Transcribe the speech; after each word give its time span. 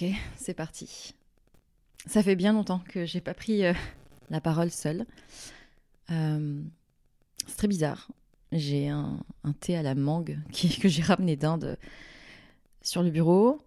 Ok, 0.00 0.08
c'est 0.36 0.54
parti. 0.54 1.14
Ça 2.06 2.22
fait 2.22 2.36
bien 2.36 2.54
longtemps 2.54 2.80
que 2.88 3.04
j'ai 3.04 3.20
pas 3.20 3.34
pris 3.34 3.66
euh, 3.66 3.74
la 4.30 4.40
parole 4.40 4.70
seule. 4.70 5.04
Euh, 6.10 6.62
c'est 7.46 7.56
très 7.56 7.68
bizarre. 7.68 8.10
J'ai 8.52 8.88
un, 8.88 9.20
thé 9.60 9.76
à 9.76 9.82
la 9.82 9.94
mangue 9.94 10.38
que 10.80 10.88
j'ai 10.88 11.02
ramené 11.02 11.36
d'Inde 11.36 11.76
sur 12.80 13.02
le 13.02 13.10
bureau. 13.10 13.60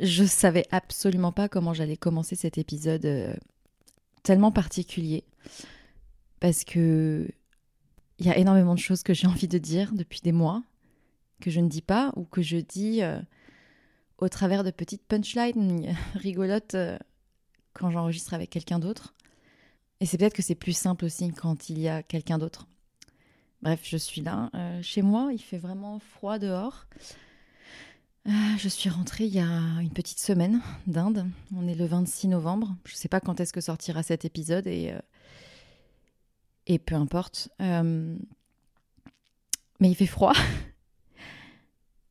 Je 0.00 0.24
savais 0.24 0.66
absolument 0.72 1.32
pas 1.32 1.48
comment 1.48 1.72
j'allais 1.72 1.96
commencer 1.96 2.36
cet 2.36 2.58
épisode 2.58 3.06
euh, 3.06 3.34
tellement 4.22 4.52
particulier 4.52 5.24
parce 6.40 6.64
que 6.64 7.30
il 8.18 8.26
y 8.26 8.30
a 8.30 8.36
énormément 8.36 8.74
de 8.74 8.80
choses 8.80 9.02
que 9.02 9.14
j'ai 9.14 9.26
envie 9.26 9.48
de 9.48 9.58
dire 9.58 9.92
depuis 9.94 10.20
des 10.20 10.32
mois 10.32 10.62
que 11.40 11.50
je 11.50 11.60
ne 11.60 11.68
dis 11.68 11.82
pas 11.82 12.12
ou 12.16 12.24
que 12.24 12.42
je 12.42 12.58
dis 12.58 13.02
euh, 13.02 13.20
au 14.22 14.28
travers 14.28 14.62
de 14.62 14.70
petites 14.70 15.04
punchlines 15.04 15.96
rigolotes 16.14 16.76
euh, 16.76 16.96
quand 17.72 17.90
j'enregistre 17.90 18.34
avec 18.34 18.50
quelqu'un 18.50 18.78
d'autre. 18.78 19.14
Et 20.00 20.06
c'est 20.06 20.16
peut-être 20.16 20.34
que 20.34 20.42
c'est 20.42 20.54
plus 20.54 20.76
simple 20.76 21.04
aussi 21.04 21.32
quand 21.32 21.68
il 21.68 21.80
y 21.80 21.88
a 21.88 22.04
quelqu'un 22.04 22.38
d'autre. 22.38 22.68
Bref, 23.62 23.80
je 23.82 23.96
suis 23.96 24.20
là. 24.20 24.50
euh, 24.54 24.80
chez 24.80 25.02
moi, 25.02 25.30
il 25.32 25.40
fait 25.40 25.58
vraiment 25.58 25.98
froid 25.98 26.38
dehors. 26.38 26.86
Euh, 28.28 28.30
je 28.58 28.68
suis 28.68 28.88
rentrée 28.88 29.24
il 29.24 29.34
y 29.34 29.40
a 29.40 29.48
une 29.80 29.92
petite 29.92 30.20
semaine 30.20 30.60
d'Inde. 30.86 31.26
On 31.56 31.66
est 31.66 31.74
le 31.74 31.86
26 31.86 32.28
novembre. 32.28 32.76
Je 32.84 32.92
ne 32.92 32.96
sais 32.96 33.08
pas 33.08 33.20
quand 33.20 33.40
est-ce 33.40 33.52
que 33.52 33.60
sortira 33.60 34.04
cet 34.04 34.24
épisode 34.24 34.68
et, 34.68 34.94
et 36.68 36.78
peu 36.78 36.94
importe. 36.94 37.48
Mais 37.58 38.18
il 39.80 39.96
fait 39.96 40.06
froid. 40.06 40.34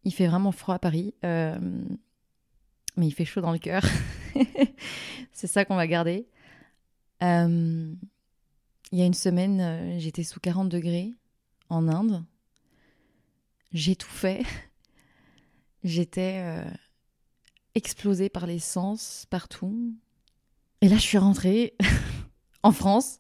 il 0.03 0.13
fait 0.13 0.27
vraiment 0.27 0.51
froid 0.51 0.75
à 0.75 0.79
Paris. 0.79 1.13
Euh, 1.23 1.59
mais 2.97 3.07
il 3.07 3.11
fait 3.11 3.25
chaud 3.25 3.41
dans 3.41 3.51
le 3.51 3.59
cœur. 3.59 3.83
C'est 5.31 5.47
ça 5.47 5.65
qu'on 5.65 5.75
va 5.75 5.87
garder. 5.87 6.27
Euh, 7.23 7.93
il 8.91 8.99
y 8.99 9.01
a 9.01 9.05
une 9.05 9.13
semaine, 9.13 9.61
euh, 9.61 9.99
j'étais 9.99 10.23
sous 10.23 10.39
40 10.39 10.69
degrés 10.69 11.13
en 11.69 11.87
Inde. 11.87 12.23
J'étouffais. 13.73 14.43
J'étais 15.83 16.63
explosée 17.73 18.29
par 18.29 18.45
l'essence 18.45 19.25
partout. 19.31 19.95
Et 20.81 20.89
là, 20.89 20.97
je 20.97 21.01
suis 21.01 21.17
rentrée 21.17 21.75
en 22.63 22.71
France. 22.71 23.17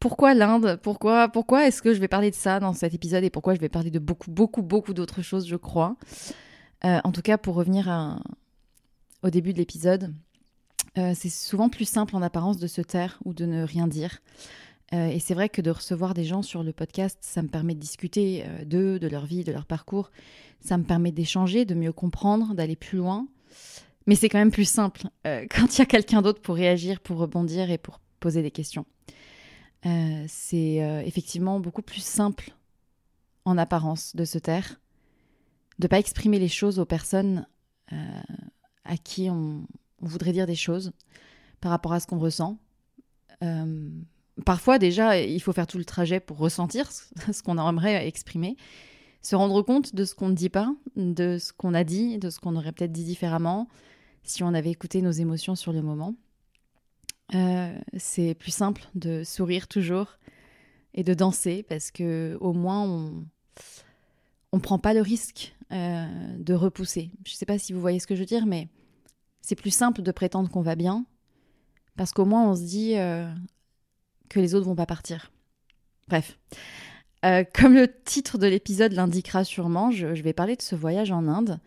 Pourquoi 0.00 0.32
l'Inde 0.32 0.80
Pourquoi, 0.82 1.28
pourquoi 1.28 1.66
est-ce 1.66 1.82
que 1.82 1.92
je 1.92 2.00
vais 2.00 2.08
parler 2.08 2.30
de 2.30 2.34
ça 2.34 2.58
dans 2.58 2.72
cet 2.72 2.94
épisode 2.94 3.22
et 3.22 3.28
pourquoi 3.28 3.54
je 3.54 3.60
vais 3.60 3.68
parler 3.68 3.90
de 3.90 3.98
beaucoup, 3.98 4.30
beaucoup, 4.30 4.62
beaucoup 4.62 4.94
d'autres 4.94 5.20
choses, 5.20 5.46
je 5.46 5.56
crois. 5.56 5.94
Euh, 6.86 7.00
en 7.04 7.12
tout 7.12 7.20
cas, 7.20 7.36
pour 7.36 7.54
revenir 7.54 8.18
au 9.22 9.28
début 9.28 9.52
de 9.52 9.58
l'épisode, 9.58 10.14
euh, 10.96 11.12
c'est 11.14 11.28
souvent 11.28 11.68
plus 11.68 11.84
simple 11.84 12.16
en 12.16 12.22
apparence 12.22 12.56
de 12.56 12.66
se 12.66 12.80
taire 12.80 13.18
ou 13.26 13.34
de 13.34 13.44
ne 13.44 13.62
rien 13.62 13.86
dire. 13.86 14.20
Euh, 14.94 15.08
et 15.08 15.20
c'est 15.20 15.34
vrai 15.34 15.50
que 15.50 15.60
de 15.60 15.70
recevoir 15.70 16.14
des 16.14 16.24
gens 16.24 16.40
sur 16.40 16.62
le 16.62 16.72
podcast, 16.72 17.18
ça 17.20 17.42
me 17.42 17.48
permet 17.48 17.74
de 17.74 17.80
discuter 17.80 18.44
d'eux, 18.64 18.98
de 18.98 19.06
leur 19.06 19.26
vie, 19.26 19.44
de 19.44 19.52
leur 19.52 19.66
parcours. 19.66 20.10
Ça 20.60 20.78
me 20.78 20.84
permet 20.84 21.12
d'échanger, 21.12 21.66
de 21.66 21.74
mieux 21.74 21.92
comprendre, 21.92 22.54
d'aller 22.54 22.74
plus 22.74 22.96
loin. 22.96 23.28
Mais 24.06 24.14
c'est 24.14 24.30
quand 24.30 24.38
même 24.38 24.50
plus 24.50 24.68
simple 24.68 25.02
quand 25.24 25.76
il 25.76 25.78
y 25.78 25.82
a 25.82 25.86
quelqu'un 25.86 26.22
d'autre 26.22 26.40
pour 26.40 26.54
réagir, 26.54 27.00
pour 27.00 27.18
rebondir 27.18 27.70
et 27.70 27.76
pour 27.76 28.00
poser 28.18 28.40
des 28.40 28.50
questions. 28.50 28.86
Euh, 29.86 30.24
c'est 30.28 30.82
euh, 30.82 31.02
effectivement 31.04 31.58
beaucoup 31.58 31.82
plus 31.82 32.02
simple 32.04 32.52
en 33.44 33.56
apparence 33.56 34.14
de 34.14 34.24
se 34.24 34.38
taire, 34.38 34.80
de 35.78 35.86
pas 35.86 35.98
exprimer 35.98 36.38
les 36.38 36.48
choses 36.48 36.78
aux 36.78 36.84
personnes 36.84 37.46
euh, 37.92 38.20
à 38.84 38.96
qui 38.98 39.30
on, 39.30 39.66
on 40.02 40.06
voudrait 40.06 40.32
dire 40.32 40.46
des 40.46 40.54
choses 40.54 40.92
par 41.60 41.70
rapport 41.70 41.92
à 41.92 42.00
ce 42.00 42.06
qu'on 42.06 42.18
ressent. 42.18 42.58
Parfois, 44.44 44.78
déjà, 44.78 45.18
il 45.18 45.40
faut 45.40 45.52
faire 45.52 45.66
tout 45.66 45.78
le 45.78 45.84
trajet 45.84 46.20
pour 46.20 46.38
ressentir 46.38 46.90
ce 47.32 47.42
qu'on 47.42 47.56
aimerait 47.58 48.06
exprimer, 48.06 48.56
se 49.22 49.34
rendre 49.34 49.62
compte 49.62 49.94
de 49.94 50.04
ce 50.04 50.14
qu'on 50.14 50.28
ne 50.28 50.34
dit 50.34 50.50
pas, 50.50 50.74
de 50.96 51.38
ce 51.38 51.52
qu'on 51.52 51.72
a 51.72 51.84
dit, 51.84 52.18
de 52.18 52.28
ce 52.28 52.38
qu'on 52.38 52.56
aurait 52.56 52.72
peut-être 52.72 52.92
dit 52.92 53.04
différemment 53.04 53.68
si 54.22 54.42
on 54.42 54.52
avait 54.52 54.70
écouté 54.70 55.00
nos 55.00 55.10
émotions 55.10 55.56
sur 55.56 55.72
le 55.72 55.80
moment. 55.80 56.14
Euh, 57.34 57.78
c'est 57.96 58.34
plus 58.34 58.50
simple 58.50 58.82
de 58.94 59.22
sourire 59.24 59.68
toujours 59.68 60.18
et 60.94 61.04
de 61.04 61.14
danser 61.14 61.64
parce 61.68 61.90
que 61.90 62.36
au 62.40 62.52
moins 62.52 62.82
on 62.82 63.24
on 64.52 64.58
prend 64.58 64.80
pas 64.80 64.94
le 64.94 65.00
risque 65.00 65.54
euh, 65.70 66.36
de 66.38 66.54
repousser. 66.54 67.12
Je 67.24 67.34
sais 67.34 67.46
pas 67.46 67.58
si 67.58 67.72
vous 67.72 67.80
voyez 67.80 68.00
ce 68.00 68.08
que 68.08 68.16
je 68.16 68.20
veux 68.20 68.26
dire, 68.26 68.46
mais 68.46 68.68
c'est 69.42 69.54
plus 69.54 69.70
simple 69.70 70.02
de 70.02 70.10
prétendre 70.10 70.50
qu'on 70.50 70.62
va 70.62 70.74
bien 70.74 71.04
parce 71.96 72.12
qu'au 72.12 72.24
moins 72.24 72.50
on 72.50 72.56
se 72.56 72.62
dit 72.62 72.96
euh, 72.96 73.32
que 74.28 74.40
les 74.40 74.54
autres 74.54 74.66
vont 74.66 74.76
pas 74.76 74.86
partir. 74.86 75.30
Bref. 76.08 76.38
Comme 77.22 77.74
le 77.74 77.86
titre 78.04 78.38
de 78.38 78.46
l'épisode 78.46 78.92
l'indiquera 78.92 79.44
sûrement, 79.44 79.90
je, 79.90 80.06
vais 80.06 80.32
parler 80.32 80.56
de 80.56 80.62
ce 80.62 80.74
voyage 80.74 81.10
en 81.10 81.28
Inde. 81.28 81.60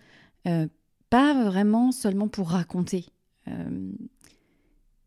Pas 1.12 1.44
vraiment 1.44 1.92
seulement 1.92 2.28
pour 2.28 2.50
raconter, 2.50 3.06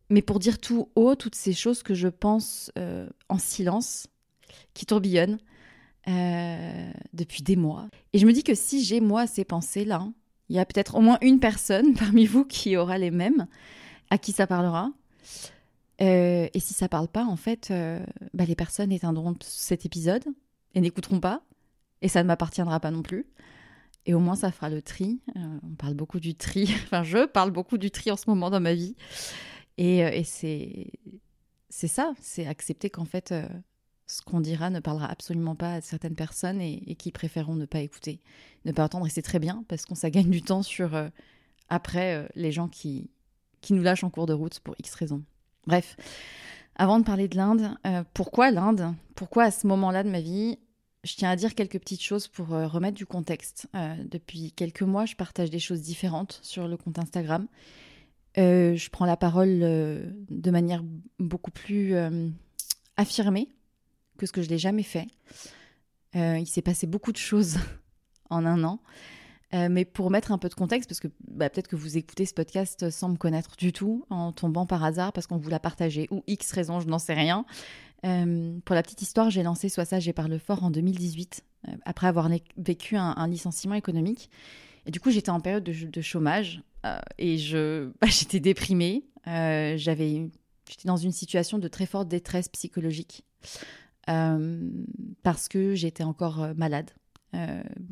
mais 0.09 0.21
pour 0.21 0.39
dire 0.39 0.59
tout 0.59 0.89
haut 0.95 1.15
toutes 1.15 1.35
ces 1.35 1.53
choses 1.53 1.83
que 1.83 1.93
je 1.93 2.07
pense 2.07 2.71
euh, 2.77 3.07
en 3.29 3.37
silence, 3.37 4.07
qui 4.73 4.85
tourbillonnent 4.85 5.39
euh, 6.07 6.91
depuis 7.13 7.43
des 7.43 7.55
mois. 7.55 7.87
Et 8.13 8.19
je 8.19 8.25
me 8.25 8.31
dis 8.31 8.43
que 8.43 8.55
si 8.55 8.83
j'ai 8.83 9.01
moi 9.01 9.27
ces 9.27 9.43
pensées-là, 9.43 10.07
il 10.49 10.55
y 10.55 10.59
a 10.59 10.65
peut-être 10.65 10.95
au 10.95 11.01
moins 11.01 11.17
une 11.21 11.39
personne 11.39 11.93
parmi 11.99 12.25
vous 12.25 12.45
qui 12.45 12.77
aura 12.77 12.97
les 12.97 13.11
mêmes, 13.11 13.47
à 14.09 14.17
qui 14.17 14.31
ça 14.31 14.47
parlera. 14.47 14.91
Euh, 15.99 16.47
et 16.53 16.59
si 16.59 16.73
ça 16.73 16.87
parle 16.87 17.07
pas, 17.07 17.25
en 17.25 17.35
fait, 17.35 17.73
bah, 18.33 18.45
les 18.45 18.55
personnes 18.55 18.91
éteindront 18.91 19.35
cet 19.41 19.85
épisode 19.85 20.23
et 20.75 20.81
n'écouteront 20.81 21.19
pas, 21.19 21.41
et 22.01 22.07
ça 22.07 22.21
ne 22.21 22.27
m'appartiendra 22.27 22.79
pas 22.79 22.91
non 22.91 23.01
plus. 23.01 23.25
Et 24.05 24.13
au 24.13 24.19
moins, 24.19 24.35
ça 24.35 24.51
fera 24.53 24.69
le 24.69 24.81
tri. 24.81 25.19
On 25.35 25.75
parle 25.75 25.95
beaucoup 25.95 26.21
du 26.21 26.33
tri. 26.33 26.73
Enfin, 26.85 27.03
je 27.03 27.25
parle 27.25 27.51
beaucoup 27.51 27.77
du 27.77 27.91
tri 27.91 28.09
en 28.09 28.15
ce 28.15 28.29
moment 28.29 28.49
dans 28.49 28.61
ma 28.61 28.73
vie. 28.73 28.95
Et, 29.77 30.03
euh, 30.03 30.21
c'est 31.69 31.87
ça, 31.87 32.13
c'est 32.19 32.47
accepter 32.47 32.89
qu'en 32.89 33.05
fait, 33.05 33.31
euh, 33.31 33.47
ce 34.07 34.21
qu'on 34.21 34.39
dira 34.39 34.69
ne 34.69 34.79
parlera 34.79 35.07
absolument 35.07 35.55
pas 35.55 35.73
à 35.73 35.81
certaines 35.81 36.15
personnes 36.15 36.61
et, 36.61 36.95
qui 36.95 37.11
préféreront 37.11 37.55
ne 37.55 37.65
pas 37.65 37.79
écouter, 37.79 38.21
ne 38.65 38.71
pas 38.71 38.85
entendre. 38.85 39.05
Et 39.05 39.09
c'est 39.09 39.21
très 39.21 39.39
bien 39.39 39.63
parce 39.67 39.85
qu'on 39.85 39.95
ça 39.95 40.09
gagne 40.09 40.29
du 40.29 40.41
temps 40.41 40.63
sur 40.63 40.95
euh, 40.95 41.09
après 41.69 42.27
les 42.35 42.51
gens 42.51 42.67
qui 42.67 43.09
qui 43.59 43.73
nous 43.73 43.81
lâchent 43.81 44.03
en 44.03 44.09
cours 44.09 44.27
de 44.27 44.33
route 44.33 44.59
pour 44.59 44.75
X 44.79 44.93
raisons. 44.93 45.23
Bref, 45.65 45.97
avant 46.75 46.99
de 46.99 47.03
parler 47.03 47.27
de 47.27 47.35
l'Inde, 47.35 47.75
pourquoi 48.13 48.51
l'Inde? 48.51 48.93
Pourquoi 49.15 49.45
à 49.45 49.51
ce 49.51 49.67
moment-là 49.67 50.03
de 50.03 50.09
ma 50.09 50.21
vie 50.21 50.57
je 51.03 51.15
tiens 51.15 51.31
à 51.31 51.35
dire 51.35 51.55
quelques 51.55 51.79
petites 51.79 52.03
choses 52.03 52.27
pour 52.27 52.47
remettre 52.47 52.95
du 52.95 53.05
contexte? 53.07 53.67
Depuis 54.05 54.53
quelques 54.53 54.83
mois, 54.83 55.05
je 55.05 55.15
partage 55.15 55.49
des 55.49 55.59
choses 55.59 55.81
différentes 55.81 56.39
sur 56.43 56.67
le 56.67 56.77
compte 56.77 56.99
Instagram. 56.99 57.47
Euh, 58.37 58.75
je 58.75 58.89
prends 58.89 59.05
la 59.05 59.17
parole 59.17 59.59
euh, 59.63 60.03
de 60.29 60.51
manière 60.51 60.83
beaucoup 61.19 61.51
plus 61.51 61.95
euh, 61.95 62.29
affirmée 62.95 63.49
que 64.17 64.25
ce 64.25 64.31
que 64.31 64.41
je 64.41 64.49
l'ai 64.49 64.57
jamais 64.57 64.83
fait. 64.83 65.07
Il 66.13 66.47
s'est 66.47 66.63
passé 66.63 66.87
beaucoup 66.87 67.11
de 67.11 67.17
choses 67.17 67.59
en 68.31 68.43
un 68.43 68.63
an. 68.63 68.79
Mais 69.53 69.85
pour 69.85 70.09
mettre 70.09 70.31
un 70.31 70.39
peu 70.39 70.49
de 70.49 70.55
contexte, 70.55 70.89
parce 70.89 70.99
que 70.99 71.09
bah, 71.27 71.47
peut-être 71.51 71.67
que 71.67 71.75
vous 71.75 71.95
écoutez 71.95 72.25
ce 72.25 72.33
podcast 72.33 72.89
sans 72.89 73.09
me 73.09 73.17
connaître 73.17 73.55
du 73.55 73.71
tout, 73.71 74.03
en 74.09 74.31
tombant 74.31 74.65
par 74.65 74.83
hasard 74.83 75.13
parce 75.13 75.27
qu'on 75.27 75.37
vous 75.37 75.49
l'a 75.51 75.59
partagé, 75.59 76.07
ou 76.09 76.23
X 76.25 76.51
raison, 76.53 76.79
je 76.79 76.87
n'en 76.87 76.97
sais 76.97 77.13
rien. 77.13 77.45
Pour 78.01 78.75
la 78.75 78.81
petite 78.81 79.03
histoire, 79.03 79.29
j'ai 79.29 79.43
lancé 79.43 79.69
Sois 79.69 79.85
sage 79.85 80.07
et 80.07 80.13
parle 80.13 80.39
fort 80.39 80.63
en 80.63 80.71
2018, 80.71 81.43
euh, 81.67 81.71
après 81.85 82.07
avoir 82.07 82.29
vécu 82.57 82.97
un 82.97 83.27
licenciement 83.27 83.75
économique. 83.75 84.31
Du 84.87 84.99
coup, 84.99 85.11
j'étais 85.11 85.29
en 85.29 85.39
période 85.39 85.63
de, 85.63 86.01
chômage 86.01 86.61
euh, 86.85 86.99
et 87.17 87.37
je, 87.37 87.89
bah, 88.01 88.07
j'étais 88.07 88.39
déprimée. 88.39 89.03
Euh, 89.27 89.75
j'avais, 89.77 90.29
j'étais 90.69 90.87
dans 90.87 90.97
une 90.97 91.11
situation 91.11 91.59
de 91.59 91.67
très 91.67 91.85
forte 91.85 92.07
détresse 92.07 92.47
psychologique 92.49 93.25
euh, 94.09 94.69
parce 95.23 95.47
que 95.47 95.75
j'étais 95.75 96.03
encore 96.03 96.49
malade. 96.55 96.91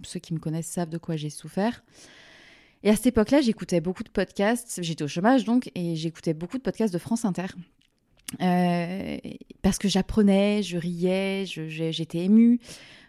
Ceux 0.04 0.20
qui 0.20 0.34
me 0.34 0.40
connaissent 0.40 0.66
savent 0.66 0.90
de 0.90 0.98
quoi 0.98 1.18
j'ai 1.18 1.30
souffert. 1.30 1.84
Et 2.82 2.90
à 2.90 2.96
cette 2.96 3.08
époque-là, 3.08 3.42
j'écoutais 3.42 3.80
beaucoup 3.80 4.04
de 4.04 4.10
podcasts. 4.10 4.82
J'étais 4.82 5.04
au 5.04 5.08
chômage 5.08 5.44
donc, 5.44 5.70
et 5.76 5.96
j'écoutais 5.96 6.34
beaucoup 6.34 6.58
de 6.58 6.64
podcasts 6.64 6.92
de 6.92 6.98
France 6.98 7.26
Inter. 7.26 7.48
Parce 9.62 9.78
que 9.78 9.88
j'apprenais, 9.88 10.64
je 10.64 10.78
riais, 10.78 11.46
j'étais 11.46 12.24
émue. 12.24 12.60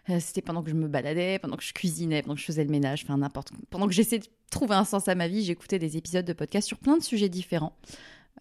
Euh, 0.09 0.19
C'était 0.19 0.41
pendant 0.41 0.63
que 0.63 0.69
je 0.69 0.75
me 0.75 0.87
baladais, 0.87 1.39
pendant 1.39 1.57
que 1.57 1.63
je 1.63 1.73
cuisinais, 1.73 2.21
pendant 2.21 2.35
que 2.35 2.41
je 2.41 2.45
faisais 2.45 2.63
le 2.63 2.69
ménage, 2.69 3.03
enfin 3.03 3.17
n'importe. 3.17 3.51
Pendant 3.69 3.87
que 3.87 3.93
j'essayais 3.93 4.19
de 4.21 4.27
trouver 4.49 4.75
un 4.75 4.85
sens 4.85 5.07
à 5.07 5.15
ma 5.15 5.27
vie, 5.27 5.43
j'écoutais 5.43 5.79
des 5.79 5.97
épisodes 5.97 6.25
de 6.25 6.33
podcasts 6.33 6.67
sur 6.67 6.77
plein 6.77 6.97
de 6.97 7.03
sujets 7.03 7.29
différents, 7.29 7.75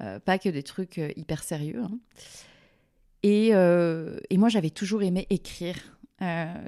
Euh, 0.03 0.21
pas 0.21 0.39
que 0.39 0.51
des 0.51 0.63
trucs 0.63 0.99
euh, 0.99 1.11
hyper 1.17 1.43
sérieux. 1.43 1.83
hein. 1.83 1.99
Et, 3.23 3.49
et 3.49 4.39
moi, 4.39 4.49
j'avais 4.49 4.71
toujours 4.71 5.03
aimé 5.03 5.27
écrire, 5.31 5.75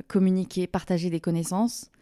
communiquer, 0.08 0.66
partager 0.66 1.08
des 1.08 1.20
connaissances. 1.20 1.92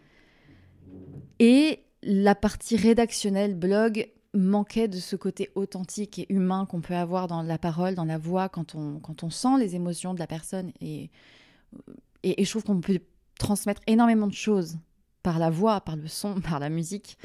Et 1.40 1.80
la 2.02 2.34
partie 2.34 2.76
rédactionnelle 2.78 3.54
blog 3.54 4.08
manquait 4.32 4.88
de 4.88 4.96
ce 4.98 5.14
côté 5.14 5.50
authentique 5.56 6.20
et 6.20 6.26
humain 6.32 6.64
qu'on 6.64 6.80
peut 6.80 6.94
avoir 6.94 7.26
dans 7.26 7.42
la 7.42 7.58
parole, 7.58 7.94
dans 7.96 8.06
la 8.06 8.16
voix, 8.16 8.48
quand 8.48 8.74
on, 8.74 8.98
quand 8.98 9.24
on 9.24 9.30
sent 9.30 9.58
les 9.58 9.74
émotions 9.74 10.14
de 10.14 10.20
la 10.20 10.26
personne. 10.26 10.72
Et, 10.80 11.10
et, 12.26 12.44
je 12.44 12.50
trouve 12.50 12.64
qu'on 12.64 12.80
peut 12.80 13.00
transmettre 13.38 13.82
énormément 13.86 14.26
de 14.26 14.34
choses 14.34 14.78
par 15.22 15.38
la 15.38 15.50
voix, 15.50 15.80
par 15.80 15.96
le 15.96 16.08
son, 16.08 16.40
par 16.48 16.58
la 16.58 16.68
musique. 16.68 17.18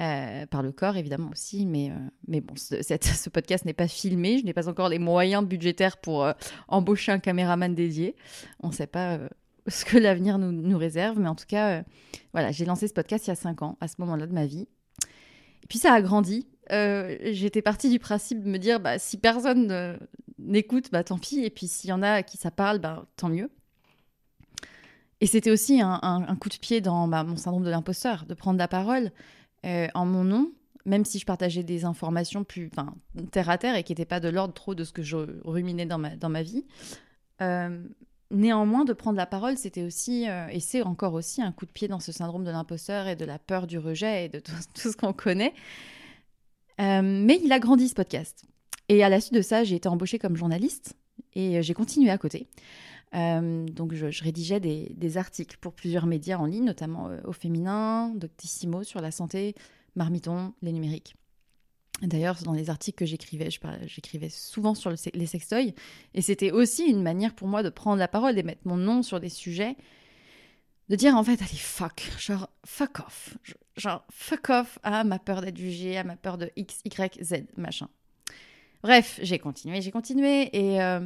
Euh, 0.00 0.46
par 0.46 0.62
le 0.62 0.70
corps 0.70 0.96
évidemment 0.96 1.30
aussi, 1.32 1.66
mais, 1.66 1.90
euh, 1.90 1.94
mais 2.28 2.40
bon, 2.40 2.54
ce, 2.56 3.28
podcast 3.30 3.64
n'est 3.64 3.72
pas 3.72 3.88
filmé, 3.88 4.38
je 4.38 4.44
n'ai 4.44 4.52
pas 4.52 4.68
encore 4.68 4.88
les 4.88 5.00
moyens 5.00 5.44
budgétaires 5.44 5.96
pour 5.96 6.24
euh, 6.24 6.32
embaucher 6.68 7.10
un 7.10 7.18
caméraman 7.18 7.74
dédié. 7.74 8.14
On 8.60 8.68
ne 8.68 8.72
sait 8.72 8.86
pas 8.86 9.18
ce 9.66 9.84
que 9.84 9.98
l'avenir 9.98 10.38
nous, 10.38 10.78
réserve, 10.78 11.18
mais 11.18 11.28
en 11.28 11.34
tout 11.34 11.46
cas, 11.48 11.82
voilà, 12.32 12.52
j'ai 12.52 12.64
lancé 12.64 12.86
ce 12.86 12.94
podcast 12.94 13.26
il 13.26 13.30
y 13.30 13.32
a 13.32 13.36
cinq 13.36 13.62
ans, 13.62 13.76
à 13.80 13.88
ce 13.88 13.96
moment-là 13.98 14.28
de 14.28 14.32
ma 14.32 14.46
vie. 14.46 14.68
Et 15.64 15.66
puis 15.68 15.80
ça 15.80 15.92
a 15.92 16.00
grandi. 16.00 16.46
J'étais 16.70 17.62
partie 17.62 17.90
du 17.90 17.98
principe 17.98 18.44
de 18.44 18.48
me 18.48 18.58
dire, 18.58 18.78
bah, 18.78 19.00
si 19.00 19.16
personne 19.16 19.98
n'écoute, 20.38 20.92
bah, 20.92 21.02
tant 21.02 21.18
pis, 21.18 21.44
et 21.44 21.50
puis 21.50 21.66
s'il 21.66 21.90
y 21.90 21.92
en 21.92 22.02
a 22.02 22.22
qui 22.22 22.36
ça 22.36 22.52
parle, 22.52 22.78
bah, 22.78 23.04
tant 23.16 23.28
mieux. 23.28 23.50
Et 25.20 25.26
c'était 25.26 25.50
aussi 25.50 25.80
un, 25.80 26.36
coup 26.40 26.48
de 26.48 26.56
pied 26.56 26.80
dans 26.80 27.08
bah, 27.08 27.24
mon 27.24 27.36
syndrome 27.36 27.64
de 27.64 27.70
l'imposteur, 27.70 28.24
de 28.26 28.34
prendre 28.34 28.58
la 28.58 28.68
parole 28.68 29.10
euh, 29.66 29.88
en 29.94 30.06
mon 30.06 30.22
nom, 30.22 30.52
même 30.84 31.04
si 31.04 31.18
je 31.18 31.26
partageais 31.26 31.64
des 31.64 31.84
informations 31.84 32.44
plus 32.44 32.70
terre 33.32 33.50
à 33.50 33.58
terre 33.58 33.74
et 33.74 33.82
qui 33.82 33.92
n'étaient 33.92 34.04
pas 34.04 34.20
de 34.20 34.28
l'ordre 34.28 34.54
trop 34.54 34.74
de 34.74 34.84
ce 34.84 34.92
que 34.92 35.02
je 35.02 35.16
ruminais 35.44 35.86
dans 35.86 35.98
ma, 35.98 36.14
dans 36.14 36.28
ma 36.28 36.42
vie. 36.42 36.64
Euh, 37.42 37.82
néanmoins, 38.30 38.84
de 38.84 38.92
prendre 38.92 39.16
la 39.16 39.26
parole, 39.26 39.56
c'était 39.56 39.82
aussi, 39.82 40.28
euh, 40.28 40.46
et 40.48 40.60
c'est 40.60 40.82
encore 40.82 41.14
aussi, 41.14 41.42
un 41.42 41.50
coup 41.50 41.66
de 41.66 41.72
pied 41.72 41.88
dans 41.88 42.00
ce 42.00 42.12
syndrome 42.12 42.44
de 42.44 42.50
l'imposteur 42.50 43.08
et 43.08 43.16
de 43.16 43.24
la 43.24 43.40
peur 43.40 43.66
du 43.66 43.78
rejet 43.78 44.26
et 44.26 44.28
de 44.28 44.38
tout, 44.38 44.52
tout 44.74 44.92
ce 44.92 44.96
qu'on 44.96 45.12
connaît. 45.12 45.52
mais 46.78 47.40
il 47.42 47.50
a 47.50 47.58
grandi 47.58 47.88
ce 47.88 47.94
podcast. 47.94 48.44
Et 48.88 49.02
à 49.02 49.08
la 49.08 49.20
suite 49.20 49.34
de 49.34 49.42
ça, 49.42 49.64
j'ai 49.64 49.74
été 49.74 49.88
embauchée 49.88 50.20
comme 50.20 50.36
journaliste 50.36 50.94
et 51.34 51.60
j'ai 51.60 51.74
continué 51.74 52.08
à 52.08 52.18
côté. 52.18 52.46
Euh, 53.14 53.64
donc 53.66 53.94
je, 53.94 54.22
rédigeais 54.22 54.60
des, 54.60 55.16
articles 55.16 55.56
pour 55.60 55.72
plusieurs 55.72 56.06
médias 56.06 56.36
en 56.38 56.46
ligne, 56.46 56.64
notamment 56.64 57.08
euh, 57.08 57.18
au 57.24 57.32
féminin, 57.32 58.12
Doctissimo 58.14 58.84
sur 58.84 59.00
la 59.00 59.10
santé, 59.10 59.54
Marmiton, 59.96 60.52
les 60.62 60.72
numériques. 60.72 61.14
D'ailleurs, 62.02 62.36
dans 62.44 62.52
les 62.52 62.70
articles 62.70 62.98
que 62.98 63.06
j'écrivais, 63.06 63.48
j'écrivais 63.86 64.28
souvent 64.28 64.74
sur 64.74 64.92
les 65.14 65.26
sextoys. 65.26 65.74
Et 66.14 66.22
c'était 66.22 66.52
aussi 66.52 66.84
une 66.84 67.02
manière 67.02 67.34
pour 67.34 67.48
moi 67.48 67.64
de 67.64 67.70
prendre 67.70 67.98
la 67.98 68.06
parole 68.06 68.38
et 68.38 68.44
mettre 68.44 68.60
mon 68.66 68.76
nom 68.76 69.02
sur 69.02 69.18
des 69.18 69.28
sujets. 69.28 69.76
De 70.88 70.94
dire 70.94 71.16
en 71.16 71.24
fait, 71.24 71.42
allez, 71.42 71.58
fuck. 71.58 72.08
Genre, 72.18 72.48
fuck 72.64 73.00
off. 73.00 73.36
Genre, 73.76 74.04
fuck 74.10 74.48
off 74.50 74.78
à 74.84 75.02
ma 75.02 75.18
peur 75.18 75.40
d'être 75.40 75.58
jugée, 75.58 75.98
à 75.98 76.04
ma 76.04 76.16
peur 76.16 76.38
de 76.38 76.50
X, 76.54 76.80
Y, 76.84 77.20
Z, 77.22 77.46
machin. 77.56 77.88
Bref, 78.82 79.18
j'ai 79.22 79.40
continué, 79.40 79.82
j'ai 79.82 79.90
continué. 79.90 80.56
Et, 80.56 80.80
euh, 80.80 81.00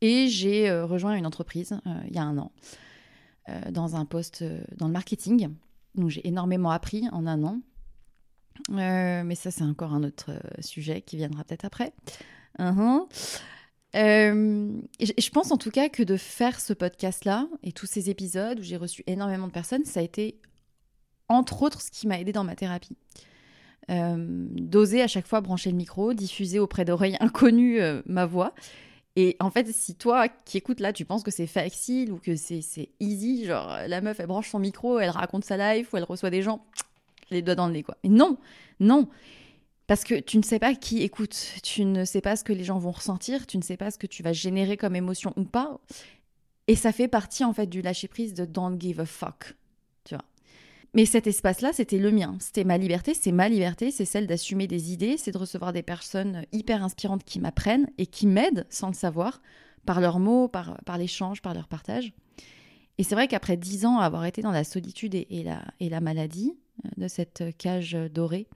et 0.00 0.28
j'ai 0.28 0.68
euh, 0.68 0.86
rejoint 0.86 1.14
une 1.14 1.26
entreprise 1.26 1.72
euh, 1.86 2.00
il 2.08 2.14
y 2.14 2.18
a 2.18 2.22
un 2.22 2.38
an 2.38 2.52
euh, 3.48 3.70
dans 3.70 3.96
un 3.96 4.04
poste 4.04 4.44
dans 4.76 4.86
le 4.86 4.92
marketing. 4.92 5.48
Donc 5.94 6.10
j'ai 6.10 6.26
énormément 6.26 6.70
appris 6.70 7.08
en 7.12 7.26
un 7.26 7.42
an. 7.42 7.60
mais 8.68 9.34
ça, 9.34 9.50
c'est 9.50 9.64
encore 9.64 9.92
un 9.92 10.04
autre 10.04 10.30
sujet 10.60 11.02
qui 11.02 11.16
viendra 11.16 11.44
peut-être 11.44 11.64
après. 11.64 11.92
Uh-huh. 12.58 13.06
je 13.94 15.30
pense 15.30 15.52
en 15.52 15.56
tout 15.56 15.70
cas 15.70 15.88
que 15.88 16.02
de 16.02 16.16
faire 16.16 16.60
ce 16.60 16.72
podcast-là 16.72 17.46
et 17.62 17.72
tous 17.72 17.86
ces 17.86 18.10
épisodes 18.10 18.58
où 18.58 18.62
j'ai 18.62 18.76
reçu 18.76 19.04
énormément 19.06 19.46
de 19.46 19.52
personnes, 19.52 19.84
ça 19.84 20.00
a 20.00 20.02
été 20.02 20.40
entre 21.28 21.62
autres 21.62 21.80
ce 21.80 21.90
qui 21.90 22.06
m'a 22.06 22.20
aidé 22.20 22.32
dans 22.32 22.44
ma 22.44 22.54
thérapie. 22.54 22.96
D'oser 23.88 25.02
à 25.02 25.06
chaque 25.06 25.26
fois 25.26 25.40
brancher 25.40 25.70
le 25.70 25.76
micro, 25.76 26.12
diffuser 26.12 26.58
auprès 26.58 26.84
d'oreilles 26.84 27.16
inconnues 27.20 27.80
ma 28.06 28.26
voix 28.26 28.54
et 29.20 29.36
en 29.40 29.50
fait, 29.50 29.66
si 29.72 29.96
toi 29.96 30.28
qui 30.28 30.58
écoutes 30.58 30.78
là, 30.78 30.92
tu 30.92 31.04
penses 31.04 31.24
que 31.24 31.32
c'est 31.32 31.48
facile 31.48 32.12
ou 32.12 32.18
que 32.18 32.36
c'est 32.36 32.90
easy, 33.00 33.46
genre 33.46 33.78
la 33.88 34.00
meuf, 34.00 34.20
elle 34.20 34.28
branche 34.28 34.48
son 34.48 34.60
micro, 34.60 35.00
elle 35.00 35.10
raconte 35.10 35.44
sa 35.44 35.74
life 35.74 35.92
ou 35.92 35.96
elle 35.96 36.04
reçoit 36.04 36.30
des 36.30 36.40
gens, 36.40 36.64
les 37.32 37.42
doigts 37.42 37.56
dans 37.56 37.66
le 37.66 37.72
nez, 37.72 37.82
quoi. 37.82 37.96
Mais 38.04 38.10
non, 38.10 38.38
non. 38.78 39.08
Parce 39.88 40.04
que 40.04 40.20
tu 40.20 40.38
ne 40.38 40.44
sais 40.44 40.60
pas 40.60 40.72
qui 40.76 41.02
écoute, 41.02 41.54
tu 41.64 41.84
ne 41.84 42.04
sais 42.04 42.20
pas 42.20 42.36
ce 42.36 42.44
que 42.44 42.52
les 42.52 42.62
gens 42.62 42.78
vont 42.78 42.92
ressentir, 42.92 43.48
tu 43.48 43.58
ne 43.58 43.62
sais 43.62 43.76
pas 43.76 43.90
ce 43.90 43.98
que 43.98 44.06
tu 44.06 44.22
vas 44.22 44.32
générer 44.32 44.76
comme 44.76 44.94
émotion 44.94 45.32
ou 45.36 45.42
pas. 45.42 45.80
Et 46.68 46.76
ça 46.76 46.92
fait 46.92 47.08
partie 47.08 47.42
en 47.42 47.52
fait 47.52 47.66
du 47.66 47.82
lâcher 47.82 48.06
prise 48.06 48.34
de 48.34 48.44
don't 48.44 48.80
give 48.80 49.00
a 49.00 49.04
fuck. 49.04 49.56
Mais 50.94 51.04
cet 51.04 51.26
espace-là, 51.26 51.72
c'était 51.72 51.98
le 51.98 52.10
mien. 52.10 52.36
C'était 52.40 52.64
ma 52.64 52.78
liberté, 52.78 53.14
c'est 53.14 53.32
ma 53.32 53.48
liberté, 53.48 53.90
c'est 53.90 54.04
celle 54.04 54.26
d'assumer 54.26 54.66
des 54.66 54.92
idées, 54.92 55.16
c'est 55.18 55.32
de 55.32 55.38
recevoir 55.38 55.72
des 55.72 55.82
personnes 55.82 56.44
hyper 56.52 56.82
inspirantes 56.82 57.24
qui 57.24 57.40
m'apprennent 57.40 57.90
et 57.98 58.06
qui 58.06 58.26
m'aident 58.26 58.66
sans 58.70 58.88
le 58.88 58.94
savoir, 58.94 59.42
par 59.84 60.00
leurs 60.00 60.18
mots, 60.18 60.48
par, 60.48 60.76
l'échange, 60.98 61.42
par 61.42 61.54
leur 61.54 61.68
partage. 61.68 62.12
Et 62.96 63.04
c'est 63.04 63.14
vrai 63.14 63.28
qu'après 63.28 63.56
dix 63.56 63.86
ans 63.86 63.98
à 63.98 64.04
avoir 64.04 64.24
été 64.24 64.42
dans 64.42 64.50
la 64.50 64.64
solitude 64.64 65.14
et, 65.14 65.42
la, 65.44 65.62
et 65.78 65.88
la 65.88 66.00
maladie 66.00 66.54
euh, 66.84 66.88
de 66.96 67.08
cette 67.08 67.44
cage 67.58 67.92
dorée, 68.12 68.48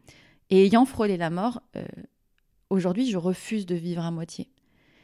et 0.51 0.65
ayant 0.65 0.85
frôlé 0.85 1.17
la 1.17 1.31
mort, 1.31 1.63
euh, 1.77 1.85
aujourd'hui 2.71 3.09
je 3.09 3.17
refuse 3.17 3.67
de 3.67 3.75
vivre 3.75 4.03
à 4.03 4.11
moitié. 4.11 4.51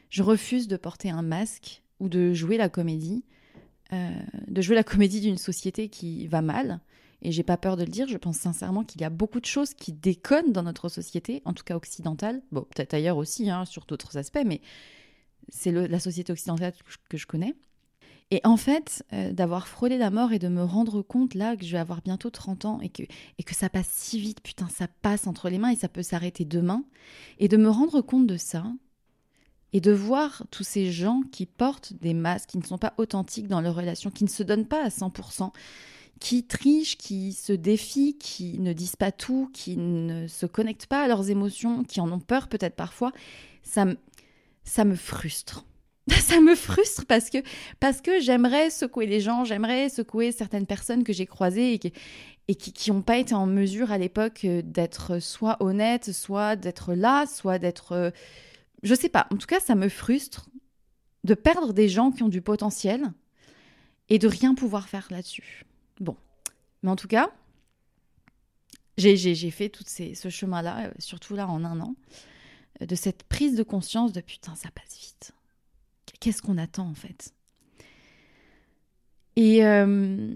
Je 0.09 0.23
refuse 0.23 0.67
de 0.67 0.77
porter 0.77 1.09
un 1.09 1.21
masque 1.21 1.83
ou 1.99 2.09
de 2.09 2.33
jouer 2.33 2.57
la 2.57 2.69
comédie, 2.69 3.23
euh, 3.93 4.09
de 4.47 4.61
jouer 4.61 4.75
la 4.75 4.83
comédie 4.83 5.21
d'une 5.21 5.37
société 5.37 5.89
qui 5.89 6.27
va 6.27 6.41
mal, 6.41 6.79
et 7.21 7.31
j'ai 7.31 7.43
pas 7.43 7.57
peur 7.57 7.75
de 7.75 7.83
le 7.83 7.91
dire, 7.91 8.07
je 8.07 8.17
pense 8.17 8.37
sincèrement 8.37 8.83
qu'il 8.83 9.01
y 9.01 9.03
a 9.03 9.09
beaucoup 9.09 9.39
de 9.39 9.45
choses 9.45 9.73
qui 9.73 9.91
déconnent 9.91 10.53
dans 10.53 10.63
notre 10.63 10.89
société, 10.89 11.41
en 11.45 11.53
tout 11.53 11.63
cas 11.63 11.75
occidentale. 11.75 12.41
Bon, 12.51 12.61
peut-être 12.61 12.93
ailleurs 12.93 13.17
aussi, 13.17 13.49
hein, 13.49 13.65
sur 13.65 13.85
d'autres 13.85 14.17
aspects, 14.17 14.43
mais 14.45 14.61
c'est 15.49 15.71
la 15.71 15.99
société 15.99 16.31
occidentale 16.31 16.73
que 17.09 17.17
je 17.17 17.27
connais. 17.27 17.55
Et 18.31 18.41
en 18.43 18.57
fait, 18.57 19.03
euh, 19.11 19.33
d'avoir 19.33 19.67
frôlé 19.67 19.97
la 19.97 20.11
mort 20.11 20.33
et 20.33 20.39
de 20.39 20.47
me 20.47 20.63
rendre 20.63 21.01
compte 21.01 21.33
là 21.33 21.57
que 21.57 21.65
je 21.65 21.71
vais 21.71 21.79
avoir 21.79 22.01
bientôt 22.01 22.29
30 22.29 22.65
ans 22.65 22.79
et 22.79 22.89
que, 22.89 23.03
et 23.39 23.43
que 23.43 23.55
ça 23.55 23.69
passe 23.69 23.89
si 23.89 24.19
vite, 24.19 24.41
putain, 24.41 24.69
ça 24.69 24.87
passe 25.01 25.25
entre 25.25 25.49
les 25.49 25.57
mains 25.57 25.71
et 25.71 25.75
ça 25.75 25.89
peut 25.89 26.03
s'arrêter 26.03 26.45
demain. 26.45 26.83
Et 27.39 27.47
de 27.47 27.57
me 27.57 27.69
rendre 27.69 28.01
compte 28.01 28.27
de 28.27 28.37
ça 28.37 28.65
et 29.73 29.81
de 29.81 29.91
voir 29.91 30.43
tous 30.51 30.63
ces 30.63 30.91
gens 30.91 31.21
qui 31.31 31.47
portent 31.47 31.93
des 31.93 32.13
masques, 32.13 32.51
qui 32.51 32.57
ne 32.59 32.63
sont 32.63 32.77
pas 32.77 32.93
authentiques 32.97 33.47
dans 33.47 33.61
leurs 33.61 33.75
relations, 33.75 34.11
qui 34.11 34.23
ne 34.23 34.29
se 34.29 34.43
donnent 34.43 34.67
pas 34.67 34.83
à 34.83 34.89
100%, 34.89 35.51
qui 36.19 36.43
trichent, 36.43 36.97
qui 36.97 37.33
se 37.33 37.53
défient, 37.53 38.17
qui 38.17 38.59
ne 38.59 38.73
disent 38.73 38.95
pas 38.95 39.11
tout, 39.11 39.49
qui 39.53 39.77
ne 39.77 40.27
se 40.27 40.45
connectent 40.45 40.87
pas 40.87 41.03
à 41.03 41.07
leurs 41.07 41.29
émotions, 41.29 41.83
qui 41.83 42.01
en 42.01 42.11
ont 42.11 42.19
peur 42.19 42.47
peut-être 42.47 42.75
parfois, 42.75 43.11
ça, 43.63 43.85
ça 44.63 44.85
me 44.85 44.95
frustre. 44.95 45.65
ça 46.09 46.41
me 46.41 46.55
frustre 46.55 47.05
parce 47.05 47.29
que, 47.29 47.37
parce 47.79 48.01
que 48.01 48.19
j'aimerais 48.19 48.69
secouer 48.69 49.05
les 49.05 49.19
gens, 49.19 49.45
j'aimerais 49.45 49.89
secouer 49.89 50.31
certaines 50.31 50.65
personnes 50.65 51.03
que 51.03 51.13
j'ai 51.13 51.25
croisées 51.25 51.73
et 51.73 51.79
qui 51.79 51.93
et 52.49 52.55
qui 52.55 52.91
n'ont 52.91 53.03
pas 53.03 53.19
été 53.19 53.35
en 53.35 53.45
mesure 53.45 53.91
à 53.91 53.99
l'époque 53.99 54.41
euh, 54.43 54.63
d'être 54.63 55.19
soit 55.19 55.57
honnêtes, 55.59 56.11
soit 56.11 56.55
d'être 56.55 56.95
là, 56.95 57.27
soit 57.27 57.59
d'être... 57.59 57.91
Euh, 57.91 58.09
je 58.81 58.95
sais 58.95 59.07
pas, 59.07 59.27
en 59.31 59.37
tout 59.37 59.45
cas 59.45 59.59
ça 59.59 59.75
me 59.75 59.87
frustre 59.87 60.49
de 61.23 61.35
perdre 61.35 61.73
des 61.73 61.87
gens 61.87 62.09
qui 62.09 62.23
ont 62.23 62.27
du 62.27 62.41
potentiel 62.41 63.13
et 64.09 64.17
de 64.17 64.27
rien 64.27 64.55
pouvoir 64.55 64.89
faire 64.89 65.07
là-dessus. 65.11 65.67
Bon. 65.99 66.15
Mais 66.83 66.89
en 66.89 66.95
tout 66.95 67.07
cas, 67.07 67.31
j'ai 68.99 69.51
fait 69.51 69.69
tout 69.69 69.83
ce 69.85 70.29
chemin-là, 70.29 70.87
euh, 70.87 70.91
surtout 70.99 71.35
là 71.35 71.47
en 71.47 71.63
un 71.63 71.79
an, 71.79 71.95
euh, 72.81 72.85
de 72.85 72.95
cette 72.95 73.23
prise 73.23 73.55
de 73.55 73.63
conscience 73.63 74.11
de 74.13 74.21
putain, 74.21 74.55
ça 74.55 74.69
passe 74.71 74.97
vite. 74.97 75.31
Qu'est-ce 76.19 76.41
qu'on 76.41 76.57
attend 76.57 76.87
en 76.87 76.95
fait? 76.95 77.33
Et, 79.35 79.63
euh, 79.65 80.33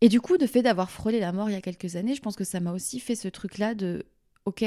et 0.00 0.08
du 0.08 0.20
coup, 0.20 0.38
de 0.38 0.46
fait 0.46 0.62
d'avoir 0.62 0.90
frôlé 0.90 1.20
la 1.20 1.32
mort 1.32 1.50
il 1.50 1.52
y 1.52 1.56
a 1.56 1.60
quelques 1.60 1.96
années, 1.96 2.14
je 2.14 2.22
pense 2.22 2.36
que 2.36 2.44
ça 2.44 2.60
m'a 2.60 2.72
aussi 2.72 3.00
fait 3.00 3.16
ce 3.16 3.28
truc-là 3.28 3.74
de 3.74 4.06
ok, 4.46 4.64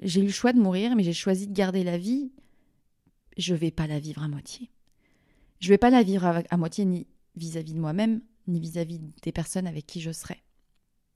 j'ai 0.00 0.20
eu 0.20 0.24
le 0.24 0.32
choix 0.32 0.54
de 0.54 0.60
mourir, 0.60 0.96
mais 0.96 1.02
j'ai 1.02 1.12
choisi 1.12 1.46
de 1.48 1.52
garder 1.52 1.84
la 1.84 1.98
vie. 1.98 2.30
Je 3.36 3.54
vais 3.54 3.70
pas 3.70 3.86
la 3.86 3.98
vivre 3.98 4.22
à 4.22 4.28
moitié. 4.28 4.70
Je 5.60 5.68
vais 5.68 5.76
pas 5.76 5.90
la 5.90 6.02
vivre 6.02 6.42
à 6.48 6.56
moitié 6.56 6.86
ni 6.86 7.06
vis-à-vis 7.38 7.74
de 7.74 7.80
moi-même, 7.80 8.20
ni 8.46 8.60
vis-à-vis 8.60 9.00
des 9.22 9.32
personnes 9.32 9.66
avec 9.66 9.86
qui 9.86 10.00
je 10.00 10.10
serai. 10.10 10.42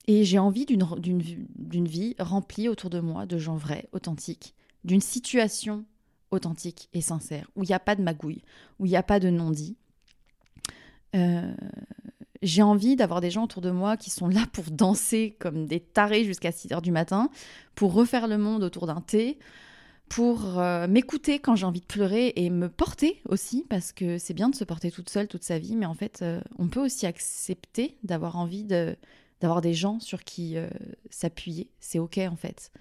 Et 0.07 0.25
j'ai 0.25 0.39
envie 0.39 0.65
d'une 0.65 1.87
vie 1.87 2.15
remplie 2.19 2.67
autour 2.67 2.89
de 2.89 2.99
moi 2.99 3.25
de 3.25 3.37
gens 3.37 3.55
vrais, 3.55 3.87
authentiques, 3.93 4.53
d'une 4.83 5.01
situation 5.01 5.85
authentique 6.31 6.89
et 6.93 7.01
sincère, 7.01 7.49
où 7.55 7.63
il 7.63 7.67
n'y 7.67 7.75
a 7.75 7.79
pas 7.79 7.95
de 7.95 8.01
magouille, 8.01 8.41
où 8.79 8.85
il 8.85 8.89
n'y 8.89 8.97
a 8.97 9.03
pas 9.03 9.19
de 9.19 9.29
non-dit. 9.29 9.77
Euh, 11.15 11.53
j'ai 12.41 12.61
envie 12.61 12.95
d'avoir 12.95 13.21
des 13.21 13.31
gens 13.31 13.45
autour 13.45 13.61
de 13.61 13.71
moi 13.71 13.95
qui 13.95 14.09
sont 14.09 14.27
là 14.27 14.45
pour 14.51 14.65
danser 14.65 15.37
comme 15.39 15.65
des 15.65 15.79
tarés 15.79 16.25
jusqu'à 16.25 16.51
6 16.51 16.73
heures 16.73 16.81
du 16.81 16.91
matin, 16.91 17.29
pour 17.75 17.93
refaire 17.93 18.27
le 18.27 18.37
monde 18.37 18.63
autour 18.63 18.87
d'un 18.87 19.01
thé, 19.01 19.39
pour 20.09 20.59
euh, 20.59 20.87
m'écouter 20.87 21.39
quand 21.39 21.55
j'ai 21.55 21.65
envie 21.65 21.81
de 21.81 21.85
pleurer 21.85 22.33
et 22.35 22.49
me 22.49 22.69
porter 22.69 23.21
aussi, 23.27 23.65
parce 23.69 23.91
que 23.91 24.17
c'est 24.17 24.33
bien 24.33 24.49
de 24.49 24.55
se 24.55 24.63
porter 24.63 24.91
toute 24.91 25.09
seule 25.09 25.27
toute 25.27 25.43
sa 25.43 25.57
vie, 25.57 25.75
mais 25.75 25.85
en 25.85 25.93
fait, 25.93 26.21
euh, 26.21 26.41
on 26.59 26.67
peut 26.67 26.83
aussi 26.83 27.05
accepter 27.05 27.97
d'avoir 28.03 28.37
envie 28.37 28.63
de 28.63 28.95
d'avoir 29.41 29.59
des 29.59 29.73
gens 29.73 29.99
sur 29.99 30.23
qui 30.23 30.55
s'appuyer. 31.09 31.69
C'est 31.81 31.99
OK 31.99 32.17
en 32.17 32.37
fait. 32.37 32.71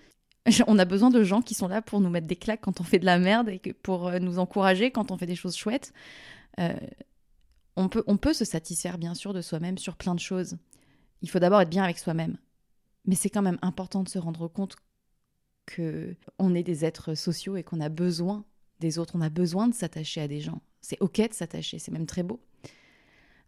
On 0.69 0.79
a 0.79 0.85
besoin 0.85 1.11
de 1.11 1.25
gens 1.25 1.43
qui 1.43 1.55
sont 1.55 1.67
là 1.67 1.83
pour 1.83 2.01
nous 2.01 2.09
mettre 2.09 2.29
des 2.29 2.37
claques 2.37 2.61
quand 2.61 2.81
on 2.81 2.85
fait 2.85 3.01
de 3.01 3.05
la 3.05 3.19
merde 3.19 3.49
et 3.49 3.59
pour 3.83 4.13
nous 4.21 4.39
encourager 4.39 4.93
quand 4.93 5.11
on 5.11 5.19
fait 5.19 5.27
des 5.27 5.35
choses 5.35 5.57
chouettes. 5.57 5.93
on, 7.77 7.89
peut, 7.89 8.05
on 8.07 8.17
peut 8.17 8.33
se 8.33 8.45
satisfaire 8.45 8.97
bien 8.97 9.15
sûr 9.15 9.35
de 9.35 9.43
soi-même 9.43 9.77
sur 9.77 9.97
plein 9.97 10.15
de 10.15 10.21
choses. 10.21 10.57
Il 11.21 11.31
faut 11.31 11.41
d'abord 11.41 11.61
être 11.61 11.71
bien 11.71 11.83
avec 11.83 11.99
soi-même. 11.99 12.37
Mais 13.07 13.17
c'est 13.17 13.31
quand 13.31 13.43
même 13.43 13.59
important 13.63 14.05
de 14.05 14.09
se 14.09 14.19
rendre 14.19 14.47
compte 14.47 14.77
que 15.67 16.15
on 16.39 16.55
est 16.55 16.63
des 16.63 16.85
êtres 16.85 17.15
sociaux 17.15 17.57
et 17.57 17.63
qu'on 17.63 17.81
a 17.81 17.89
besoin 17.89 18.45
des 18.81 18.99
autres, 18.99 19.15
on 19.17 19.21
a 19.21 19.31
besoin 19.31 19.69
de 19.69 19.75
s'attacher 19.75 20.21
à 20.21 20.29
des 20.29 20.41
gens. 20.41 20.61
C'est 20.81 21.01
ok 21.01 21.29
de 21.29 21.33
s'attacher, 21.33 21.79
c'est 21.79 21.93
même 21.93 22.07
très 22.07 22.23
beau. 22.23 22.41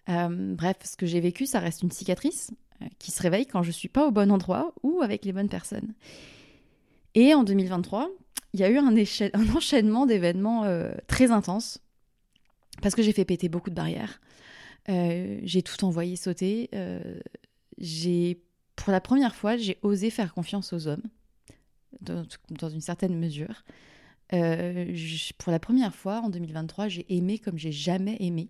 Euh, 0.09 0.55
bref, 0.55 0.77
ce 0.85 0.97
que 0.97 1.07
j'ai 1.07 1.21
vécu, 1.21 1.47
ça 1.47 1.61
reste 1.61 1.83
une 1.83 1.91
cicatrice 1.91 2.51
euh, 2.83 2.87
qui 2.99 3.11
se 3.11 3.23
réveille 3.23 3.47
quand 3.47 3.63
je 3.63 3.71
suis 3.71 3.89
pas 3.89 4.07
au 4.07 4.11
bon 4.11 4.31
endroit 4.31 4.75
ou 4.83 5.03
avec 5.03 5.25
les 5.25 5.33
bonnes 5.33 5.49
personnes. 5.49 5.95
Et 7.15 7.35
en 7.35 7.43
2023, 7.43 8.11
il 8.53 8.61
y 8.61 8.65
a 8.65 8.71
eu 8.71 8.79
un, 8.79 8.95
enchaînement 9.57 10.07
d'événements 10.07 10.65
euh, 10.65 10.93
très 11.09 11.31
intenses 11.31 11.81
parce 12.83 12.95
que 12.95 13.03
j'ai 13.03 13.13
fait 13.13 13.25
péter 13.25 13.49
beaucoup 13.49 13.71
de 13.71 13.75
barrières. 13.75 14.21
j'ai 14.87 15.63
tout 15.63 15.85
envoyé 15.85 16.17
sauter. 16.17 16.71
j'ai, 17.79 18.43
pour 18.75 18.91
la 18.91 19.01
première 19.01 19.35
fois, 19.35 19.57
j'ai 19.57 19.79
osé 19.83 20.11
faire 20.11 20.35
confiance 20.35 20.73
aux 20.73 20.89
hommes 20.89 21.03
dans, 22.01 22.69
une 22.69 22.81
certaine 22.81 23.19
mesure. 23.19 23.65
Euh, 24.33 24.95
pour 25.39 25.53
la 25.53 25.59
première 25.59 25.95
fois 25.95 26.21
en 26.21 26.31
2023, 26.31 26.89
j'ai 26.89 27.07
aimé 27.15 27.39
comme 27.39 27.59
j'ai 27.59 27.73
jamais 27.73 28.17
aimé 28.21 28.49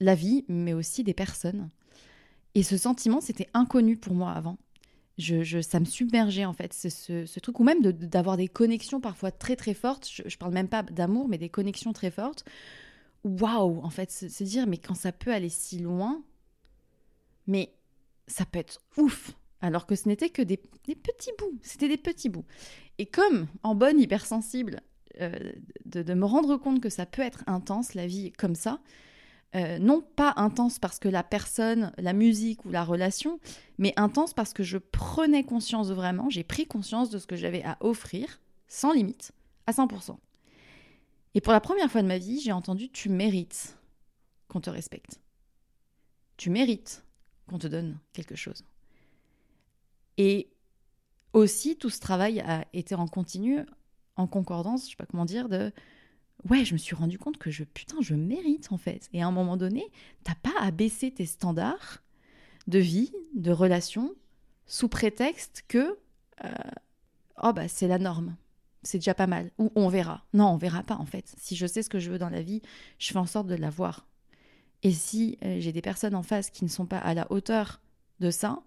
la 0.00 0.14
vie, 0.14 0.44
mais 0.48 0.72
aussi 0.72 1.02
des 1.02 1.14
personnes. 1.14 1.70
Et 2.54 2.62
ce 2.62 2.76
sentiment, 2.76 3.20
c'était 3.20 3.48
inconnu 3.54 3.96
pour 3.96 4.14
moi 4.14 4.32
avant. 4.32 4.58
Je, 5.18 5.60
ça 5.62 5.80
me 5.80 5.84
submergeait 5.84 6.44
en 6.44 6.52
fait, 6.52 6.72
ce, 6.72 6.88
ce, 7.26 7.40
truc, 7.40 7.58
ou 7.58 7.64
même 7.64 7.82
d'avoir 7.82 8.36
des 8.36 8.46
connexions 8.46 9.00
parfois 9.00 9.32
très 9.32 9.56
très 9.56 9.74
fortes. 9.74 10.08
Je, 10.08 10.22
je 10.26 10.38
parle 10.38 10.52
même 10.52 10.68
pas 10.68 10.84
d'amour, 10.84 11.28
mais 11.28 11.38
des 11.38 11.48
connexions 11.48 11.92
très 11.92 12.12
fortes. 12.12 12.44
Waouh, 13.24 13.80
en 13.82 13.90
fait, 13.90 14.12
se, 14.12 14.28
se 14.28 14.44
dire, 14.44 14.68
mais 14.68 14.78
quand 14.78 14.94
ça 14.94 15.10
peut 15.10 15.32
aller 15.32 15.48
si 15.48 15.80
loin, 15.80 16.22
mais 17.48 17.74
ça 18.28 18.44
peut 18.44 18.60
être 18.60 18.80
ouf 18.96 19.34
alors 19.60 19.86
que 19.86 19.94
ce 19.94 20.08
n'était 20.08 20.30
que 20.30 20.42
des, 20.42 20.56
petits 20.56 21.32
bouts, 21.38 21.58
c'était 21.62 21.88
des 21.88 21.96
petits 21.96 22.28
bouts. 22.28 22.44
Et 22.98 23.06
comme 23.06 23.46
en 23.62 23.74
bonne 23.74 24.00
hypersensible, 24.00 24.80
euh, 25.20 25.52
de, 25.84 26.14
me 26.14 26.24
rendre 26.24 26.56
compte 26.56 26.80
que 26.80 26.88
ça 26.88 27.06
peut 27.06 27.22
être 27.22 27.42
intense, 27.46 27.94
la 27.94 28.06
vie 28.06 28.32
comme 28.32 28.54
ça, 28.54 28.80
euh, 29.56 29.78
non 29.78 30.02
pas 30.02 30.34
intense 30.36 30.78
parce 30.78 30.98
que 30.98 31.08
la 31.08 31.22
personne, 31.22 31.92
la 31.96 32.12
musique 32.12 32.64
ou 32.64 32.70
la 32.70 32.84
relation, 32.84 33.40
mais 33.78 33.94
intense 33.96 34.34
parce 34.34 34.52
que 34.52 34.62
je 34.62 34.78
prenais 34.78 35.42
conscience 35.42 35.90
vraiment, 35.90 36.28
j'ai 36.30 36.44
pris 36.44 36.66
conscience 36.66 37.10
de 37.10 37.18
ce 37.18 37.26
que 37.26 37.36
j'avais 37.36 37.64
à 37.64 37.78
offrir, 37.80 38.40
sans 38.68 38.92
limite, 38.92 39.32
à 39.66 39.72
100%. 39.72 40.16
Et 41.34 41.40
pour 41.40 41.52
la 41.52 41.60
première 41.60 41.90
fois 41.90 42.02
de 42.02 42.06
ma 42.08 42.18
vie, 42.18 42.40
j'ai 42.40 42.52
entendu 42.52 42.90
tu 42.90 43.08
mérites 43.08 43.76
qu'on 44.48 44.60
te 44.60 44.70
respecte. 44.70 45.20
Tu 46.36 46.50
mérites 46.50 47.04
qu'on 47.48 47.58
te 47.58 47.66
donne 47.66 47.98
quelque 48.12 48.36
chose. 48.36 48.64
Et 50.18 50.50
aussi, 51.32 51.76
tout 51.76 51.90
ce 51.90 52.00
travail 52.00 52.40
a 52.40 52.66
été 52.72 52.94
en 52.94 53.06
continu, 53.06 53.60
en 54.16 54.26
concordance, 54.26 54.84
je 54.84 54.90
sais 54.90 54.96
pas 54.96 55.06
comment 55.06 55.24
dire, 55.24 55.48
de 55.48 55.72
ouais, 56.50 56.64
je 56.64 56.74
me 56.74 56.78
suis 56.78 56.94
rendu 56.94 57.18
compte 57.18 57.38
que 57.38 57.50
je 57.50 57.64
putain, 57.64 57.96
je 58.00 58.14
mérite 58.14 58.70
en 58.72 58.78
fait. 58.78 59.08
Et 59.12 59.22
à 59.22 59.26
un 59.26 59.30
moment 59.30 59.56
donné, 59.56 59.84
t'as 60.24 60.34
pas 60.34 60.54
à 60.60 60.70
baisser 60.70 61.10
tes 61.10 61.26
standards 61.26 62.02
de 62.66 62.78
vie, 62.78 63.12
de 63.34 63.50
relation, 63.50 64.14
sous 64.66 64.88
prétexte 64.88 65.64
que 65.68 65.98
euh, 66.44 66.50
oh 67.42 67.52
bah 67.52 67.68
c'est 67.68 67.88
la 67.88 67.98
norme, 67.98 68.36
c'est 68.82 68.98
déjà 68.98 69.14
pas 69.14 69.26
mal, 69.26 69.50
ou 69.58 69.72
on 69.74 69.88
verra. 69.88 70.24
Non, 70.34 70.48
on 70.48 70.56
verra 70.56 70.82
pas 70.82 70.96
en 70.96 71.06
fait. 71.06 71.34
Si 71.38 71.56
je 71.56 71.66
sais 71.66 71.82
ce 71.82 71.88
que 71.88 71.98
je 71.98 72.10
veux 72.10 72.18
dans 72.18 72.28
la 72.28 72.42
vie, 72.42 72.62
je 72.98 73.12
fais 73.12 73.18
en 73.18 73.26
sorte 73.26 73.46
de 73.46 73.54
l'avoir. 73.54 74.06
Et 74.82 74.92
si 74.92 75.38
euh, 75.44 75.60
j'ai 75.60 75.72
des 75.72 75.82
personnes 75.82 76.14
en 76.14 76.22
face 76.22 76.50
qui 76.50 76.64
ne 76.64 76.70
sont 76.70 76.86
pas 76.86 76.98
à 76.98 77.14
la 77.14 77.30
hauteur 77.32 77.80
de 78.20 78.30
ça, 78.30 78.62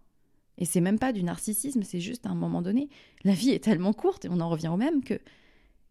et 0.62 0.66
c'est 0.66 0.80
même 0.80 1.00
pas 1.00 1.12
du 1.12 1.24
narcissisme, 1.24 1.82
c'est 1.82 2.00
juste 2.00 2.28
à 2.28 2.30
un 2.30 2.36
moment 2.36 2.62
donné, 2.62 2.88
la 3.24 3.34
vie 3.34 3.50
est 3.50 3.64
tellement 3.64 3.94
courte 3.94 4.26
et 4.26 4.30
on 4.30 4.40
en 4.40 4.48
revient 4.48 4.68
au 4.68 4.78
même 4.78 5.04
que 5.04 5.20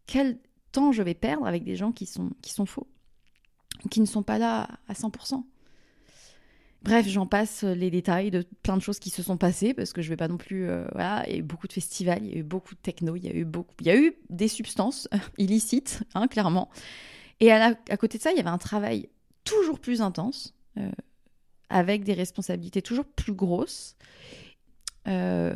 quel 0.07 0.39
temps 0.71 0.93
je 0.93 1.03
vais 1.03 1.13
perdre 1.13 1.45
avec 1.45 1.65
des 1.65 1.75
gens 1.75 1.91
qui 1.91 2.05
sont, 2.05 2.29
qui 2.41 2.53
sont 2.53 2.65
faux, 2.65 2.87
qui 3.89 3.99
ne 3.99 4.05
sont 4.05 4.23
pas 4.23 4.37
là 4.37 4.69
à 4.87 4.93
100%. 4.93 5.43
Bref, 6.83 7.05
j'en 7.05 7.27
passe 7.27 7.63
les 7.63 7.91
détails 7.91 8.31
de 8.31 8.45
plein 8.63 8.77
de 8.77 8.81
choses 8.81 8.97
qui 8.97 9.09
se 9.09 9.21
sont 9.21 9.35
passées 9.35 9.73
parce 9.73 9.91
que 9.91 10.01
je 10.01 10.07
vais 10.07 10.15
pas 10.15 10.29
non 10.29 10.37
plus. 10.37 10.69
Euh, 10.69 10.87
voilà, 10.93 11.25
il 11.27 11.33
y 11.33 11.35
a 11.35 11.39
eu 11.39 11.43
beaucoup 11.43 11.67
de 11.67 11.73
festivals, 11.73 12.23
il 12.23 12.31
y 12.31 12.35
a 12.35 12.37
eu 12.37 12.43
beaucoup 12.43 12.73
de 12.73 12.79
techno, 12.79 13.17
il 13.17 13.25
y 13.25 13.89
a 13.89 13.97
eu 13.97 14.15
des 14.29 14.47
substances 14.47 15.09
illicites, 15.37 16.01
hein, 16.15 16.29
clairement. 16.29 16.69
Et 17.41 17.51
à, 17.51 17.75
à, 17.89 17.97
côté 17.97 18.17
de 18.17 18.23
ça, 18.23 18.31
il 18.31 18.37
y 18.37 18.39
avait 18.39 18.49
un 18.49 18.57
travail 18.57 19.09
toujours 19.43 19.81
plus 19.81 20.01
intense, 20.01 20.55
euh, 20.77 20.89
avec 21.69 22.05
des 22.05 22.13
responsabilités 22.13 22.81
toujours 22.81 23.05
plus 23.05 23.33
grosses. 23.33 23.97
Euh, 25.07 25.53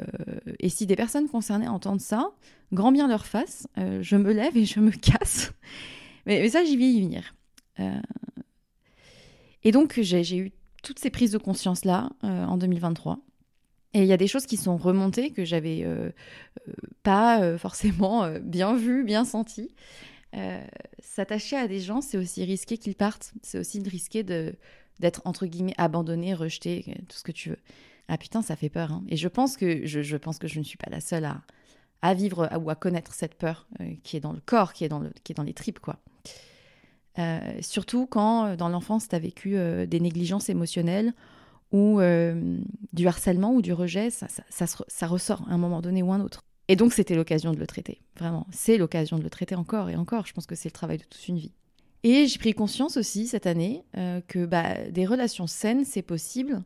et 0.60 0.70
si 0.70 0.86
des 0.86 0.96
personnes 0.96 1.30
concernées 1.30 1.68
entendent 1.68 2.02
ça, 2.02 2.32
grand 2.72 2.92
bien 2.92 3.08
leur 3.08 3.26
face, 3.26 3.68
euh, 3.78 4.02
je 4.02 4.16
me 4.16 4.34
lève 4.34 4.58
et 4.58 4.66
je 4.66 4.80
me 4.80 4.92
casse. 4.92 5.52
mais, 6.26 6.48
ça, 6.50 6.64
j'y 6.64 6.78
vais 6.78 6.90
y 6.90 7.02
venir. 7.02 7.36
Euh, 7.80 8.02
et 9.64 9.72
donc, 9.72 10.00
j'ai 10.02 10.38
eu 10.38 10.52
toutes 10.84 11.00
ces 11.00 11.10
prises 11.10 11.32
de 11.32 11.38
conscience-là 11.38 12.12
en 12.22 12.58
2023. 12.58 13.20
Et 13.94 14.02
il 14.02 14.06
y 14.06 14.14
a 14.14 14.18
des 14.18 14.28
choses 14.28 14.46
qui 14.46 14.58
sont 14.58 14.78
remontées 14.78 15.32
que 15.32 15.46
j'avais 15.46 15.84
pas 17.02 17.58
forcément 17.58 18.30
bien 18.40 18.76
vues, 18.76 19.04
bien 19.04 19.26
senties. 19.26 19.74
S'attacher 21.00 21.56
à 21.56 21.68
des 21.68 21.80
gens, 21.80 22.02
c'est 22.02 22.18
aussi 22.18 22.44
risquer 22.44 22.78
qu'ils 22.78 22.94
partent. 22.94 23.34
C'est 23.42 23.58
aussi 23.58 23.82
risquer 23.82 24.22
d'être, 24.22 25.24
entre 25.26 25.48
guillemets, 25.48 25.74
abandonné, 25.80 26.36
rejeté, 26.36 26.84
tout 27.10 27.18
ce 27.18 27.24
que 27.24 27.32
tu 27.32 27.50
veux. 27.50 27.60
Ah 28.08 28.18
putain, 28.18 28.42
ça 28.42 28.56
fait 28.56 28.70
peur. 28.70 28.92
Hein. 28.92 29.04
Et 29.08 29.18
je 29.18 29.28
pense 29.28 29.58
que 29.58 29.86
je, 29.86 30.18
pense 30.18 30.38
que 30.38 30.48
je 30.48 30.60
ne 30.60 30.64
suis 30.64 30.78
pas 30.78 30.90
la 30.90 31.02
seule 31.02 31.26
à, 31.26 31.42
à 32.02 32.14
vivre 32.14 32.50
ou 32.62 32.70
à 32.70 32.76
connaître 32.76 33.14
cette 33.14 33.36
peur 33.36 33.68
euh, 33.82 33.94
qui 34.04 34.18
est 34.18 34.20
dans 34.20 34.34
le 34.34 34.42
corps, 34.46 34.74
qui 34.74 34.84
est 34.84 34.90
dans, 34.90 35.00
le, 35.00 35.12
qui 35.24 35.32
est 35.32 35.36
dans 35.36 35.44
les 35.44 35.54
tripes, 35.54 35.80
quoi. 35.80 35.98
Euh, 37.18 37.40
surtout 37.62 38.06
quand 38.08 38.46
euh, 38.46 38.56
dans 38.56 38.70
l'enfance, 38.70 39.08
tu 39.08 39.16
as 39.16 39.20
vécu 39.20 39.58
des 39.88 40.00
négligences 40.00 40.50
émotionnelles 40.50 41.14
ou 41.72 42.00
du 42.94 43.08
harcèlement 43.08 43.54
ou 43.54 43.62
du 43.62 43.74
rejet, 43.74 44.10
ça, 44.10 44.28
ça, 44.50 45.08
ressort 45.08 45.42
à 45.50 45.54
un 45.54 45.58
moment 45.58 45.82
donné 45.82 46.04
ou 46.04 46.14
un 46.14 46.22
autre. 46.22 46.40
Et 46.70 46.78
donc, 46.78 46.94
c'était 46.94 47.16
l'occasion 47.16 47.52
de 47.52 47.58
le 47.58 47.68
traiter, 47.68 48.02
vraiment. 48.18 48.48
C'est 48.52 48.78
l'occasion 48.78 49.18
de 49.18 49.24
le 49.24 49.30
traiter 49.30 49.56
encore 49.56 49.90
et 49.90 49.98
encore. 49.98 50.26
Je 50.26 50.32
pense 50.32 50.46
que 50.46 50.56
c'est 50.56 50.70
le 50.70 50.74
travail 50.74 51.00
de 51.00 51.04
toute 51.04 51.28
une 51.28 51.38
vie. 51.38 51.52
Et 52.04 52.28
j'ai 52.28 52.38
pris 52.38 52.54
conscience 52.54 52.96
aussi 52.96 53.28
cette 53.28 53.46
année 53.46 53.84
que 54.28 54.46
bah, 54.46 54.90
des 54.90 55.06
relations 55.06 55.48
saines, 55.48 55.84
c'est 55.84 56.04
possible 56.04 56.64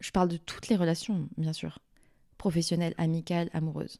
je 0.00 0.10
parle 0.10 0.28
de 0.28 0.36
toutes 0.36 0.68
les 0.68 0.76
relations, 0.76 1.28
bien 1.36 1.52
sûr, 1.52 1.78
professionnelles, 2.36 2.94
amicales, 2.98 3.50
amoureuses. 3.52 3.98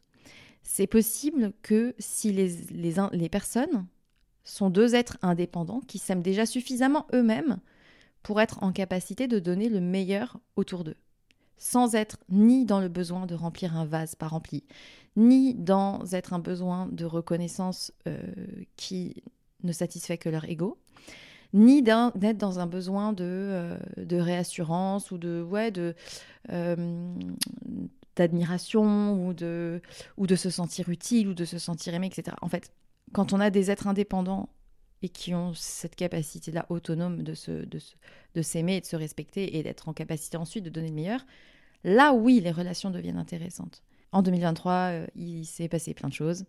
C'est 0.63 0.87
possible 0.87 1.53
que 1.63 1.95
si 1.99 2.33
les, 2.33 2.49
les, 2.71 2.95
les 3.13 3.29
personnes 3.29 3.87
sont 4.45 4.71
deux 4.71 4.95
êtres 4.95 5.19
indépendants 5.23 5.81
qui 5.81 5.99
s'aiment 5.99 6.23
déjà 6.23 6.47
suffisamment 6.47 7.07
eux-mêmes 7.13 7.59
pour 8.23 8.41
être 8.41 8.63
en 8.63 8.73
capacité 8.73 9.29
de 9.29 9.39
donner 9.39 9.69
le 9.69 9.81
meilleur 9.81 10.39
autour 10.57 10.85
d'eux, 10.85 10.97
sans 11.57 11.95
être 11.95 12.19
ni 12.29 12.65
dans 12.65 12.81
le 12.81 12.89
besoin 12.89 13.27
de 13.27 13.35
remplir 13.35 13.77
un 13.77 13.85
vase 13.85 14.15
pas 14.15 14.29
rempli, 14.29 14.65
ni 15.17 15.55
dans 15.55 16.05
être 16.13 16.33
un 16.33 16.39
besoin 16.39 16.87
de 16.87 17.05
reconnaissance 17.05 17.93
euh, 18.07 18.21
qui 18.77 19.23
ne 19.63 19.73
satisfait 19.73 20.19
que 20.19 20.29
leur 20.29 20.45
ego, 20.45 20.79
ni 21.53 21.83
d'être 21.83 22.37
dans 22.37 22.59
un 22.59 22.67
besoin 22.67 23.13
de, 23.13 23.25
euh, 23.25 23.79
de, 23.97 24.17
réassurance 24.17 25.11
ou 25.11 25.19
de 25.19 25.43
ouais 25.43 25.71
de 25.71 25.95
euh, 26.51 27.15
d'admiration 28.17 29.27
ou 29.27 29.33
de 29.33 29.81
ou 30.17 30.27
de 30.27 30.37
se 30.37 30.51
sentir 30.51 30.89
utile 30.89 31.29
ou 31.29 31.35
de 31.35 31.45
se 31.45 31.59
sentir 31.59 31.95
aimé 31.95 32.09
etc 32.09 32.37
en 32.43 32.49
fait 32.49 32.73
quand 33.13 33.33
on 33.33 33.41
a 33.41 33.51
des 33.51 33.71
êtres 33.71 33.87
indépendants 33.87 34.51
et 35.01 35.09
qui 35.09 35.35
ont 35.35 35.55
cette 35.55 35.95
capacité 35.95 36.51
là 36.51 36.67
autonome 36.69 37.23
de 37.23 37.35
se 37.35 37.65
de, 37.65 37.79
de 38.35 38.43
s'aimer 38.43 38.77
et 38.77 38.81
de 38.81 38.87
se 38.87 38.97
respecter 38.97 39.57
et 39.57 39.63
d'être 39.63 39.89
en 39.89 39.93
capacité 39.93 40.37
ensuite 40.37 40.65
de 40.65 40.71
donner 40.71 40.89
le 40.89 40.95
meilleur 40.95 41.25
là 41.85 42.13
oui 42.13 42.41
les 42.41 42.51
relations 42.51 42.91
deviennent 42.91 43.19
intéressantes. 43.19 43.83
En 44.13 44.23
2023 44.23 44.73
euh, 44.73 45.07
il 45.15 45.45
s'est 45.47 45.69
passé 45.69 45.95
plein 45.95 46.09
de 46.09 46.15
choses 46.15 46.45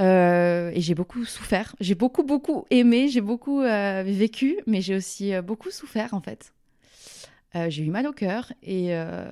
euh, 0.00 0.70
et 0.74 0.80
j'ai 0.80 0.94
beaucoup 0.94 1.24
souffert. 1.24 1.74
J'ai 1.80 1.94
beaucoup, 1.94 2.22
beaucoup 2.22 2.64
aimé, 2.70 3.08
j'ai 3.08 3.20
beaucoup 3.20 3.60
euh, 3.60 4.02
vécu, 4.06 4.58
mais 4.66 4.80
j'ai 4.80 4.96
aussi 4.96 5.34
euh, 5.34 5.42
beaucoup 5.42 5.70
souffert 5.70 6.14
en 6.14 6.20
fait. 6.20 6.52
j'ai 7.68 7.82
eu 7.82 7.90
mal 7.90 8.06
au 8.06 8.12
cœur 8.12 8.52
et, 8.62 8.90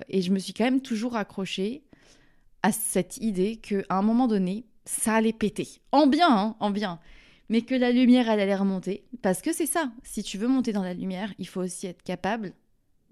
et, 0.08 0.22
je 0.22 0.32
me 0.32 0.38
suis 0.38 0.52
quand 0.52 0.64
même 0.64 0.80
toujours 0.80 1.16
accrochée 1.16 1.82
à 2.62 2.72
cette 2.72 3.18
idée 3.18 3.56
qu'à 3.56 3.84
un 3.90 4.02
moment 4.02 4.26
donné, 4.26 4.64
ça 4.84 5.14
allait 5.14 5.32
péter. 5.32 5.68
En 5.92 6.06
bien, 6.06 6.28
hein, 6.30 6.56
en 6.58 6.70
bien. 6.70 6.98
Mais 7.48 7.62
que 7.62 7.76
la 7.76 7.92
lumière, 7.92 8.28
elle 8.28 8.40
allait 8.40 8.56
remonter. 8.56 9.04
Parce 9.22 9.42
que 9.42 9.52
c'est 9.52 9.66
ça. 9.66 9.92
Si 10.02 10.24
tu 10.24 10.38
veux 10.38 10.48
monter 10.48 10.72
dans 10.72 10.82
la 10.82 10.94
lumière, 10.94 11.32
il 11.38 11.46
faut 11.46 11.60
aussi 11.60 11.86
être 11.86 12.02
capable 12.02 12.52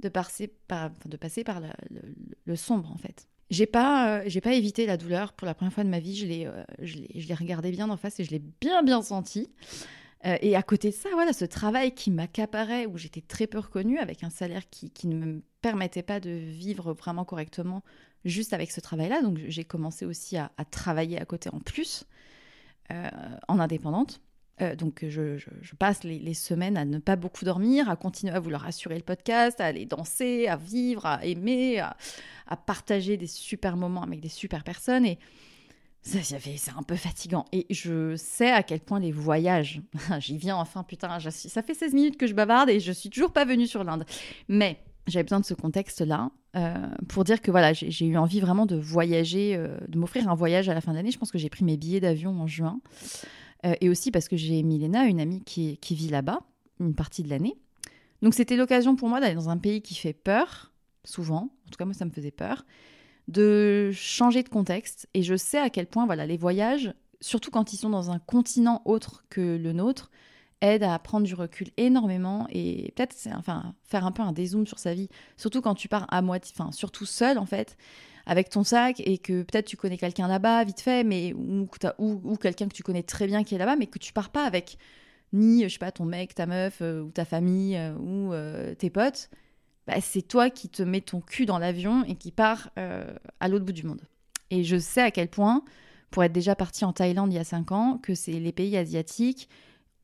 de 0.00 0.08
passer 0.08 0.48
par, 0.48 0.90
de 1.04 1.16
passer 1.16 1.44
par 1.44 1.60
le, 2.46 2.56
sombre 2.56 2.90
en 2.90 2.98
fait. 2.98 3.28
J'ai 3.54 3.66
pas, 3.66 4.18
euh, 4.18 4.22
j'ai 4.26 4.40
pas 4.40 4.52
évité 4.52 4.84
la 4.84 4.96
douleur 4.96 5.32
pour 5.32 5.46
la 5.46 5.54
première 5.54 5.72
fois 5.72 5.84
de 5.84 5.88
ma 5.88 6.00
vie. 6.00 6.16
Je 6.16 6.26
l'ai, 6.26 6.46
euh, 6.46 7.34
regardé 7.38 7.70
bien 7.70 7.88
en 7.88 7.96
face 7.96 8.18
et 8.18 8.24
je 8.24 8.30
l'ai 8.30 8.42
bien 8.60 8.82
bien 8.82 9.00
senti. 9.00 9.48
Euh, 10.26 10.36
et 10.40 10.56
à 10.56 10.62
côté 10.62 10.90
de 10.90 10.94
ça, 10.94 11.08
voilà, 11.12 11.32
ce 11.32 11.44
travail 11.44 11.94
qui 11.94 12.10
m'accaparait, 12.10 12.86
où 12.86 12.98
j'étais 12.98 13.20
très 13.20 13.46
peu 13.46 13.58
reconnue, 13.58 13.98
avec 13.98 14.24
un 14.24 14.30
salaire 14.30 14.68
qui, 14.70 14.90
qui, 14.90 15.06
ne 15.06 15.14
me 15.14 15.42
permettait 15.62 16.02
pas 16.02 16.18
de 16.18 16.30
vivre 16.30 16.94
vraiment 16.94 17.24
correctement 17.24 17.84
juste 18.24 18.52
avec 18.52 18.72
ce 18.72 18.80
travail-là. 18.80 19.22
Donc 19.22 19.38
j'ai 19.46 19.64
commencé 19.64 20.04
aussi 20.04 20.36
à, 20.36 20.50
travailler 20.70 21.20
à 21.20 21.24
côté 21.24 21.48
en 21.50 21.60
plus, 21.60 22.04
en 22.90 23.58
indépendante. 23.60 24.20
Euh, 24.60 24.76
donc 24.76 25.04
je, 25.08 25.38
passe 25.78 26.04
les, 26.04 26.34
semaines 26.34 26.76
à 26.76 26.84
ne 26.84 26.98
pas 26.98 27.16
beaucoup 27.16 27.44
dormir, 27.44 27.88
à 27.90 27.96
continuer 27.96 28.32
à 28.32 28.40
vouloir 28.40 28.66
assurer 28.66 28.96
le 28.96 29.02
podcast, 29.02 29.60
à 29.60 29.66
aller 29.66 29.84
danser, 29.84 30.46
à 30.46 30.56
vivre, 30.56 31.06
à 31.06 31.24
aimer, 31.24 31.80
à, 31.80 31.96
partager 32.56 33.16
des 33.16 33.26
super 33.26 33.76
moments 33.76 34.02
avec 34.02 34.20
des 34.20 34.28
super 34.28 34.62
personnes. 34.62 35.06
Et 35.06 35.18
c'est 36.02 36.70
un 36.76 36.82
peu 36.82 36.96
fatigant. 36.96 37.46
Et 37.52 37.66
je 37.70 38.14
sais 38.16 38.50
à 38.50 38.62
quel 38.62 38.80
point 38.80 39.00
les 39.00 39.12
voyages, 39.12 39.80
j'y 40.18 40.38
viens 40.38 40.56
enfin, 40.56 40.82
putain, 40.82 41.18
ça 41.18 41.62
fait 41.62 41.74
16 41.74 41.94
minutes 41.94 42.16
que 42.16 42.26
je 42.26 42.34
bavarde 42.34 42.70
et 42.70 42.78
je 42.78 42.92
suis 42.92 43.10
toujours 43.10 43.32
pas 43.32 43.44
venue 43.44 43.66
sur 43.66 43.82
l'Inde. 43.82 44.04
Mais 44.48 44.78
j'avais 45.06 45.24
besoin 45.24 45.40
de 45.40 45.44
ce 45.44 45.54
contexte-là 45.54 46.30
euh, 46.56 46.74
pour 47.08 47.24
dire 47.24 47.42
que 47.42 47.50
voilà, 47.50 47.72
j'ai 47.72 48.06
eu 48.06 48.16
envie 48.16 48.40
vraiment 48.40 48.66
de 48.66 48.76
voyager, 48.76 49.56
euh, 49.56 49.76
de 49.88 49.98
m'offrir 49.98 50.28
un 50.28 50.34
voyage 50.34 50.68
à 50.68 50.74
la 50.74 50.80
fin 50.80 50.92
de 50.92 50.96
l'année. 50.96 51.10
Je 51.10 51.18
pense 51.18 51.32
que 51.32 51.38
j'ai 51.38 51.50
pris 51.50 51.64
mes 51.64 51.76
billets 51.76 52.00
d'avion 52.00 52.30
en 52.40 52.46
juin. 52.46 52.80
Euh, 53.64 53.74
et 53.80 53.88
aussi 53.88 54.10
parce 54.10 54.28
que 54.28 54.36
j'ai 54.36 54.62
Milena, 54.62 55.04
une 55.06 55.20
amie 55.20 55.42
qui, 55.42 55.78
vit 55.90 56.08
là-bas, 56.08 56.40
une 56.80 56.94
partie 56.94 57.22
de 57.22 57.30
l'année. 57.30 57.56
Donc 58.22 58.34
c'était 58.34 58.56
l'occasion 58.56 58.96
pour 58.96 59.08
moi 59.08 59.20
d'aller 59.20 59.34
dans 59.34 59.48
un 59.48 59.58
pays 59.58 59.82
qui 59.82 59.94
fait 59.94 60.12
peur, 60.12 60.72
souvent, 61.04 61.50
en 61.66 61.70
tout 61.70 61.76
cas 61.78 61.84
moi 61.84 61.94
ça 61.94 62.04
me 62.04 62.10
faisait 62.10 62.30
peur, 62.30 62.64
de 63.28 63.90
changer 63.92 64.42
de 64.42 64.48
contexte. 64.48 65.08
Et 65.14 65.22
je 65.22 65.36
sais 65.36 65.58
à 65.58 65.70
quel 65.70 65.86
point 65.86 66.06
voilà, 66.06 66.26
les 66.26 66.36
voyages, 66.36 66.92
surtout 67.20 67.50
quand 67.50 67.72
ils 67.72 67.76
sont 67.76 67.90
dans 67.90 68.10
un 68.10 68.18
continent 68.18 68.82
autre 68.84 69.24
que 69.28 69.56
le 69.56 69.72
nôtre, 69.72 70.10
aident 70.60 70.84
à 70.84 70.98
prendre 70.98 71.26
du 71.26 71.34
recul 71.34 71.68
énormément 71.76 72.46
et 72.50 72.92
peut-être 72.96 73.14
enfin, 73.34 73.74
faire 73.84 74.06
un 74.06 74.12
peu 74.12 74.22
un 74.22 74.32
dézoom 74.32 74.66
sur 74.66 74.78
sa 74.78 74.94
vie, 74.94 75.08
surtout 75.36 75.60
quand 75.60 75.74
tu 75.74 75.88
pars 75.88 76.06
à 76.08 76.22
moitié, 76.22 76.54
enfin 76.56 76.72
surtout 76.72 77.04
seul 77.04 77.38
en 77.38 77.44
fait 77.44 77.76
avec 78.26 78.48
ton 78.48 78.64
sac 78.64 79.00
et 79.04 79.18
que 79.18 79.42
peut-être 79.42 79.66
tu 79.66 79.76
connais 79.76 79.98
quelqu'un 79.98 80.28
là-bas 80.28 80.64
vite 80.64 80.80
fait, 80.80 81.04
mais 81.04 81.32
ou, 81.34 81.68
ou, 81.98 82.36
quelqu'un 82.36 82.68
que 82.68 82.74
tu 82.74 82.82
connais 82.82 83.02
très 83.02 83.26
bien 83.26 83.44
qui 83.44 83.54
est 83.54 83.58
là-bas, 83.58 83.76
mais 83.76 83.86
que 83.86 83.98
tu 83.98 84.12
pars 84.12 84.30
pas 84.30 84.44
avec 84.44 84.78
ni 85.32 85.62
je 85.64 85.68
sais 85.68 85.78
pas 85.78 85.92
ton 85.92 86.04
mec, 86.04 86.34
ta 86.34 86.46
meuf 86.46 86.78
euh, 86.80 87.02
ou 87.02 87.10
ta 87.10 87.24
famille 87.24 87.76
euh, 87.76 87.94
ou 87.96 88.32
euh, 88.32 88.74
tes 88.74 88.88
potes. 88.88 89.28
Bah, 89.86 90.00
c'est 90.00 90.22
toi 90.22 90.48
qui 90.48 90.68
te 90.70 90.82
mets 90.82 91.02
ton 91.02 91.20
cul 91.20 91.44
dans 91.44 91.58
l'avion 91.58 92.04
et 92.04 92.14
qui 92.14 92.30
pars 92.30 92.70
à 92.76 93.48
l'autre 93.48 93.66
bout 93.66 93.72
du 93.72 93.82
monde. 93.82 94.00
Et 94.50 94.64
je 94.64 94.78
sais 94.78 95.02
à 95.02 95.10
quel 95.10 95.28
point, 95.28 95.62
pour 96.10 96.24
être 96.24 96.32
déjà 96.32 96.54
parti 96.54 96.86
en 96.86 96.94
Thaïlande 96.94 97.30
il 97.30 97.36
y 97.36 97.38
a 97.38 97.44
5 97.44 97.72
ans, 97.72 97.98
que 97.98 98.14
c'est 98.14 98.32
les 98.32 98.52
pays 98.52 98.78
asiatiques 98.78 99.50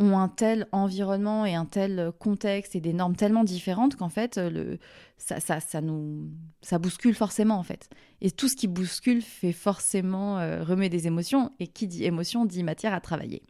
ont 0.00 0.18
un 0.18 0.28
tel 0.28 0.66
environnement 0.72 1.44
et 1.44 1.54
un 1.54 1.66
tel 1.66 2.10
contexte 2.18 2.74
et 2.74 2.80
des 2.80 2.92
normes 2.92 3.14
tellement 3.14 3.44
différentes 3.44 3.96
qu'en 3.96 4.08
fait, 4.08 4.38
le, 4.38 4.78
ça, 5.18 5.38
ça, 5.38 5.60
ça, 5.60 5.80
nous, 5.80 6.30
ça 6.62 6.78
bouscule 6.78 7.14
forcément 7.14 7.58
en 7.58 7.62
fait. 7.62 7.88
Et 8.22 8.30
tout 8.30 8.48
ce 8.48 8.56
qui 8.56 8.66
bouscule 8.66 9.22
fait 9.22 9.52
forcément 9.52 10.38
euh, 10.38 10.88
des 10.88 11.06
émotions. 11.06 11.52
Et 11.60 11.66
qui 11.66 11.86
dit 11.86 12.04
émotion 12.04 12.46
dit 12.46 12.64
matière 12.64 12.94
à 12.94 13.00
travailler. 13.00 13.42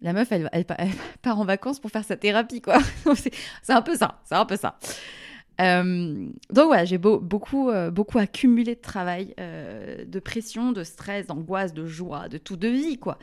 La 0.00 0.12
meuf, 0.12 0.32
elle, 0.32 0.50
elle, 0.52 0.64
part 1.22 1.38
en 1.38 1.44
vacances 1.44 1.78
pour 1.78 1.90
faire 1.90 2.04
sa 2.04 2.16
thérapie, 2.16 2.60
quoi. 2.60 2.78
c'est 3.14 3.72
un 3.72 3.82
peu 3.82 3.96
ça, 3.96 4.20
c'est 4.24 4.34
un 4.34 4.44
peu 4.44 4.56
ça. 4.56 4.78
Euh, 5.60 6.28
donc 6.50 6.66
voilà, 6.66 6.84
j'ai 6.84 6.98
beaucoup, 6.98 7.70
euh, 7.70 7.90
beaucoup 7.90 8.18
accumulé 8.18 8.74
de 8.74 8.80
travail, 8.80 9.34
de 9.38 10.18
pression, 10.18 10.72
de 10.72 10.82
stress, 10.82 11.26
d'angoisse, 11.28 11.72
de 11.72 11.86
joie, 11.86 12.28
de 12.28 12.38
tout, 12.38 12.56
de 12.56 12.68
vie, 12.68 12.98
quoi. 12.98 13.18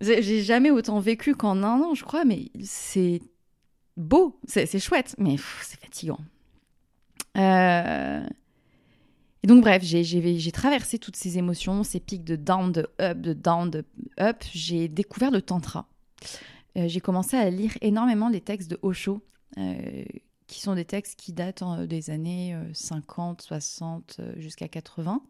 J'ai 0.00 0.42
jamais 0.42 0.70
autant 0.70 0.98
vécu 0.98 1.34
qu'en 1.34 1.62
un 1.62 1.80
an, 1.80 1.94
je 1.94 2.04
crois, 2.04 2.24
mais 2.24 2.50
c'est 2.62 3.22
beau, 3.96 4.38
c'est 4.46 4.78
chouette, 4.78 5.14
mais 5.18 5.36
c'est 5.62 5.80
fatigant. 5.80 6.18
Euh, 7.36 8.26
et 9.42 9.46
donc, 9.46 9.62
bref, 9.62 9.82
j'ai 9.82 10.52
traversé 10.52 10.98
toutes 10.98 11.16
ces 11.16 11.38
émotions, 11.38 11.84
ces 11.84 12.00
pics 12.00 12.24
de 12.24 12.36
down, 12.36 12.72
de 12.72 12.88
up, 13.00 13.20
de 13.20 13.32
down, 13.32 13.70
de 13.70 13.84
up. 14.20 14.42
J'ai 14.52 14.88
découvert 14.88 15.30
le 15.30 15.42
tantra. 15.42 15.86
Euh, 16.76 16.88
j'ai 16.88 17.00
commencé 17.00 17.36
à 17.36 17.48
lire 17.50 17.76
énormément 17.80 18.28
les 18.28 18.40
textes 18.40 18.70
de 18.70 18.78
Osho, 18.82 19.22
euh, 19.58 20.04
qui 20.48 20.60
sont 20.60 20.74
des 20.74 20.84
textes 20.84 21.18
qui 21.18 21.32
datent 21.32 21.62
des 21.86 22.10
années 22.10 22.56
50, 22.72 23.42
60 23.42 24.20
jusqu'à 24.36 24.68
80 24.68 25.22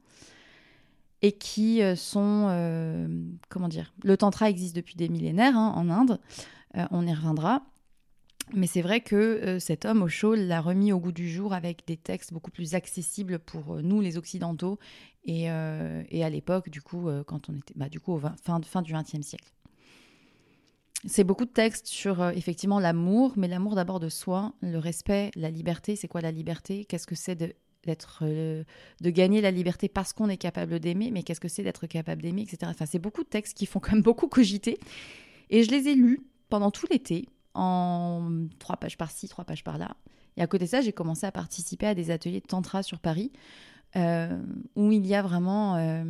et 1.25 1.33
qui 1.33 1.83
euh, 1.83 1.97
sont, 1.97 2.49
euh, 2.51 3.09
comment 3.49 3.69
dire, 3.69 3.95
le 4.03 4.15
tantra 4.19 4.51
existe 4.51 4.77
depuis 4.77 4.95
des 4.95 5.09
millénaires 5.09 5.57
hein, 5.57 5.73
en 5.75 5.89
Inde, 5.89 6.21
euh, 6.77 6.85
on 6.91 7.07
y 7.07 7.15
reviendra. 7.15 7.63
Mais 8.53 8.67
c'est 8.67 8.83
vrai 8.83 9.01
que 9.01 9.59
cet 9.59 9.87
homme, 9.87 10.03
Osho, 10.03 10.35
l'a 10.35 10.61
remis 10.61 10.93
au 10.93 11.01
goût 11.01 11.13
du 11.13 11.31
jour 11.31 11.55
avec 11.55 11.87
des 11.87 11.97
textes 11.97 12.35
beaucoup 12.35 12.51
plus 12.51 12.75
accessibles 12.75 13.39
pour 13.39 13.77
nous, 13.77 14.03
les 14.03 14.19
Occidentaux, 14.19 14.79
et, 15.25 15.45
et 15.45 16.25
à 16.25 16.29
l'époque, 16.29 16.69
du 16.69 16.83
coup, 16.83 17.09
quand 17.27 17.49
on 17.49 17.55
était, 17.55 17.73
bah, 17.75 17.89
du 17.89 18.01
coup, 18.01 18.21
fin, 18.45 18.61
fin 18.61 18.83
du 18.83 18.93
XXe 18.93 19.23
siècle. 19.23 19.51
C'est 21.07 21.25
beaucoup 21.25 21.47
de 21.47 21.51
textes 21.51 21.87
sur 21.87 22.23
effectivement 22.29 22.81
l'amour, 22.81 23.33
mais 23.37 23.49
l'amour 23.49 23.77
d'abord 23.77 23.99
de 23.99 24.11
soi, 24.11 24.53
le 24.61 24.77
respect, 24.77 25.31
la 25.37 25.49
liberté. 25.49 25.97
C'est 25.97 26.09
quoi 26.09 26.21
la 26.21 26.31
liberté? 26.31 26.85
Qu'est-ce 26.85 27.07
que 27.07 27.15
c'est 27.15 27.37
de 27.37 27.55
d'être 27.87 28.21
euh, 28.23 28.65
de 29.01 29.11
gagner 29.11 29.41
la 29.41 29.51
liberté 29.51 29.89
parce 29.89 30.13
qu'on 30.13 30.29
est 30.29 30.37
capable 30.37 30.81
d'aimer, 30.81 31.11
mais 31.11 31.23
qu'est-ce 31.23 31.41
que 31.41 31.49
c'est 31.49 31.63
d'être 31.63 31.87
capable 31.87 32.23
d'aimer, 32.23 32.43
etc. 32.43 32.59
Enfin, 32.67 32.87
c'est 32.87 32.99
beaucoup 32.99 33.23
de 33.23 33.29
textes 33.29 33.57
qui 33.57 33.67
font 33.67 33.81
quand 33.81 33.93
même 33.93 34.03
beaucoup 34.03 34.29
cogiter. 34.29 34.79
Et 35.51 35.63
je 35.63 35.71
les 35.71 35.89
ai 35.89 35.95
lus 35.95 36.21
pendant 36.49 36.71
tout 36.71 36.87
l'été, 36.91 37.29
en 37.55 38.47
trois 38.59 38.77
pages 38.77 38.97
par-ci, 38.97 39.29
trois 39.29 39.45
pages 39.45 39.65
par-là. 39.65 39.97
Et 40.37 40.43
à 40.43 40.47
côté 40.47 40.65
de 40.65 40.71
ça, 40.71 40.81
j'ai 40.81 40.93
commencé 40.93 41.27
à 41.27 41.33
participer 41.33 41.87
à 41.87 41.95
des 41.95 42.11
ateliers 42.11 42.41
de 42.41 42.47
tantra 42.47 42.83
sur 42.83 42.99
Paris, 42.99 43.33
euh, 43.97 44.43
où 44.75 44.91
il 44.91 45.07
y 45.07 45.15
a 45.15 45.23
vraiment 45.23 45.77
euh, 45.77 46.05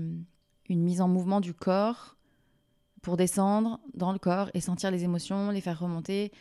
une 0.68 0.82
mise 0.82 1.00
en 1.00 1.08
mouvement 1.08 1.40
du 1.40 1.52
corps 1.52 2.16
pour 3.02 3.16
descendre 3.18 3.80
dans 3.92 4.12
le 4.12 4.18
corps 4.18 4.50
et 4.54 4.60
sentir 4.60 4.90
les 4.90 5.04
émotions, 5.04 5.50
les 5.50 5.60
faire 5.60 5.78
remonter 5.78 6.32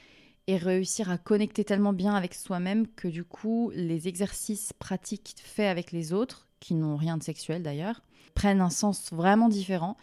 et 0.48 0.58
réussir 0.58 1.10
à 1.10 1.18
connecter 1.18 1.64
tellement 1.64 1.94
bien 1.94 2.16
avec 2.16 2.34
soi-même 2.34 2.88
que 2.88 3.08
du 3.08 3.24
coup, 3.24 3.72
les 3.76 4.08
exercices 4.08 4.74
pratiques 4.74 5.36
faits 5.38 5.70
avec 5.70 5.92
les 5.92 6.12
autres, 6.14 6.48
qui 6.60 6.74
n'ont 6.74 6.98
rien 6.98 7.18
de 7.18 7.24
sexuel 7.24 7.64
d'ailleurs, 7.64 8.02
prennent 8.34 8.62
un 8.62 8.70
sens 8.70 9.12
vraiment 9.14 9.50
différent. 9.50 9.98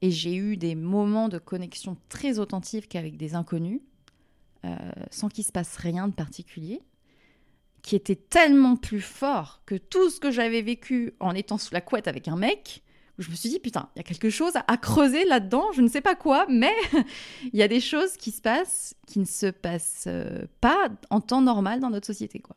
Et 0.00 0.10
j'ai 0.10 0.34
eu 0.34 0.56
des 0.56 0.74
moments 0.74 1.28
de 1.28 1.38
connexion 1.38 1.96
très 2.08 2.38
authentiques 2.38 2.96
avec 2.96 3.16
des 3.16 3.34
inconnus, 3.34 3.80
euh, 4.64 4.76
sans 5.10 5.28
qu'il 5.28 5.44
se 5.44 5.52
passe 5.52 5.76
rien 5.76 6.08
de 6.08 6.12
particulier, 6.12 6.82
qui 7.82 7.96
étaient 7.96 8.16
tellement 8.16 8.76
plus 8.76 9.00
forts 9.00 9.62
que 9.66 9.74
tout 9.74 10.10
ce 10.10 10.20
que 10.20 10.30
j'avais 10.30 10.62
vécu 10.62 11.14
en 11.18 11.34
étant 11.34 11.58
sous 11.58 11.74
la 11.74 11.80
couette 11.80 12.06
avec 12.08 12.28
un 12.28 12.36
mec, 12.36 12.82
je 13.18 13.30
me 13.30 13.34
suis 13.34 13.48
dit, 13.48 13.58
putain, 13.58 13.88
il 13.94 13.98
y 13.98 14.00
a 14.00 14.04
quelque 14.04 14.30
chose 14.30 14.52
à, 14.66 14.76
creuser 14.76 15.24
là-dedans, 15.24 15.70
je 15.72 15.82
ne 15.82 15.88
sais 15.88 16.00
pas 16.00 16.14
quoi, 16.14 16.46
mais 16.48 16.72
il 17.52 17.58
y 17.58 17.62
a 17.62 17.68
des 17.68 17.80
choses 17.80 18.16
qui 18.16 18.30
se 18.30 18.40
passent 18.40 18.94
qui 19.06 19.18
ne 19.18 19.24
se 19.24 19.46
passent 19.46 20.04
euh, 20.06 20.46
pas 20.60 20.88
en 21.10 21.20
temps 21.20 21.42
normal 21.42 21.80
dans 21.80 21.90
notre 21.90 22.06
société, 22.06 22.40
quoi. 22.40 22.56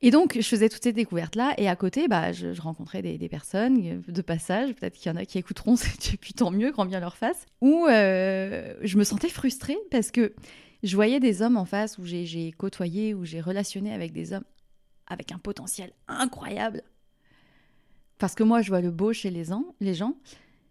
Et 0.00 0.12
donc, 0.12 0.34
je 0.36 0.46
faisais 0.46 0.68
toutes 0.68 0.84
ces 0.84 0.92
découvertes-là, 0.92 1.54
et 1.58 1.68
à 1.68 1.74
côté, 1.74 2.06
bah, 2.06 2.30
je, 2.30 2.60
rencontrais 2.60 3.02
des, 3.02 3.28
personnes 3.28 3.84
euh, 3.84 4.12
de 4.12 4.22
passage, 4.22 4.72
peut-être 4.74 4.94
qu'il 4.94 5.10
y 5.10 5.12
en 5.12 5.16
a 5.16 5.24
qui 5.24 5.38
écouteront, 5.38 5.74
et 6.12 6.16
puis 6.16 6.34
tant 6.34 6.52
mieux, 6.52 6.70
grand 6.70 6.86
bien 6.86 7.00
leur 7.00 7.16
face, 7.16 7.46
où 7.60 7.86
euh, 7.86 8.74
je 8.82 8.96
me 8.96 9.04
sentais 9.04 9.28
frustrée 9.28 9.76
parce 9.90 10.12
que 10.12 10.34
je 10.84 10.94
voyais 10.94 11.18
des 11.18 11.42
hommes 11.42 11.56
en 11.56 11.64
face 11.64 11.98
où 11.98 12.04
j'ai 12.04 12.52
côtoyé, 12.52 13.12
où 13.14 13.24
j'ai 13.24 13.40
relationné 13.40 13.92
avec 13.92 14.12
des 14.12 14.32
hommes 14.32 14.44
avec 15.08 15.32
un 15.32 15.38
potentiel 15.38 15.92
incroyable, 16.06 16.82
parce 18.18 18.34
que 18.34 18.42
moi 18.42 18.62
je 18.62 18.68
vois 18.68 18.80
le 18.80 18.90
beau 18.90 19.12
chez 19.12 19.30
les, 19.30 19.44
les 19.80 19.94
gens, 19.94 20.14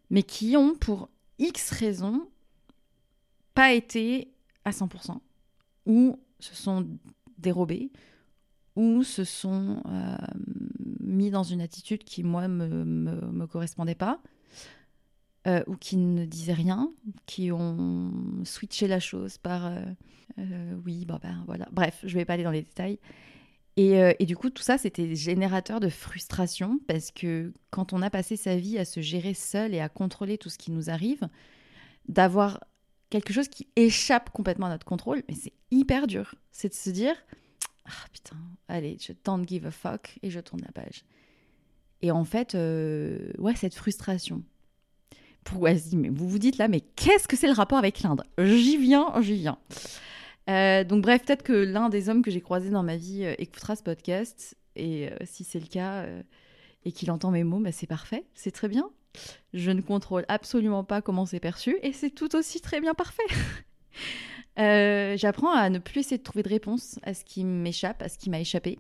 mais 0.10 0.24
qui 0.24 0.56
ont 0.58 0.76
pour 0.76 1.10
X 1.40 1.72
raisons 1.72 2.28
pas 3.54 3.74
été 3.74 4.32
à 4.66 4.72
100%, 4.72 5.20
ou 5.86 6.20
se 6.40 6.56
sont 6.56 6.88
dérobés, 7.38 7.92
ou 8.76 9.04
se 9.04 9.24
sont 9.24 9.82
euh, 9.88 10.16
mis 11.00 11.32
dans 11.32 11.44
une 11.44 11.62
attitude 11.62 12.04
qui, 12.04 12.24
moi, 12.24 12.48
me, 12.48 12.68
me, 12.86 13.48
correspondait 13.48 13.96
pas, 13.96 14.22
euh, 15.48 15.64
ou 15.66 15.76
qui 15.76 15.98
ne 15.98 16.26
disaient 16.26 16.54
rien, 16.54 16.92
qui 17.26 17.52
ont 17.52 18.12
switché 18.44 18.88
la 18.88 19.00
chose 19.00 19.40
par 19.40 19.72
euh, 20.40 20.76
oui, 20.86 21.06
bah, 21.06 21.20
ben 21.22 21.44
voilà. 21.46 21.68
Bref, 21.72 22.00
je 22.04 22.14
vais 22.16 22.26
pas 22.26 22.34
aller 22.34 22.44
dans 22.44 22.52
les 22.52 22.62
détails. 22.62 23.00
Euh, 23.80 24.14
et, 24.18 24.26
du 24.26 24.36
coup, 24.36 24.50
tout 24.50 24.64
ça, 24.64 24.78
c'était 24.78 25.16
générateur 25.16 25.80
de 25.80 25.90
frustration 25.90 26.80
parce 26.88 27.12
que 27.12 27.54
quand 27.70 27.94
on 27.94 28.02
a 28.02 28.10
passé 28.10 28.36
sa 28.36 28.56
vie 28.56 28.78
à 28.78 28.86
se 28.86 29.02
gérer 29.02 29.34
seul 29.34 29.74
et 29.74 29.80
à 29.80 29.90
contrôler 29.90 30.38
tout 30.38 30.50
ce 30.50 30.58
qui 30.58 30.72
nous 30.72 30.90
arrive, 30.90 31.28
d'avoir 32.08 32.64
quelque 33.10 33.34
chose 33.34 33.48
qui 33.48 33.68
échappe 33.76 34.32
complètement 34.32 34.66
à 34.66 34.70
notre 34.70 34.86
contrôle, 34.86 35.24
mais 35.30 35.36
c'est 35.36 35.54
hyper 35.72 36.08
dur. 36.08 36.36
C'est 36.52 36.70
de 36.70 36.74
se 36.74 36.90
dire, 36.90 37.16
ah 37.86 38.06
putain, 38.12 38.38
allez, 38.68 38.98
je 39.00 39.14
don't 39.24 39.48
give 39.48 39.66
a 39.66 39.72
fuck 39.72 40.18
et 40.24 40.30
je 40.30 40.40
tourne 40.40 40.62
la 40.62 40.72
page. 40.72 41.06
Et 42.02 42.12
en 42.12 42.26
fait, 42.26 42.56
euh, 42.56 43.32
ouais, 43.38 43.56
cette 43.56 43.76
frustration. 43.76 44.44
Pourquoi 45.44 45.72
mais 45.94 46.10
vous 46.10 46.28
vous 46.28 46.40
dites 46.40 46.58
là, 46.58 46.68
mais 46.68 46.82
qu'est-ce 46.82 47.28
que 47.28 47.38
c'est 47.38 47.48
le 47.48 47.54
rapport 47.54 47.78
avec 47.78 48.02
l'Inde? 48.02 48.24
J'y 48.38 48.76
viens, 48.78 49.14
j'y 49.22 49.36
viens. 49.36 49.58
Euh, 50.50 50.84
donc 50.84 51.02
bref, 51.02 51.24
peut-être 51.26 51.44
que 51.44 51.54
l'un 51.54 51.90
des 51.90 52.10
hommes 52.10 52.22
que 52.22 52.32
j'ai 52.32 52.42
croisé 52.42 52.70
dans 52.70 52.84
ma 52.84 52.96
vie 52.96 53.24
euh, 53.26 53.36
écoutera 53.38 53.76
ce 53.76 53.84
podcast. 53.84 54.56
Et 54.76 55.10
si 55.26 55.44
c'est 55.44 55.60
le 55.60 55.66
cas 55.66 56.06
et 56.86 56.92
qu'il 56.92 57.10
entend 57.10 57.32
mes 57.32 57.44
mots, 57.44 57.60
bah, 57.60 57.72
c'est 57.72 57.88
parfait, 57.88 58.26
c'est 58.36 58.52
très 58.52 58.68
bien. 58.68 58.92
Je 59.56 59.72
ne 59.72 59.82
contrôle 59.82 60.24
absolument 60.28 60.84
pas 60.84 61.02
comment 61.02 61.26
c'est 61.26 61.40
perçu 61.40 61.80
et 61.82 61.94
c'est 61.94 62.12
tout 62.12 62.36
aussi 62.36 62.62
très 62.62 62.80
bien 62.80 62.94
parfait. 62.94 63.24
J'apprends 65.18 65.52
à 65.52 65.72
ne 65.72 65.80
plus 65.80 66.02
essayer 66.02 66.20
de 66.20 66.24
trouver 66.24 66.44
de 66.44 66.50
réponse 66.50 67.00
à 67.02 67.16
ce 67.16 67.26
qui 67.26 67.44
m'échappe, 67.44 68.04
à 68.04 68.08
ce 68.08 68.20
qui 68.20 68.30
m'a 68.30 68.40
échappé, 68.40 68.78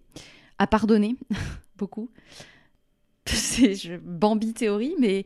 à 0.59 0.67
pardonner 0.67 1.15
beaucoup, 1.77 2.11
c'est 3.33 3.97
Bambi 3.97 4.53
théorie, 4.53 4.95
mais 4.99 5.25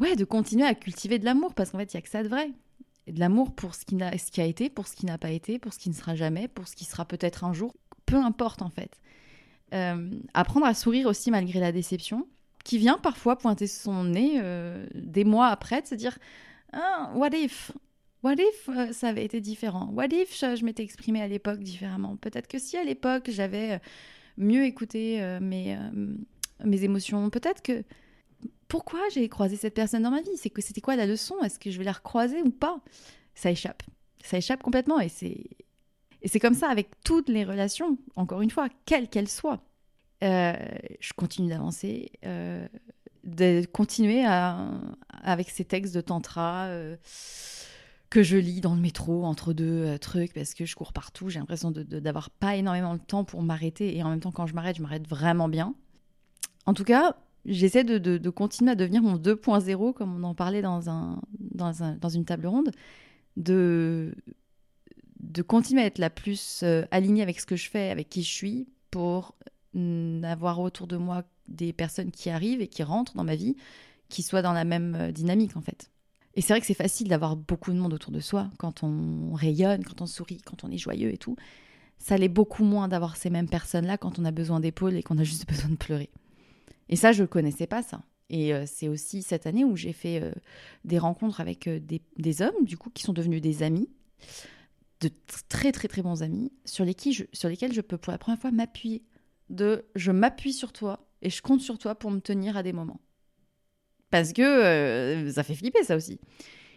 ouais, 0.00 0.16
de 0.16 0.24
continuer 0.24 0.64
à 0.64 0.74
cultiver 0.74 1.18
de 1.18 1.24
l'amour, 1.24 1.54
parce 1.54 1.70
qu'en 1.70 1.78
fait, 1.78 1.92
il 1.92 1.96
n'y 1.96 1.98
a 1.98 2.02
que 2.02 2.08
ça 2.08 2.22
de 2.22 2.28
vrai. 2.28 2.50
De 3.12 3.20
l'amour 3.20 3.52
pour 3.54 3.74
ce 3.74 3.84
qui, 3.84 4.00
a, 4.02 4.16
ce 4.16 4.30
qui 4.30 4.40
a 4.40 4.44
été, 4.44 4.70
pour 4.70 4.86
ce 4.86 4.96
qui 4.96 5.06
n'a 5.06 5.18
pas 5.18 5.30
été, 5.30 5.58
pour 5.58 5.72
ce 5.72 5.78
qui 5.78 5.88
ne 5.88 5.94
sera 5.94 6.14
jamais, 6.14 6.48
pour 6.48 6.68
ce 6.68 6.76
qui 6.76 6.84
sera 6.84 7.04
peut-être 7.04 7.44
un 7.44 7.52
jour. 7.52 7.74
Peu 8.06 8.16
importe, 8.16 8.62
en 8.62 8.70
fait. 8.70 9.00
Euh, 9.74 10.10
apprendre 10.34 10.66
à 10.66 10.74
sourire 10.74 11.06
aussi 11.06 11.30
malgré 11.30 11.60
la 11.60 11.72
déception, 11.72 12.26
qui 12.64 12.78
vient 12.78 12.98
parfois 12.98 13.36
pointer 13.36 13.66
son 13.66 14.04
nez 14.04 14.40
euh, 14.42 14.86
des 14.94 15.24
mois 15.24 15.48
après, 15.48 15.82
de 15.82 15.86
se 15.86 15.94
dire 15.94 16.18
ah, 16.72 17.12
What 17.14 17.30
if? 17.30 17.72
What 18.22 18.34
if 18.34 18.68
euh, 18.68 18.92
ça 18.92 19.08
avait 19.08 19.24
été 19.24 19.40
différent? 19.40 19.90
What 19.92 20.06
if 20.06 20.38
je, 20.38 20.56
je 20.56 20.64
m'étais 20.64 20.82
exprimée 20.82 21.20
à 21.20 21.28
l'époque 21.28 21.60
différemment? 21.60 22.16
Peut-être 22.16 22.48
que 22.48 22.58
si 22.58 22.76
à 22.76 22.84
l'époque 22.84 23.30
j'avais 23.30 23.80
mieux 24.38 24.64
écouté 24.64 25.20
mes 25.40 25.76
mes 26.64 26.84
émotions. 26.84 27.30
Peut-être 27.30 27.62
que 27.62 27.84
pourquoi 28.68 29.00
j'ai 29.12 29.28
croisé 29.28 29.56
cette 29.56 29.74
personne 29.74 30.02
dans 30.02 30.10
ma 30.10 30.20
vie? 30.20 30.36
C'est 30.36 30.50
que 30.50 30.62
c'était 30.62 30.80
quoi 30.80 30.94
la 30.94 31.06
leçon? 31.06 31.34
Est-ce 31.42 31.58
que 31.58 31.70
je 31.70 31.78
vais 31.78 31.84
la 31.84 31.92
recroiser 31.92 32.42
ou 32.42 32.50
pas? 32.50 32.80
Ça 33.34 33.50
échappe. 33.50 33.82
Ça 34.22 34.36
échappe 34.36 34.62
complètement 34.62 35.00
et 35.00 35.08
c'est 35.08 35.46
et 36.22 36.28
c'est 36.28 36.40
comme 36.40 36.54
ça 36.54 36.68
avec 36.68 36.88
toutes 37.04 37.28
les 37.28 37.44
relations. 37.44 37.98
Encore 38.16 38.42
une 38.42 38.50
fois, 38.50 38.68
quelles 38.86 39.08
qu'elles 39.08 39.28
soient. 39.28 39.60
Euh, 40.24 40.52
je 41.00 41.12
continue 41.12 41.48
d'avancer, 41.48 42.10
euh, 42.24 42.66
de 43.24 43.64
continuer 43.66 44.24
avec 44.24 45.48
ces 45.48 45.64
textes 45.64 45.94
de 45.94 46.00
tantra. 46.00 46.66
Euh, 46.66 46.96
que 48.10 48.22
je 48.22 48.38
lis 48.38 48.62
dans 48.62 48.74
le 48.74 48.80
métro 48.80 49.26
entre 49.26 49.52
deux 49.52 49.98
trucs 49.98 50.32
parce 50.32 50.54
que 50.54 50.64
je 50.64 50.74
cours 50.74 50.94
partout. 50.94 51.28
J'ai 51.28 51.40
l'impression 51.40 51.70
d'avoir 51.70 52.30
pas 52.30 52.56
énormément 52.56 52.94
de 52.94 53.00
temps 53.00 53.22
pour 53.22 53.42
m'arrêter 53.42 53.98
et 53.98 54.02
en 54.02 54.08
même 54.08 54.20
temps 54.20 54.32
quand 54.32 54.46
je 54.46 54.54
m'arrête, 54.54 54.76
je 54.76 54.82
m'arrête 54.82 55.06
vraiment 55.06 55.46
bien. 55.46 55.74
En 56.64 56.72
tout 56.72 56.84
cas, 56.84 57.16
j'essaie 57.48 57.84
de, 57.84 58.30
continuer 58.30 58.72
à 58.72 58.74
devenir 58.74 59.02
mon 59.02 59.16
2.0, 59.16 59.92
comme 59.94 60.16
on 60.16 60.24
en 60.24 60.34
parlait 60.34 60.62
dans, 60.62 60.88
un, 60.90 61.20
dans, 61.40 62.08
une 62.08 62.24
table 62.24 62.46
ronde, 62.46 62.70
de, 63.36 64.14
de 65.20 65.42
continuer 65.42 65.82
à 65.82 65.86
être 65.86 65.98
la 65.98 66.10
plus 66.10 66.60
euh, 66.62 66.84
alignée 66.90 67.22
avec 67.22 67.40
ce 67.40 67.46
que 67.46 67.56
je 67.56 67.68
fais, 67.68 67.90
avec 67.90 68.08
qui 68.08 68.22
je 68.22 68.32
suis, 68.32 68.68
pour 68.90 69.34
avoir 70.24 70.58
autour 70.60 70.86
de 70.86 70.96
moi 70.96 71.22
des 71.46 71.72
personnes 71.72 72.10
qui 72.10 72.30
arrivent 72.30 72.60
et 72.60 72.68
qui 72.68 72.82
rentrent 72.82 73.14
dans 73.14 73.24
ma 73.24 73.36
vie, 73.36 73.56
qui 74.08 74.22
soient 74.22 74.42
dans 74.42 74.52
la 74.52 74.64
même 74.64 74.94
euh, 74.94 75.12
dynamique 75.12 75.56
en 75.56 75.60
fait. 75.60 75.90
Et 76.34 76.40
c'est 76.40 76.52
vrai 76.52 76.60
que 76.60 76.66
c'est 76.66 76.74
facile 76.74 77.08
d'avoir 77.08 77.36
beaucoup 77.36 77.72
de 77.72 77.78
monde 77.78 77.92
autour 77.92 78.12
de 78.12 78.20
soi 78.20 78.50
quand 78.58 78.82
on 78.82 79.32
rayonne, 79.34 79.84
quand 79.84 80.00
on 80.02 80.06
sourit, 80.06 80.40
quand 80.42 80.64
on 80.64 80.70
est 80.70 80.78
joyeux 80.78 81.12
et 81.12 81.18
tout. 81.18 81.36
Ça 81.98 82.16
l'est 82.16 82.28
beaucoup 82.28 82.64
moins 82.64 82.86
d'avoir 82.86 83.16
ces 83.16 83.28
mêmes 83.28 83.48
personnes-là 83.48 83.98
quand 83.98 84.18
on 84.18 84.24
a 84.24 84.30
besoin 84.30 84.60
d'épaules 84.60 84.94
et 84.94 85.02
qu'on 85.02 85.18
a 85.18 85.24
juste 85.24 85.48
besoin 85.48 85.70
de 85.70 85.76
pleurer. 85.76 86.10
Et 86.88 86.96
ça, 86.96 87.12
je 87.12 87.22
ne 87.22 87.26
connaissais 87.26 87.66
pas 87.66 87.82
ça. 87.82 88.02
Et 88.30 88.52
euh, 88.52 88.64
c'est 88.66 88.88
aussi 88.88 89.22
cette 89.22 89.46
année 89.46 89.64
où 89.64 89.76
j'ai 89.76 89.92
fait 89.92 90.22
euh, 90.22 90.32
des 90.84 90.98
rencontres 90.98 91.40
avec 91.40 91.66
euh, 91.66 91.80
des, 91.80 92.42
hommes, 92.42 92.64
du 92.64 92.76
coup, 92.76 92.90
qui 92.90 93.02
sont 93.02 93.12
devenus 93.12 93.40
des 93.40 93.62
amis, 93.62 93.88
de 95.00 95.10
très 95.48 95.72
très 95.72 95.88
très 95.88 96.02
bons 96.02 96.22
amis, 96.22 96.52
sur, 96.64 96.84
je, 96.86 97.24
sur 97.32 97.48
lesquels 97.48 97.72
je 97.72 97.80
peux 97.80 97.96
pour 97.96 98.10
la 98.10 98.18
première 98.18 98.40
fois 98.40 98.50
m'appuyer. 98.50 99.02
De 99.48 99.86
je 99.94 100.12
m'appuie 100.12 100.52
sur 100.52 100.72
toi 100.74 101.08
et 101.22 101.30
je 101.30 101.40
compte 101.40 101.62
sur 101.62 101.78
toi 101.78 101.94
pour 101.94 102.10
me 102.10 102.20
tenir 102.20 102.58
à 102.58 102.62
des 102.62 102.74
moments. 102.74 103.00
Parce 104.10 104.34
que 104.34 105.30
ça 105.32 105.42
fait 105.42 105.54
flipper 105.54 105.84
ça 105.84 105.96
aussi. 105.96 106.20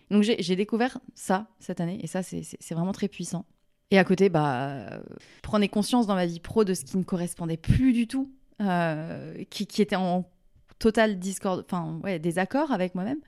Donc 0.10 0.24
j'ai 0.24 0.56
découvert 0.56 1.00
ça 1.14 1.50
cette 1.60 1.82
année 1.82 2.00
et 2.02 2.08
ça 2.08 2.24
c'est 2.24 2.74
vraiment 2.74 2.94
très 2.94 3.10
puissant. 3.10 3.46
Et 3.90 3.98
à 3.98 4.06
côté, 4.06 4.30
bah, 4.30 5.02
prenez 5.42 5.68
conscience 5.68 6.08
dans 6.08 6.16
ma 6.16 6.26
vie 6.26 6.40
pro 6.40 6.64
de 6.64 6.74
ce 6.74 6.86
qui 6.86 6.96
ne 6.96 7.04
correspondait 7.04 7.58
plus 7.58 7.92
du 7.92 8.08
tout 8.08 8.32
euh, 8.62 9.44
qui, 9.50 9.82
était 9.82 9.96
en 9.96 10.30
total 10.78 11.18
discord, 11.18 11.66
enfin 11.66 12.00
désaccord 12.20 12.72
avec 12.72 12.96
moi-même. 12.96 13.20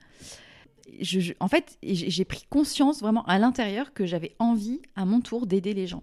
En 1.40 1.48
fait, 1.48 1.78
j'ai 1.82 2.24
pris 2.24 2.44
conscience 2.48 3.00
vraiment 3.00 3.24
à 3.24 3.38
l'intérieur 3.38 3.92
que 3.94 4.06
j'avais 4.06 4.36
envie 4.38 4.80
à 4.96 5.04
mon 5.04 5.20
tour 5.20 5.46
d'aider 5.46 5.74
les 5.74 5.86
gens 5.86 6.02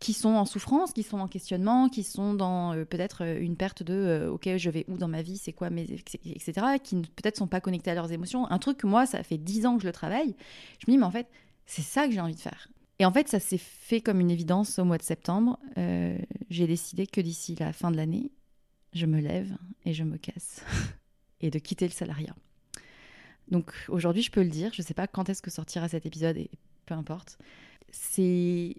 qui 0.00 0.14
sont 0.14 0.30
en 0.30 0.44
souffrance, 0.44 0.92
qui 0.92 1.04
sont 1.04 1.20
en 1.20 1.28
questionnement, 1.28 1.88
qui 1.88 2.02
sont 2.02 2.34
dans 2.34 2.74
euh, 2.74 2.84
peut-être 2.84 3.22
euh, 3.22 3.40
une 3.40 3.54
perte 3.54 3.84
de 3.84 4.28
ok 4.32 4.56
je 4.56 4.68
vais 4.68 4.84
où 4.88 4.98
dans 4.98 5.06
ma 5.06 5.22
vie, 5.22 5.38
c'est 5.38 5.52
quoi 5.52 5.68
etc. 5.68 6.52
qui 6.82 6.96
peut-être 6.96 7.36
sont 7.36 7.46
pas 7.46 7.60
connectés 7.60 7.92
à 7.92 7.94
leurs 7.94 8.10
émotions. 8.10 8.50
Un 8.50 8.58
truc 8.58 8.78
que 8.78 8.88
moi 8.88 9.06
ça 9.06 9.22
fait 9.22 9.38
dix 9.38 9.64
ans 9.64 9.76
que 9.76 9.82
je 9.82 9.86
le 9.86 9.92
travaille. 9.92 10.34
Je 10.80 10.90
me 10.90 10.92
dis 10.92 10.98
mais 10.98 11.06
en 11.06 11.12
fait 11.12 11.28
c'est 11.66 11.82
ça 11.82 12.08
que 12.08 12.12
j'ai 12.12 12.20
envie 12.20 12.34
de 12.34 12.40
faire. 12.40 12.66
Et 12.98 13.06
en 13.06 13.12
fait 13.12 13.28
ça 13.28 13.38
s'est 13.38 13.58
fait 13.58 14.00
comme 14.00 14.18
une 14.18 14.30
évidence 14.30 14.80
au 14.80 14.84
mois 14.84 14.98
de 14.98 15.04
septembre. 15.04 15.60
j'ai 16.50 16.66
décidé 16.66 17.06
que 17.06 17.20
d'ici 17.20 17.54
la 17.60 17.72
fin 17.72 17.92
de 17.92 17.96
l'année 17.96 18.32
je 18.92 19.06
me 19.06 19.20
lève 19.20 19.56
et 19.84 19.94
je 19.94 20.04
me 20.04 20.16
casse 20.16 20.62
et 21.40 21.50
de 21.50 21.58
quitter 21.58 21.86
le 21.86 21.92
salariat. 21.92 22.34
Donc 23.48 23.72
aujourd'hui, 23.88 24.22
je 24.22 24.30
peux 24.30 24.42
le 24.42 24.48
dire, 24.48 24.72
je 24.72 24.82
ne 24.82 24.86
sais 24.86 24.94
pas 24.94 25.06
quand 25.06 25.28
est-ce 25.28 25.42
que 25.42 25.50
sortira 25.50 25.88
cet 25.88 26.06
épisode 26.06 26.36
et 26.36 26.50
peu 26.86 26.94
importe. 26.94 27.38
C'est 27.90 28.74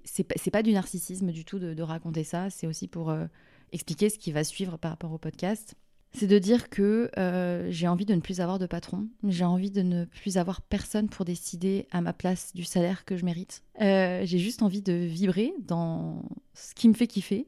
pas 0.51 0.63
du 0.63 0.71
narcissisme 0.71 1.31
du 1.31 1.45
tout 1.45 1.59
de, 1.59 1.81
raconter 1.81 2.23
ça, 2.23 2.49
c'est 2.49 2.65
aussi 2.65 2.87
pour 2.87 3.11
euh, 3.11 3.25
expliquer 3.71 4.09
ce 4.09 4.17
qui 4.17 4.31
va 4.31 4.43
suivre 4.43 4.77
par 4.77 4.91
rapport 4.91 5.11
au 5.11 5.19
podcast. 5.19 5.75
C'est 6.15 6.27
de 6.27 6.37
dire 6.37 6.69
que 6.69 7.09
euh, 7.17 7.67
j'ai 7.71 7.87
envie 7.87 8.05
de 8.05 8.13
ne 8.13 8.19
plus 8.19 8.39
avoir 8.39 8.59
de 8.59 8.67
patron, 8.67 9.07
j'ai 9.27 9.45
envie 9.45 9.71
de 9.71 9.81
ne 9.81 10.05
plus 10.05 10.37
avoir 10.37 10.61
personne 10.61 11.09
pour 11.09 11.25
décider 11.25 11.87
à 11.91 12.01
ma 12.01 12.13
place 12.13 12.53
du 12.53 12.63
salaire 12.63 13.03
que 13.03 13.17
je 13.17 13.25
mérite. 13.25 13.63
Euh, 13.81 14.21
j'ai 14.23 14.37
juste 14.37 14.61
envie 14.61 14.83
de 14.83 14.93
vibrer 14.93 15.53
dans 15.59 16.23
ce 16.53 16.75
qui 16.75 16.87
me 16.87 16.93
fait 16.93 17.07
kiffer, 17.07 17.47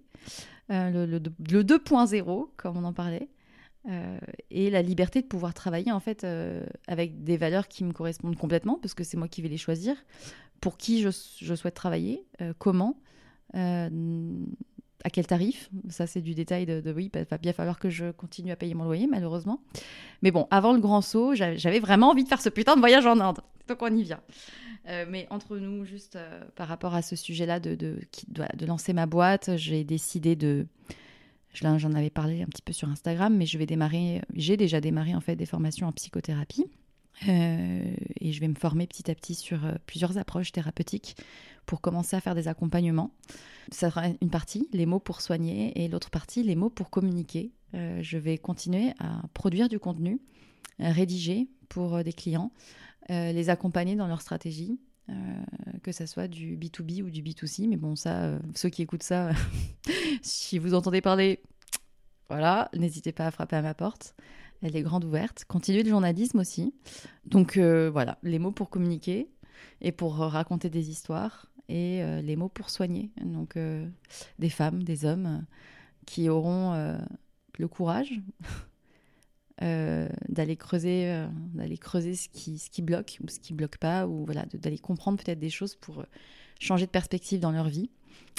euh, 0.71 1.05
le, 1.05 1.05
le, 1.05 1.63
2.0, 1.63 2.47
comme 2.57 2.77
on 2.77 2.83
en 2.83 2.93
parlait, 2.93 3.29
et 4.49 4.71
la 4.71 4.81
liberté 4.81 5.21
de 5.21 5.27
pouvoir 5.27 5.53
travailler 5.53 5.91
en 5.91 5.99
fait 5.99 6.25
avec 6.87 7.23
des 7.23 7.37
valeurs 7.37 7.67
qui 7.67 7.83
me 7.83 7.93
correspondent 7.93 8.35
complètement, 8.35 8.79
parce 8.81 8.95
que 8.95 9.03
c'est 9.03 9.15
moi 9.15 9.27
qui 9.27 9.43
vais 9.43 9.47
les 9.47 9.57
choisir, 9.57 9.95
pour 10.59 10.77
qui 10.77 11.03
je 11.03 11.55
souhaite 11.55 11.75
travailler, 11.75 12.25
comment, 12.57 12.97
à 15.05 15.11
quel 15.11 15.27
tarif? 15.27 15.69
Ça, 15.87 16.07
c'est 16.07 16.19
du 16.19 16.33
détail 16.33 16.65
de, 16.65 16.81
oui, 16.91 17.05
il 17.05 17.09
bah, 17.11 17.23
va 17.29 17.37
bien 17.37 17.53
falloir 17.53 17.77
que 17.77 17.91
je 17.91 18.09
continue 18.09 18.51
à 18.51 18.55
payer 18.55 18.73
mon 18.73 18.85
loyer, 18.85 19.05
malheureusement. 19.05 19.61
Mais 20.23 20.31
bon, 20.31 20.47
avant 20.49 20.73
le 20.73 20.79
grand 20.79 21.01
saut, 21.01 21.35
j'avais 21.35 21.79
vraiment 21.79 22.09
envie 22.09 22.23
de 22.23 22.27
faire 22.27 22.41
ce 22.41 22.49
putain 22.49 22.73
de 22.75 22.79
voyage 22.79 23.05
en 23.05 23.19
Inde. 23.19 23.39
Donc 23.67 23.77
on 23.83 23.95
y 23.95 24.01
vient. 24.01 24.19
Euh, 24.87 25.05
mais 25.07 25.27
entre 25.29 25.57
nous, 25.57 25.85
juste 25.85 26.15
euh, 26.15 26.41
par 26.55 26.67
rapport 26.67 26.95
à 26.95 27.03
ce 27.03 27.15
sujet-là 27.15 27.59
de, 27.59 27.75
de, 27.75 27.99
de, 28.29 28.65
lancer 28.65 28.93
ma 28.93 29.05
boîte, 29.05 29.51
j'ai 29.57 29.83
décidé 29.83 30.35
de. 30.35 30.65
J'en 31.53 31.93
avais 31.93 32.09
parlé 32.09 32.41
un 32.41 32.47
petit 32.47 32.63
peu 32.63 32.73
sur 32.73 32.89
Instagram, 32.89 33.35
mais 33.35 33.45
je 33.45 33.59
vais 33.59 33.67
démarrer. 33.67 34.21
J'ai 34.33 34.57
déjà 34.57 34.81
démarré 34.81 35.13
en 35.13 35.21
fait 35.21 35.35
des 35.35 35.45
formations 35.45 35.87
en 35.87 35.91
psychothérapie. 35.91 36.65
Euh, 37.29 37.93
et 38.19 38.33
je 38.33 38.41
vais 38.41 38.47
me 38.47 38.55
former 38.55 38.87
petit 38.87 39.09
à 39.09 39.15
petit 39.15 39.35
sur 39.35 39.59
plusieurs 39.85 40.17
approches 40.17 40.51
thérapeutiques 40.51 41.15
pour 41.65 41.81
commencer 41.81 42.15
à 42.15 42.21
faire 42.21 42.35
des 42.35 42.47
accompagnements. 42.47 43.11
Ça 43.71 43.89
sera 43.89 44.03
une 44.21 44.29
partie, 44.29 44.67
les 44.71 44.85
mots 44.85 44.99
pour 44.99 45.21
soigner, 45.21 45.83
et 45.83 45.87
l'autre 45.87 46.09
partie, 46.09 46.43
les 46.43 46.55
mots 46.55 46.69
pour 46.69 46.89
communiquer. 46.89 47.51
Euh, 47.73 47.99
je 48.01 48.17
vais 48.17 48.37
continuer 48.37 48.93
à 48.99 49.21
produire 49.33 49.67
du 49.67 49.79
contenu, 49.79 50.21
rédiger 50.79 51.49
pour 51.67 51.95
euh, 51.95 52.03
des 52.03 52.13
clients, 52.13 52.51
euh, 53.09 53.31
les 53.31 53.49
accompagner 53.49 53.95
dans 53.95 54.07
leur 54.07 54.21
stratégie, 54.21 54.79
que 55.83 55.91
ce 55.91 56.07
soit 56.07 56.27
du 56.27 56.57
B2B 56.57 57.03
ou 57.03 57.11
du 57.11 57.21
B2C. 57.21 57.67
Mais 57.67 57.77
bon, 57.77 57.95
ça, 57.95 58.39
ceux 58.55 58.69
qui 58.69 58.81
écoutent 58.81 59.03
ça, 59.03 59.29
si 60.23 60.57
vous 60.57 60.73
entendez 60.73 60.99
parler, 60.99 61.43
voilà, 62.27 62.71
n'hésitez 62.73 63.11
pas 63.11 63.27
à 63.27 63.31
frapper 63.31 63.55
à 63.55 63.61
ma 63.61 63.75
porte. 63.75 64.15
Elle 64.63 64.75
est 64.75 64.81
grande 64.81 65.05
ouverte. 65.05 65.45
Continuer 65.47 65.83
le 65.83 65.89
journalisme 65.91 66.39
aussi. 66.39 66.73
Donc 67.27 67.59
voilà, 67.59 68.17
les 68.23 68.39
mots 68.39 68.51
pour 68.51 68.71
communiquer 68.71 69.29
et 69.79 69.91
pour 69.91 70.15
raconter 70.15 70.71
des 70.71 70.89
histoires 70.89 71.51
et 71.69 72.03
euh, 72.03 72.21
les 72.21 72.35
mots 72.35 72.49
pour 72.49 72.69
soigner. 72.69 73.11
Donc 73.21 73.57
euh, 73.57 73.87
des 74.39 74.49
femmes, 74.49 74.83
des 74.83 75.05
hommes 75.05 75.25
euh, 75.25 75.39
qui 76.05 76.29
auront 76.29 76.73
le 77.57 77.67
courage 77.67 78.13
d'aller 79.59 80.55
creuser, 80.55 81.25
d'aller 81.53 81.77
creuser 81.77 82.15
ce 82.15 82.29
qui, 82.29 82.59
ce 82.59 82.69
qui 82.69 82.83
bloque 82.83 83.17
ou 83.23 83.27
ce 83.27 83.39
qui 83.39 83.53
bloque 83.53 83.77
pas, 83.77 84.05
ou 84.05 84.25
voilà, 84.25 84.45
d'aller 84.53 84.77
comprendre 84.77 85.17
peut-être 85.23 85.39
des 85.39 85.49
choses 85.49 85.75
pour 85.75 86.05
changer 86.59 86.85
de 86.85 86.91
perspective 86.91 87.39
dans 87.39 87.51
leur 87.51 87.69
vie. 87.69 87.89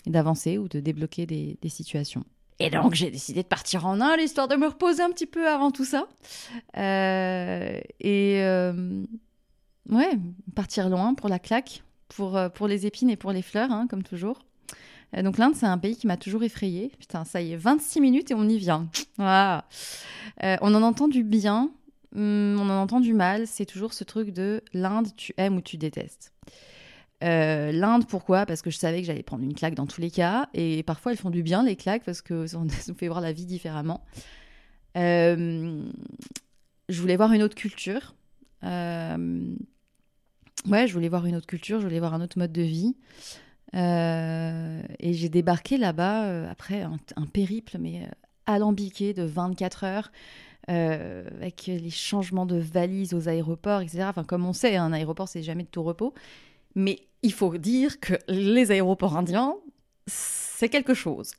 et 0.06 0.10
d'avancer 0.10 0.58
ou 0.58 0.68
de 0.68 0.78
débloquer 0.78 1.26
des, 1.26 1.58
situations. 1.68 2.24
Et 2.60 2.70
donc 2.70 2.94
j'ai 2.94 3.10
décidé 3.10 3.42
de 3.42 3.48
partir 3.48 3.84
en 3.84 4.00
Inde, 4.00 4.20
histoire 4.20 4.46
de 4.46 4.54
me 4.54 4.68
reposer 4.68 5.02
un 5.02 5.10
petit 5.10 5.26
peu 5.26 5.48
avant 5.48 5.72
tout 5.72 5.84
ça. 5.84 6.06
Et 6.76 8.40
ouais, 9.90 10.18
partir 10.54 10.88
loin 10.88 11.14
pour 11.14 11.28
la 11.28 11.40
claque, 11.40 11.82
pour, 12.08 12.38
pour 12.54 12.68
les 12.68 12.86
épines 12.86 13.10
et 13.10 13.16
pour 13.16 13.32
les 13.32 13.42
fleurs, 13.42 13.72
hein, 13.72 13.86
comme 13.88 14.02
toujours. 14.02 14.40
donc 15.16 15.38
l'Inde, 15.38 15.54
c'est 15.54 15.66
un 15.66 15.78
pays 15.78 15.96
qui 15.96 16.06
m'a 16.06 16.16
toujours 16.16 16.42
effrayée. 16.42 16.92
Putain, 16.98 17.24
ça 17.24 17.40
y 17.40 17.52
est, 17.52 17.56
26 17.56 18.00
minutes 18.00 18.30
et 18.30 18.34
on 18.34 18.48
y 18.48 18.58
vient. 18.58 18.88
Voilà. 19.16 19.66
on 20.42 20.74
en 20.74 20.82
entend 20.82 21.08
du 21.08 21.24
bien, 21.24 21.70
Hmm, 22.16 22.56
on 22.58 22.70
en 22.70 22.80
entend 22.82 23.00
du 23.00 23.12
mal, 23.12 23.46
c'est 23.46 23.66
toujours 23.66 23.92
ce 23.92 24.02
truc 24.02 24.30
de 24.30 24.62
l'Inde, 24.72 25.08
tu 25.18 25.34
aimes 25.36 25.56
ou 25.56 25.60
tu 25.60 25.76
détestes. 25.76 26.32
Euh, 27.22 27.72
L'Inde, 27.72 28.06
pourquoi? 28.08 28.46
Parce 28.46 28.62
que 28.62 28.70
je 28.70 28.78
savais 28.78 29.02
que 29.02 29.06
j'allais 29.06 29.22
prendre 29.22 29.44
une 29.44 29.54
claque 29.54 29.74
dans 29.74 29.86
tous 29.86 30.00
les 30.00 30.10
cas. 30.10 30.48
Et 30.54 30.82
parfois, 30.82 31.12
elles 31.12 31.18
font 31.18 31.28
du 31.28 31.42
bien, 31.42 31.62
les 31.62 31.76
claques, 31.76 32.04
parce 32.04 32.22
que 32.22 32.46
ça 32.46 32.58
nous 32.58 32.94
fait 32.94 33.08
voir 33.08 33.20
la 33.20 33.32
vie 33.32 33.44
différemment. 33.44 34.02
Euh, 34.96 35.82
je 36.88 37.00
voulais 37.00 37.16
voir 37.16 37.32
une 37.32 37.42
autre 37.42 37.54
culture. 37.54 38.14
Euh, 40.66 40.70
ouais, 40.70 40.86
je 40.86 40.92
voulais 40.92 41.08
voir 41.08 41.26
une 41.26 41.36
autre 41.36 41.46
culture, 41.46 41.80
je 41.80 41.86
voulais 41.86 41.98
voir 41.98 42.14
un 42.14 42.20
autre 42.20 42.38
mode 42.38 42.52
de 42.52 42.62
vie. 42.62 42.96
et 43.74 45.12
j'ai 45.12 45.28
débarqué 45.28 45.76
là-bas 45.76 46.48
après 46.50 46.82
un, 46.82 47.26
périple, 47.32 47.78
mais 47.78 48.08
alambiqué 48.46 49.12
de 49.12 49.24
24 49.24 49.84
heures. 49.84 50.10
Euh, 50.68 51.22
avec 51.36 51.66
les 51.66 51.90
changements 51.90 52.44
de 52.44 52.56
valises 52.56 53.14
aux 53.14 53.28
aéroports, 53.28 53.82
etc. 53.82 54.06
Enfin, 54.08 54.24
comme 54.24 54.44
on 54.44 54.52
sait, 54.52 54.74
un 54.74 54.92
aéroport, 54.92 55.28
c'est 55.28 55.44
jamais 55.44 55.62
de 55.62 55.68
tout 55.68 55.84
repos. 55.84 56.12
Mais 56.74 56.98
il 57.22 57.32
faut 57.32 57.56
dire 57.56 58.00
que 58.00 58.14
les 58.26 58.72
aéroports 58.72 59.16
indiens, 59.16 59.54
c'est 60.06 60.68
quelque 60.68 60.92
chose. 60.92 61.30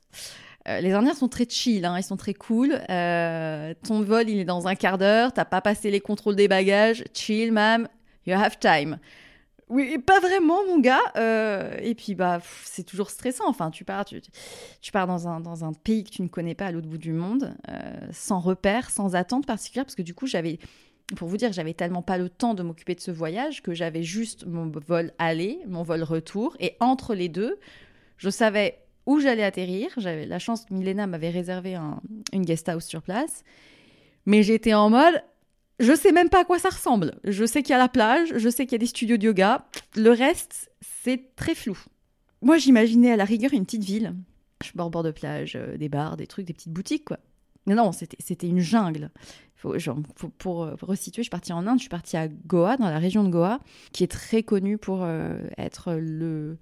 Euh, 0.66 0.80
les 0.80 0.92
Indiens 0.92 1.14
sont 1.14 1.28
très 1.28 1.46
chill, 1.48 1.84
hein, 1.84 1.96
ils 1.98 2.02
sont 2.02 2.16
très 2.16 2.34
cool. 2.34 2.80
Euh, 2.90 3.74
ton 3.86 4.02
vol, 4.02 4.28
il 4.28 4.38
est 4.38 4.44
dans 4.44 4.66
un 4.66 4.74
quart 4.74 4.98
d'heure, 4.98 5.32
t'as 5.32 5.44
pas 5.44 5.60
passé 5.60 5.90
les 5.90 6.00
contrôles 6.00 6.36
des 6.36 6.48
bagages, 6.48 7.04
chill, 7.14 7.52
ma'am, 7.52 7.86
you 8.26 8.34
have 8.34 8.58
time. 8.58 8.98
Oui, 9.68 9.98
pas 9.98 10.18
vraiment, 10.20 10.64
mon 10.66 10.78
gars. 10.78 11.00
Euh, 11.16 11.76
et 11.82 11.94
puis, 11.94 12.14
bah, 12.14 12.40
c'est 12.64 12.84
toujours 12.84 13.10
stressant. 13.10 13.44
Enfin, 13.48 13.70
tu 13.70 13.84
pars, 13.84 14.04
tu, 14.06 14.92
pars 14.92 15.06
dans 15.06 15.28
un, 15.28 15.40
dans 15.40 15.64
un 15.64 15.72
pays 15.72 16.04
que 16.04 16.10
tu 16.10 16.22
ne 16.22 16.28
connais 16.28 16.54
pas 16.54 16.66
à 16.66 16.72
l'autre 16.72 16.88
bout 16.88 16.98
du 16.98 17.12
monde, 17.12 17.54
euh, 17.68 17.92
sans 18.12 18.40
repère, 18.40 18.90
sans 18.90 19.14
attente 19.14 19.46
particulière, 19.46 19.84
parce 19.84 19.94
que 19.94 20.02
du 20.02 20.14
coup, 20.14 20.26
j'avais, 20.26 20.58
pour 21.16 21.28
vous 21.28 21.36
dire, 21.36 21.52
j'avais 21.52 21.74
tellement 21.74 22.02
pas 22.02 22.16
le 22.16 22.30
temps 22.30 22.54
de 22.54 22.62
m'occuper 22.62 22.94
de 22.94 23.00
ce 23.00 23.10
voyage 23.10 23.62
que 23.62 23.74
j'avais 23.74 24.02
juste 24.02 24.46
mon 24.46 24.70
vol 24.70 25.12
aller, 25.18 25.60
mon 25.66 25.82
vol 25.82 26.02
retour, 26.02 26.56
et 26.60 26.76
entre 26.80 27.14
les 27.14 27.28
deux, 27.28 27.58
je 28.16 28.30
savais 28.30 28.78
où 29.04 29.20
j'allais 29.20 29.44
atterrir. 29.44 29.90
J'avais 29.98 30.24
la 30.24 30.38
chance, 30.38 30.70
Milena 30.70 31.06
m'avait 31.06 31.30
réservé 31.30 31.74
un, 31.74 32.00
une 32.32 32.44
guest 32.44 32.70
house 32.70 32.86
sur 32.86 33.02
place, 33.02 33.44
mais 34.24 34.42
j'étais 34.42 34.72
en 34.72 34.88
mode 34.88 35.22
je 35.78 35.94
sais 35.94 36.12
même 36.12 36.28
pas 36.28 36.40
à 36.40 36.44
quoi 36.44 36.58
ça 36.58 36.70
ressemble. 36.70 37.14
Je 37.24 37.44
sais 37.44 37.62
qu'il 37.62 37.70
y 37.70 37.74
a 37.74 37.78
la 37.78 37.88
plage, 37.88 38.32
je 38.36 38.48
sais 38.48 38.66
qu'il 38.66 38.72
y 38.72 38.76
a 38.76 38.78
des 38.78 38.86
studios 38.86 39.16
de 39.16 39.24
yoga. 39.24 39.66
Le 39.96 40.10
reste, 40.10 40.70
c'est 40.80 41.34
très 41.36 41.54
flou. 41.54 41.78
Moi, 42.42 42.58
j'imaginais 42.58 43.12
à 43.12 43.16
la 43.16 43.24
rigueur 43.24 43.52
une 43.52 43.64
petite 43.64 43.84
ville. 43.84 44.14
Je 44.64 44.72
bord 44.74 44.90
bord 44.90 45.02
de 45.02 45.10
plage, 45.10 45.54
euh, 45.56 45.76
des 45.76 45.88
bars, 45.88 46.16
des 46.16 46.26
trucs, 46.26 46.46
des 46.46 46.52
petites 46.52 46.72
boutiques, 46.72 47.04
quoi. 47.04 47.18
Mais 47.66 47.74
non, 47.74 47.92
c'était 47.92 48.48
une 48.48 48.60
jungle. 48.60 49.10
Pour, 50.38 50.62
euh, 50.62 50.74
resituer, 50.80 51.20
je 51.20 51.24
suis 51.24 51.30
partie 51.30 51.52
en 51.52 51.66
Inde, 51.66 51.78
je 51.78 51.82
suis 51.82 51.88
partie 51.88 52.16
à 52.16 52.28
Goa, 52.28 52.76
dans 52.76 52.88
la 52.88 52.98
région 52.98 53.24
de 53.24 53.28
Goa, 53.28 53.60
qui 53.92 54.04
est 54.04 54.10
très 54.10 54.42
connue 54.42 54.78
pour 54.78 55.02
euh, 55.02 55.38
être 55.58 55.92
le, 55.92 56.58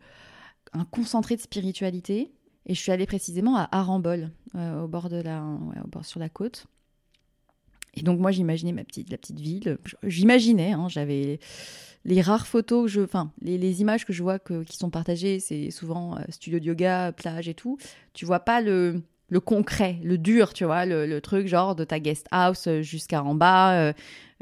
un 0.73 0.85
concentré 0.85 1.37
de 1.37 1.41
spiritualité. 1.41 2.33
Et 2.67 2.75
je 2.75 2.81
suis 2.81 2.91
allée 2.91 3.07
précisément 3.07 3.57
à 3.57 3.69
Arambol, 3.71 4.31
au 4.55 4.89
bord 4.89 5.09
de 5.09 5.23
la, 5.23 5.45
au 5.85 5.87
bord 5.87 6.05
sur 6.05 6.19
la 6.19 6.29
côte. 6.29 6.67
Et 7.97 8.03
donc 8.03 8.21
moi 8.21 8.31
j'imaginais 8.31 8.73
ma 8.73 8.85
petite, 8.85 9.11
la 9.11 9.19
petite 9.19 9.41
ville. 9.41 9.79
J'imaginais, 10.03 10.73
hein, 10.73 10.89
j'avais 10.89 11.41
les 12.07 12.21
rares 12.21 12.47
photos, 12.47 12.91
je, 12.91 13.01
enfin 13.01 13.33
les, 13.43 13.81
images 13.81 14.07
que 14.07 14.13
je 14.13 14.23
vois 14.23 14.39
que, 14.39 14.63
qui 14.63 14.77
sont 14.77 14.91
partagées, 14.91 15.41
c'est 15.41 15.71
souvent 15.71 16.17
euh, 16.17 16.21
studio 16.29 16.61
de 16.61 16.65
yoga, 16.65 17.13
plage 17.13 17.49
et 17.49 17.55
tout. 17.55 17.79
Tu 18.15 18.25
vois 18.25 18.41
pas 18.41 18.61
le, 18.61 19.03
le 19.29 19.41
concret, 19.41 19.99
le 20.05 20.17
dur, 20.17 20.53
tu 20.53 20.65
vois, 20.65 20.87
le, 20.87 21.05
le 21.07 21.21
truc 21.21 21.49
genre 21.49 21.75
de 21.75 21.85
ta 21.85 21.99
guest 21.99 22.27
house 22.31 22.69
jusqu'à 22.81 23.23
en 23.23 23.35
bas 23.35 23.73
euh, 23.73 23.93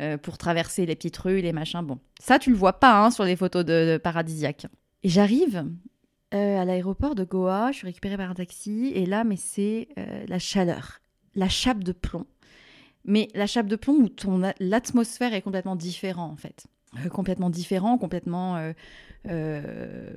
euh, 0.01 0.19
pour 0.19 0.37
traverser 0.37 0.85
les 0.85 0.95
petites 0.95 1.17
rues, 1.17 1.41
les 1.41 1.53
machins. 1.53 1.81
Bon, 1.83 1.99
ça 2.21 2.39
tu 2.39 2.51
le 2.51 2.57
vois 2.57 2.75
pas 2.75 3.03
hein, 3.03 3.11
sur 3.11 3.25
les 3.25 3.35
photos 3.35 3.65
de, 3.65 3.93
de 3.93 3.97
paradisiaques. 3.97 4.67
Et 5.03 5.09
j'arrive 5.09 5.65
à 6.31 6.65
l'aéroport 6.65 7.15
de 7.15 7.23
Goa, 7.23 7.71
je 7.71 7.77
suis 7.77 7.87
récupérée 7.87 8.17
par 8.17 8.29
un 8.29 8.35
taxi 8.35 8.91
et 8.93 9.07
là, 9.07 9.23
mais 9.23 9.37
c'est 9.37 9.87
la 10.27 10.41
chaleur, 10.41 10.99
la 11.37 11.49
chape 11.49 11.85
de 11.85 11.93
plomb 11.93 12.27
mais 13.05 13.29
la 13.35 13.47
chape 13.47 13.67
de 13.67 13.77
plomb 13.77 13.95
où 13.95 14.09
ton 14.09 14.41
l'atmosphère 14.59 15.35
est 15.35 15.43
complètement 15.43 15.77
différente 15.77 16.33
en 16.33 16.37
fait, 16.37 16.67
euh, 16.97 17.09
complètement 17.09 17.51
différent, 17.51 17.99
complètement 17.99 18.57
euh, 18.57 18.73
euh, 19.29 20.13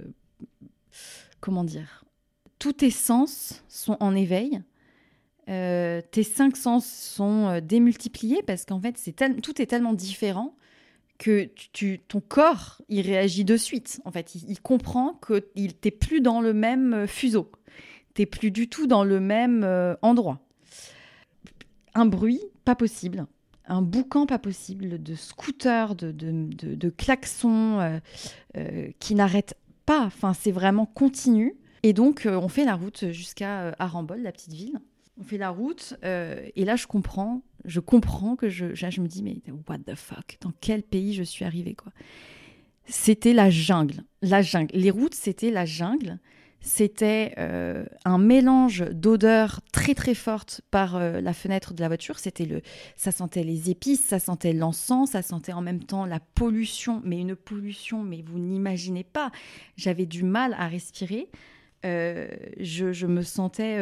comment 1.39 1.63
dire, 1.63 2.05
tous 2.59 2.73
tes 2.73 2.91
sens 2.91 3.63
sont 3.67 3.97
en 3.99 4.15
éveil. 4.15 4.61
tes 5.45 6.23
cinq 6.23 6.57
sens 6.57 6.85
sont 6.87 7.59
démultipliés 7.61 8.41
parce 8.43 8.65
qu'en 8.65 8.81
fait, 8.81 8.97
c'est 8.97 9.15
tout 9.41 9.61
est 9.61 9.67
tellement 9.67 9.93
différent 9.93 10.55
que 11.17 11.49
tu, 11.73 11.99
ton 12.07 12.19
corps 12.19 12.81
il 12.89 13.01
réagit 13.01 13.43
de 13.43 13.57
suite. 13.57 14.01
En 14.05 14.11
fait, 14.11 14.35
il, 14.35 14.49
il 14.49 14.61
comprend 14.61 15.13
que 15.13 15.39
t'es 15.39 15.91
plus 15.91 16.21
dans 16.21 16.41
le 16.41 16.53
même 16.53 17.07
fuseau, 17.07 17.51
t'es 18.13 18.25
plus 18.25 18.51
du 18.51 18.69
tout 18.69 18.87
dans 18.87 19.03
le 19.03 19.19
même 19.19 19.63
endroit 20.01 20.46
un 21.97 22.05
bruit 22.05 22.41
pas 22.63 22.75
possible, 22.75 23.25
un 23.65 23.81
boucan 23.81 24.27
pas 24.27 24.39
possible, 24.39 25.01
de 25.01 25.15
scooters, 25.15 25.95
de, 25.95 26.11
de, 26.11 26.75
de, 26.75 26.89
klaxons 26.89 27.79
euh, 27.79 27.99
euh, 28.55 28.89
qui 28.99 29.15
n'arrêtent 29.15 29.55
pas. 29.85 30.05
Enfin, 30.05 30.33
c'est 30.33 30.51
vraiment 30.51 30.85
continu. 30.85 31.55
Et 31.83 31.93
donc, 31.93 32.25
euh, 32.25 32.35
on 32.37 32.49
fait 32.49 32.65
la 32.65 32.75
route 32.75 33.11
jusqu'à 33.11 33.75
Arambol, 33.79 34.21
la 34.21 34.31
petite 34.31 34.53
ville. 34.53 34.79
On 35.19 35.23
fait 35.23 35.39
la 35.39 35.49
route 35.49 35.95
et 36.03 36.63
là, 36.63 36.75
je 36.75 36.85
comprends, 36.85 37.41
je 37.65 37.79
comprends 37.79 38.35
que 38.35 38.49
je, 38.49 38.75
je 38.75 39.01
me 39.01 39.07
dis, 39.07 39.23
mais 39.23 39.41
what 39.67 39.79
the 39.79 39.95
fuck, 39.95 40.37
dans 40.41 40.53
quel 40.61 40.83
pays 40.83 41.15
je 41.15 41.23
suis 41.23 41.43
arrivée, 41.43 41.73
quoi? 41.73 41.91
C'était 42.85 43.33
la 43.33 43.49
jungle, 43.49 44.03
la 44.21 44.43
jungle. 44.43 44.75
Les 44.75 44.91
routes, 44.91 45.15
c'était 45.15 45.49
la 45.49 45.65
jungle 45.65 46.19
c'était 46.61 47.33
euh, 47.37 47.85
un 48.03 48.17
mélange 48.17 48.83
d'odeurs 48.91 49.61
très 49.71 49.95
très 49.95 50.13
fortes 50.13 50.61
par 50.71 50.95
euh, 50.95 51.21
la 51.21 51.33
fenêtre 51.33 51.73
de 51.73 51.81
la 51.81 51.87
voiture. 51.87 52.19
C'était 52.19 52.45
le, 52.45 52.61
ça 52.95 53.11
sentait 53.11 53.43
les 53.43 53.69
épices, 53.69 54.03
ça 54.03 54.19
sentait 54.19 54.53
l'encens, 54.53 55.11
ça 55.11 55.21
sentait 55.21 55.53
en 55.53 55.61
même 55.61 55.83
temps 55.83 56.05
la 56.05 56.19
pollution, 56.19 57.01
mais 57.05 57.19
une 57.19 57.35
pollution, 57.35 58.03
mais 58.03 58.23
vous 58.25 58.39
n'imaginez 58.39 59.03
pas. 59.03 59.31
J'avais 59.75 60.05
du 60.05 60.23
mal 60.23 60.55
à 60.57 60.67
respirer. 60.67 61.29
Euh, 61.85 62.27
je, 62.59 62.91
je, 62.91 63.05
me 63.05 63.21
sentais 63.21 63.79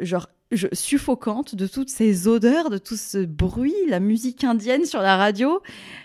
genre 0.00 0.28
je, 0.50 0.66
suffocante 0.72 1.54
de 1.54 1.66
toutes 1.66 1.90
ces 1.90 2.26
odeurs, 2.26 2.70
de 2.70 2.78
tout 2.78 2.96
ce 2.96 3.18
bruit, 3.18 3.74
la 3.88 4.00
musique 4.00 4.44
indienne 4.44 4.84
sur 4.84 5.00
la 5.00 5.16
radio 5.16 5.60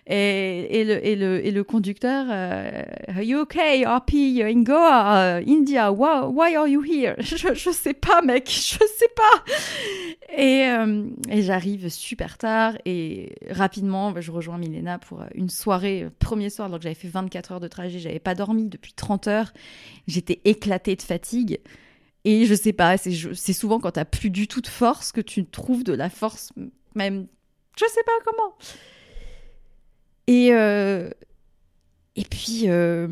et, 0.07 0.79
et, 0.79 0.83
le, 0.83 1.05
et, 1.05 1.15
le, 1.15 1.45
et 1.45 1.51
le 1.51 1.63
conducteur 1.63 2.25
euh, 2.29 2.83
Are 3.07 3.21
you 3.21 3.39
okay, 3.39 3.85
RP, 3.85 4.13
you're 4.13 4.49
in 4.49 4.63
Goa, 4.63 5.39
uh, 5.39 5.43
India, 5.47 5.91
why, 5.91 6.25
why, 6.27 6.55
are 6.55 6.67
you 6.67 6.83
here? 6.83 7.15
Je, 7.23 7.53
je 7.53 7.71
sais 7.71 7.93
pas, 7.93 8.21
mec, 8.21 8.49
je 8.49 8.77
sais 8.77 9.09
pas. 9.15 9.43
Et, 10.37 10.67
euh, 10.67 11.05
et 11.29 11.41
j'arrive 11.41 11.89
super 11.89 12.37
tard 12.37 12.73
et 12.85 13.35
rapidement, 13.49 14.13
je 14.19 14.31
rejoins 14.31 14.57
Milena 14.57 14.99
pour 14.99 15.23
une 15.35 15.49
soirée, 15.49 16.07
premier 16.19 16.49
soir, 16.49 16.67
alors 16.67 16.79
que 16.79 16.83
j'avais 16.83 16.95
fait 16.95 17.07
24 17.07 17.53
heures 17.53 17.59
de 17.59 17.67
trajet, 17.67 17.99
j'avais 17.99 18.19
pas 18.19 18.35
dormi 18.35 18.67
depuis 18.67 18.93
30 18.93 19.27
heures, 19.27 19.53
j'étais 20.07 20.41
éclatée 20.43 20.95
de 20.95 21.01
fatigue. 21.01 21.59
Et 22.25 22.45
je 22.45 22.53
sais 22.55 22.73
pas, 22.73 22.97
c'est 22.97 23.53
souvent 23.53 23.79
quand 23.79 23.91
t'as 23.91 24.05
plus 24.05 24.29
du 24.29 24.47
tout 24.47 24.61
de 24.61 24.67
force 24.67 25.11
que 25.11 25.19
tu 25.19 25.45
trouves 25.45 25.83
de 25.83 25.93
la 25.93 26.09
force, 26.09 26.53
même, 26.95 27.27
je 27.77 27.85
sais 27.85 28.03
pas 28.05 28.11
comment. 28.23 28.55
Et, 30.27 30.53
euh, 30.53 31.09
et 32.15 32.23
puis, 32.23 32.63
euh, 32.67 33.07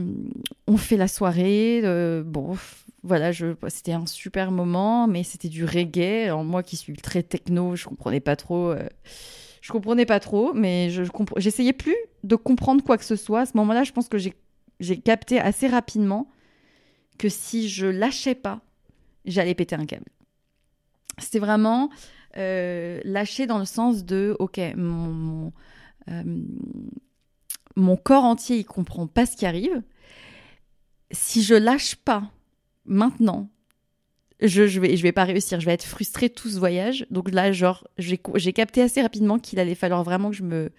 on 0.67 0.77
fait 0.77 0.95
la 0.95 1.09
soirée. 1.09 1.81
Euh, 1.83 2.23
bon, 2.23 2.57
voilà, 3.03 3.31
c'était 3.67 3.91
un 3.91 4.05
super 4.05 4.51
moment, 4.51 5.07
mais 5.07 5.23
c'était 5.23 5.49
du 5.49 5.65
reggae. 5.65 6.31
Moi 6.45 6.63
qui 6.63 6.77
suis 6.77 6.93
très 6.93 7.23
techno, 7.23 7.75
je 7.75 7.85
comprenais 7.85 8.21
pas 8.21 8.37
trop. 8.37 8.73
je 9.61 9.71
comprenais 9.71 10.05
pas 10.05 10.21
trop, 10.21 10.53
mais 10.53 10.89
je, 10.89 11.03
j'essayais 11.35 11.73
plus 11.73 11.97
de 12.23 12.35
comprendre 12.37 12.81
quoi 12.81 12.97
que 12.97 13.05
ce 13.05 13.17
soit. 13.17 13.41
À 13.41 13.45
ce 13.45 13.57
moment-là, 13.57 13.83
je 13.83 13.91
pense 13.91 14.07
que 14.07 14.17
j'ai 14.17 14.97
capté 15.01 15.37
assez 15.39 15.67
rapidement 15.67 16.29
que 17.17 17.27
si 17.27 17.67
je 17.67 17.87
lâchais 17.87 18.35
pas, 18.35 18.61
j'allais 19.25 19.55
péter 19.55 19.75
un 19.75 19.85
câble. 19.85 20.05
C'était 21.17 21.39
vraiment 21.39 21.89
euh, 22.37 23.01
lâcher 23.03 23.45
dans 23.47 23.59
le 23.59 23.65
sens 23.65 24.05
de, 24.05 24.35
ok, 24.39 24.59
mon, 24.75 25.51
euh, 26.09 26.23
mon, 27.75 27.97
corps 27.97 28.23
entier, 28.23 28.57
il 28.57 28.65
comprend 28.65 29.07
pas 29.07 29.25
ce 29.25 29.35
qui 29.35 29.45
arrive. 29.45 29.81
Si 31.11 31.43
je 31.43 31.55
lâche 31.55 31.95
pas 31.95 32.31
maintenant, 32.85 33.49
je, 34.39 34.65
je, 34.65 34.79
vais, 34.79 34.95
je 34.95 35.03
vais 35.03 35.11
pas 35.11 35.25
réussir, 35.25 35.59
je 35.59 35.65
vais 35.65 35.73
être 35.73 35.85
frustrée 35.85 36.29
tout 36.29 36.49
ce 36.49 36.57
voyage. 36.57 37.05
Donc 37.11 37.31
là, 37.31 37.51
genre, 37.51 37.87
j'ai 37.97 38.53
capté 38.53 38.81
assez 38.81 39.01
rapidement 39.01 39.37
qu'il 39.37 39.59
allait 39.59 39.75
falloir 39.75 40.03
vraiment 40.03 40.31
que 40.31 40.37
je 40.37 40.43
me. 40.43 40.71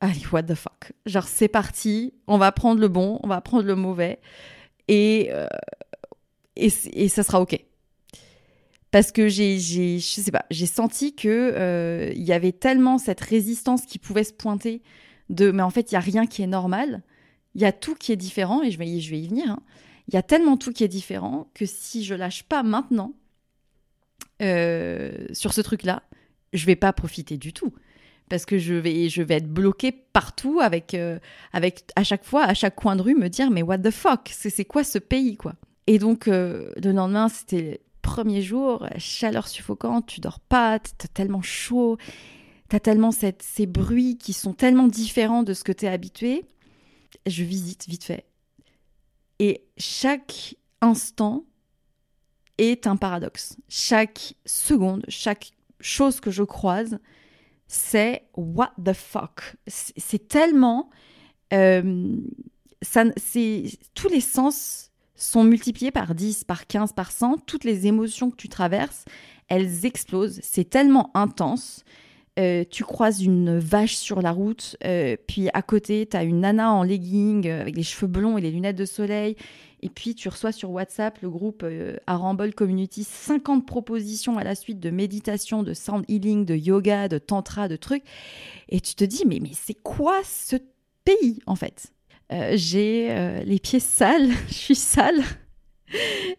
Allez, 0.00 0.22
what 0.32 0.44
the 0.44 0.54
fuck? 0.54 0.92
Genre, 1.06 1.26
c'est 1.26 1.48
parti, 1.48 2.14
on 2.26 2.38
va 2.38 2.52
prendre 2.52 2.80
le 2.80 2.88
bon, 2.88 3.18
on 3.22 3.28
va 3.28 3.40
prendre 3.40 3.64
le 3.64 3.74
mauvais, 3.74 4.20
et, 4.88 5.28
euh, 5.30 5.46
et, 6.56 7.08
ça 7.08 7.22
sera 7.22 7.40
OK. 7.40 7.58
Parce 8.90 9.10
que 9.10 9.28
j'ai, 9.28 9.58
je 9.58 9.98
sais 9.98 10.30
pas, 10.30 10.44
j'ai 10.50 10.66
senti 10.66 11.14
que 11.14 11.28
euh, 11.28 12.12
il 12.14 12.22
y 12.22 12.32
avait 12.32 12.52
tellement 12.52 12.98
cette 12.98 13.20
résistance 13.20 13.86
qui 13.86 13.98
pouvait 13.98 14.24
se 14.24 14.32
pointer 14.32 14.82
de, 15.30 15.50
mais 15.50 15.62
en 15.62 15.70
fait, 15.70 15.90
il 15.90 15.94
y 15.94 15.98
a 15.98 16.00
rien 16.00 16.26
qui 16.26 16.42
est 16.42 16.46
normal, 16.46 17.02
il 17.54 17.62
y 17.62 17.64
a 17.64 17.72
tout 17.72 17.94
qui 17.94 18.12
est 18.12 18.16
différent, 18.16 18.62
et 18.62 18.70
je 18.70 18.78
vais, 18.78 19.00
je 19.00 19.10
vais 19.10 19.18
y 19.18 19.26
venir. 19.26 19.50
Hein 19.50 19.62
il 20.08 20.14
y 20.14 20.16
a 20.16 20.22
tellement 20.22 20.56
tout 20.56 20.72
qui 20.72 20.84
est 20.84 20.88
différent 20.88 21.50
que 21.54 21.66
si 21.66 22.04
je 22.04 22.14
lâche 22.14 22.42
pas 22.42 22.62
maintenant 22.62 23.14
euh, 24.42 25.26
sur 25.32 25.52
ce 25.54 25.60
truc-là, 25.60 26.02
je 26.52 26.66
vais 26.66 26.76
pas 26.76 26.92
profiter 26.92 27.36
du 27.36 27.52
tout. 27.52 27.72
Parce 28.28 28.46
que 28.46 28.58
je 28.58 28.74
vais, 28.74 29.08
je 29.08 29.22
vais 29.22 29.34
être 29.34 29.48
bloquée 29.48 29.92
partout 29.92 30.60
avec, 30.60 30.94
euh, 30.94 31.18
avec, 31.52 31.84
à 31.94 32.04
chaque 32.04 32.24
fois, 32.24 32.44
à 32.44 32.54
chaque 32.54 32.74
coin 32.74 32.96
de 32.96 33.02
rue, 33.02 33.14
me 33.14 33.28
dire 33.28 33.50
mais 33.50 33.62
what 33.62 33.78
the 33.78 33.90
fuck, 33.90 34.30
c'est 34.32 34.64
quoi 34.64 34.82
ce 34.82 34.98
pays 34.98 35.36
quoi? 35.36 35.54
Et 35.86 35.98
donc 35.98 36.28
euh, 36.28 36.72
le 36.82 36.92
lendemain, 36.92 37.28
c'était 37.28 37.80
premier 38.02 38.42
jour, 38.42 38.86
chaleur 38.98 39.48
suffocante, 39.48 40.06
tu 40.06 40.20
dors 40.20 40.40
pas, 40.40 40.78
t'as 40.78 41.08
tellement 41.08 41.42
chaud, 41.42 41.96
t'as 42.68 42.80
tellement 42.80 43.10
ces 43.12 43.66
bruits 43.66 44.18
qui 44.18 44.32
sont 44.32 44.52
tellement 44.52 44.88
différents 44.88 45.42
de 45.42 45.54
ce 45.54 45.64
que 45.64 45.72
t'es 45.72 45.88
habitué. 45.88 46.44
Je 47.26 47.44
visite 47.44 47.86
vite 47.88 48.04
fait 48.04 48.26
et 49.38 49.64
chaque 49.76 50.56
instant 50.80 51.44
est 52.58 52.86
un 52.86 52.96
paradoxe. 52.96 53.56
Chaque 53.68 54.34
seconde, 54.46 55.04
chaque 55.08 55.52
chose 55.80 56.20
que 56.20 56.30
je 56.30 56.42
croise, 56.42 56.98
c'est 57.66 58.28
what 58.36 58.72
the 58.82 58.92
fuck. 58.92 59.56
C'est 59.66 60.28
tellement. 60.28 60.90
Euh, 61.52 62.16
ça, 62.82 63.04
tous 63.94 64.08
les 64.08 64.20
sens 64.20 64.92
sont 65.24 65.44
multipliés 65.44 65.90
par 65.90 66.14
10, 66.14 66.44
par 66.44 66.66
15, 66.66 66.92
par 66.92 67.10
100. 67.10 67.38
Toutes 67.46 67.64
les 67.64 67.86
émotions 67.86 68.30
que 68.30 68.36
tu 68.36 68.48
traverses, 68.48 69.04
elles 69.48 69.86
explosent. 69.86 70.40
C'est 70.42 70.68
tellement 70.68 71.10
intense. 71.14 71.84
Euh, 72.38 72.64
tu 72.68 72.82
croises 72.82 73.22
une 73.22 73.58
vache 73.58 73.94
sur 73.94 74.20
la 74.20 74.32
route, 74.32 74.76
euh, 74.84 75.16
puis 75.28 75.48
à 75.54 75.62
côté, 75.62 76.04
tu 76.06 76.16
as 76.16 76.24
une 76.24 76.40
nana 76.40 76.72
en 76.72 76.82
legging 76.82 77.46
euh, 77.46 77.60
avec 77.60 77.76
les 77.76 77.84
cheveux 77.84 78.08
blonds 78.08 78.36
et 78.36 78.40
les 78.40 78.50
lunettes 78.50 78.74
de 78.74 78.84
soleil, 78.84 79.36
et 79.82 79.88
puis 79.88 80.16
tu 80.16 80.28
reçois 80.28 80.50
sur 80.50 80.72
WhatsApp 80.72 81.20
le 81.22 81.30
groupe 81.30 81.64
Arambol 82.08 82.52
Community 82.52 83.04
50 83.04 83.64
propositions 83.64 84.36
à 84.36 84.42
la 84.42 84.56
suite 84.56 84.80
de 84.80 84.90
méditation, 84.90 85.62
de 85.62 85.74
sound 85.74 86.04
healing, 86.08 86.44
de 86.44 86.56
yoga, 86.56 87.06
de 87.06 87.18
tantra, 87.18 87.68
de 87.68 87.76
trucs, 87.76 88.04
et 88.68 88.80
tu 88.80 88.96
te 88.96 89.04
dis, 89.04 89.22
mais, 89.26 89.38
mais 89.40 89.52
c'est 89.52 89.80
quoi 89.80 90.16
ce 90.24 90.56
pays 91.04 91.38
en 91.46 91.54
fait? 91.54 91.93
J'ai 92.52 93.42
les 93.44 93.58
pieds 93.58 93.80
sales, 93.80 94.30
je 94.48 94.54
suis 94.54 94.74
sale. 94.74 95.22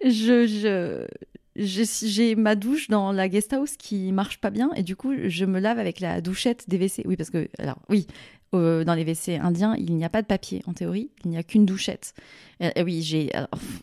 je, 0.03 0.45
je, 0.47 1.07
j'ai 1.55 2.35
ma 2.35 2.55
douche 2.55 2.89
dans 2.89 3.11
la 3.11 3.29
guest 3.29 3.53
house 3.53 3.77
qui 3.77 4.11
marche 4.11 4.39
pas 4.39 4.49
bien 4.49 4.71
et 4.75 4.83
du 4.83 4.95
coup 4.95 5.13
je 5.27 5.45
me 5.45 5.59
lave 5.59 5.79
avec 5.79 5.99
la 5.99 6.19
douchette 6.21 6.69
des 6.69 6.77
WC. 6.77 7.03
Oui 7.05 7.15
parce 7.15 7.29
que 7.29 7.47
alors 7.59 7.77
oui 7.89 8.07
euh, 8.53 8.83
dans 8.83 8.93
les 8.93 9.03
WC 9.03 9.37
indiens 9.37 9.75
il 9.77 9.95
n'y 9.95 10.03
a 10.03 10.09
pas 10.09 10.21
de 10.21 10.27
papier 10.27 10.61
en 10.67 10.73
théorie 10.73 11.11
il 11.23 11.31
n'y 11.31 11.37
a 11.37 11.43
qu'une 11.43 11.65
douchette. 11.65 12.13
Et, 12.59 12.83
oui 12.83 13.01
j'ai 13.01 13.31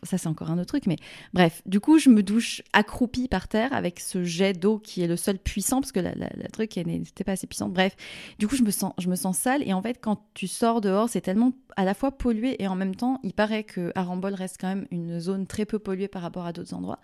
ça 0.03 0.19
c'est 0.19 0.29
encore 0.29 0.51
un 0.51 0.59
autre 0.59 0.67
truc 0.67 0.87
mais 0.87 0.97
bref 1.33 1.63
du 1.65 1.81
coup 1.81 1.99
je 1.99 2.11
me 2.11 2.23
douche 2.23 2.63
accroupie 2.75 3.27
par 3.27 3.49
terre 3.49 3.73
avec 3.73 4.01
ce 4.01 4.23
jet 4.23 4.53
d'eau 4.53 4.79
qui 4.79 5.03
est 5.03 5.09
le 5.09 5.17
seul 5.17 5.39
puissant 5.39 5.81
parce 5.81 5.93
que 5.93 6.01
la, 6.01 6.15
truc 6.53 6.77
n'était 6.77 7.25
pas 7.25 7.33
assez 7.33 7.47
puissant. 7.47 7.71
Bref 7.71 7.97
du 8.39 8.49
coup 8.49 8.57
je 8.57 8.63
me 8.63 8.71
sens 8.71 8.93
je 8.99 9.09
me 9.09 9.17
sens 9.17 9.39
sale 9.39 9.67
et 9.67 9.73
en 9.73 9.81
fait 9.81 9.99
quand 9.99 10.27
tu 10.35 10.47
sors 10.47 10.83
dehors 10.83 11.09
c'est 11.09 11.23
tellement 11.23 11.53
à 11.77 11.87
la 11.87 11.95
fois 11.95 12.13
pollué 12.13 12.63
et 12.63 12.69
en 12.69 12.75
même 12.75 12.95
temps 12.95 13.19
il 13.23 13.33
paraît 13.33 13.65
que 13.65 13.93
Arambol 13.95 14.35
reste 14.35 14.59
quand 14.61 14.69
même 14.69 14.87
une 14.91 15.21
zone 15.21 15.47
très 15.47 15.65
peu 15.65 15.79
polluée 15.79 16.09
par 16.09 16.21
rapport 16.21 16.45
à 16.45 16.53
d'autres 16.53 16.75
endroits. 16.75 16.99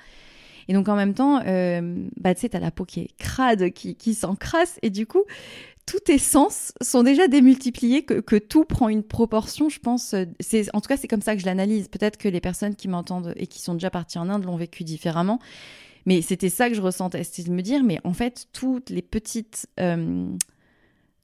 Et 0.68 0.74
donc 0.74 0.88
en 0.88 0.96
même 0.96 1.14
temps, 1.14 1.40
euh, 1.46 2.07
bah, 2.16 2.35
tu 2.35 2.42
sais, 2.42 2.50
t'as 2.50 2.61
la 2.61 2.70
peau 2.70 2.85
qui 2.85 3.00
est 3.00 3.16
crade, 3.16 3.70
qui, 3.70 3.94
qui 3.96 4.14
s'encrasse, 4.14 4.78
et 4.83 4.90
du 4.90 5.07
coup, 5.07 5.24
tous 5.88 6.00
tes 6.00 6.18
sens 6.18 6.72
sont 6.83 7.02
déjà 7.02 7.28
démultipliés, 7.28 8.04
que, 8.04 8.37
tout 8.37 8.64
prend 8.64 8.90
une 8.90 9.02
proportion, 9.02 9.70
je 9.70 9.81
pense. 9.81 10.14
En 10.14 10.81
tout 10.81 10.88
cas, 10.88 10.98
c'est 10.98 11.09
comme 11.09 11.22
ça 11.22 11.35
que 11.35 11.40
je 11.40 11.46
l'analyse. 11.46 11.88
Peut-être 11.88 12.18
que 12.18 12.28
les 12.28 12.42
personnes 12.42 12.76
qui 12.76 12.88
m'entendent 12.88 13.33
et 13.37 13.46
qui 13.46 13.62
sont 13.62 13.72
déjà 13.72 13.88
parties 13.88 14.18
en 14.18 14.28
Inde 14.28 14.44
l'ont 14.44 14.57
vécu 14.57 14.85
différemment. 14.85 15.38
Mais 16.04 16.20
c'était 16.20 16.50
ça 16.50 16.68
que 16.68 16.74
je 16.74 16.83
ressentais, 16.83 17.24
c'était 17.24 17.48
de 17.48 17.54
me 17.54 17.62
dire, 17.62 17.83
mais 17.83 18.00
en 18.04 18.12
fait, 18.12 18.46
toutes 18.52 18.90
les 18.90 19.02
petites, 19.02 19.66
euh, 19.81 20.26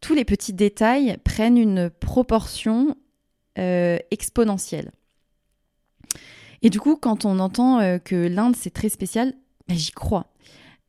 tous 0.01 0.15
les 0.15 0.25
petits 0.25 0.53
détails 0.53 1.17
prennent 1.25 1.59
une 1.59 1.91
proportion 1.91 2.97
euh, 3.59 3.99
exponentielle. 4.11 4.93
Et 6.65 6.71
du 6.71 6.81
coup, 6.81 6.97
quand 6.97 7.27
on 7.27 7.39
entend 7.39 7.79
euh, 7.81 7.99
que 7.99 8.17
l'Inde, 8.27 8.57
c'est 8.57 8.73
très 8.73 8.89
spécial, 8.89 9.35
ben, 9.69 9.77
j'y 9.77 9.93
crois. 9.93 10.33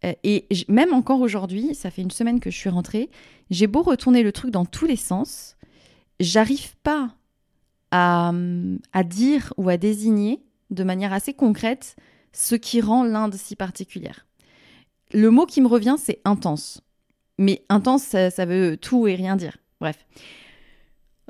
Euh, 0.05 0.13
et 0.23 0.47
même 0.69 0.93
encore 0.93 1.19
aujourd'hui, 1.19 1.75
ça 1.75 1.91
fait 1.91 2.01
une 2.01 2.11
semaine 2.11 2.39
que 2.39 2.49
je 2.49 2.57
suis 2.57 2.69
rentrée, 2.69 3.11
j'ai 3.51 3.67
beau 3.67 3.83
retourner 3.83 4.23
le 4.23 4.31
truc 4.31 4.51
dans 4.51 4.65
tous 4.65 4.85
les 4.85 4.95
sens, 4.95 5.57
j'arrive 6.21 6.75
pas 6.77 7.13
à, 7.91 8.31
à, 8.93 9.03
dire 9.03 9.53
ou 9.57 9.67
à 9.67 9.75
désigner 9.75 10.41
de 10.69 10.83
manière 10.85 11.11
assez 11.11 11.33
concrète 11.33 11.97
ce 12.31 12.55
qui 12.55 12.79
rend 12.79 13.03
l'Inde 13.03 13.35
si 13.35 13.57
particulière. 13.57 14.25
Le 15.13 15.29
mot 15.29 15.45
qui 15.45 15.59
me 15.59 15.67
revient, 15.67 15.95
c'est 15.97 16.21
intense. 16.23 16.81
Mais 17.37 17.63
intense, 17.67 18.03
ça 18.03 18.45
veut 18.45 18.77
tout 18.77 19.07
et 19.07 19.15
rien 19.15 19.35
dire. 19.35 19.57
Bref. 19.81 20.05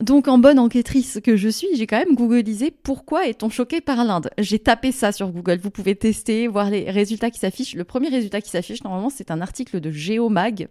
Donc, 0.01 0.27
en 0.27 0.37
bonne 0.37 0.59
enquêtrice 0.59 1.19
que 1.23 1.37
je 1.37 1.47
suis, 1.47 1.69
j'ai 1.75 1.87
quand 1.87 1.97
même 1.97 2.15
googlisé 2.15 2.69
pourquoi 2.69 3.27
est-on 3.27 3.49
choqué 3.49 3.79
par 3.79 4.03
l'Inde. 4.03 4.29
J'ai 4.37 4.59
tapé 4.59 4.91
ça 4.91 5.13
sur 5.13 5.29
Google. 5.29 5.57
Vous 5.57 5.69
pouvez 5.69 5.95
tester, 5.95 6.47
voir 6.47 6.69
les 6.69 6.91
résultats 6.91 7.31
qui 7.31 7.39
s'affichent. 7.39 7.75
Le 7.75 7.85
premier 7.85 8.09
résultat 8.09 8.41
qui 8.41 8.49
s'affiche, 8.49 8.83
normalement, 8.83 9.09
c'est 9.09 9.31
un 9.31 9.39
article 9.39 9.79
de 9.79 9.91
Géomag 9.91 10.67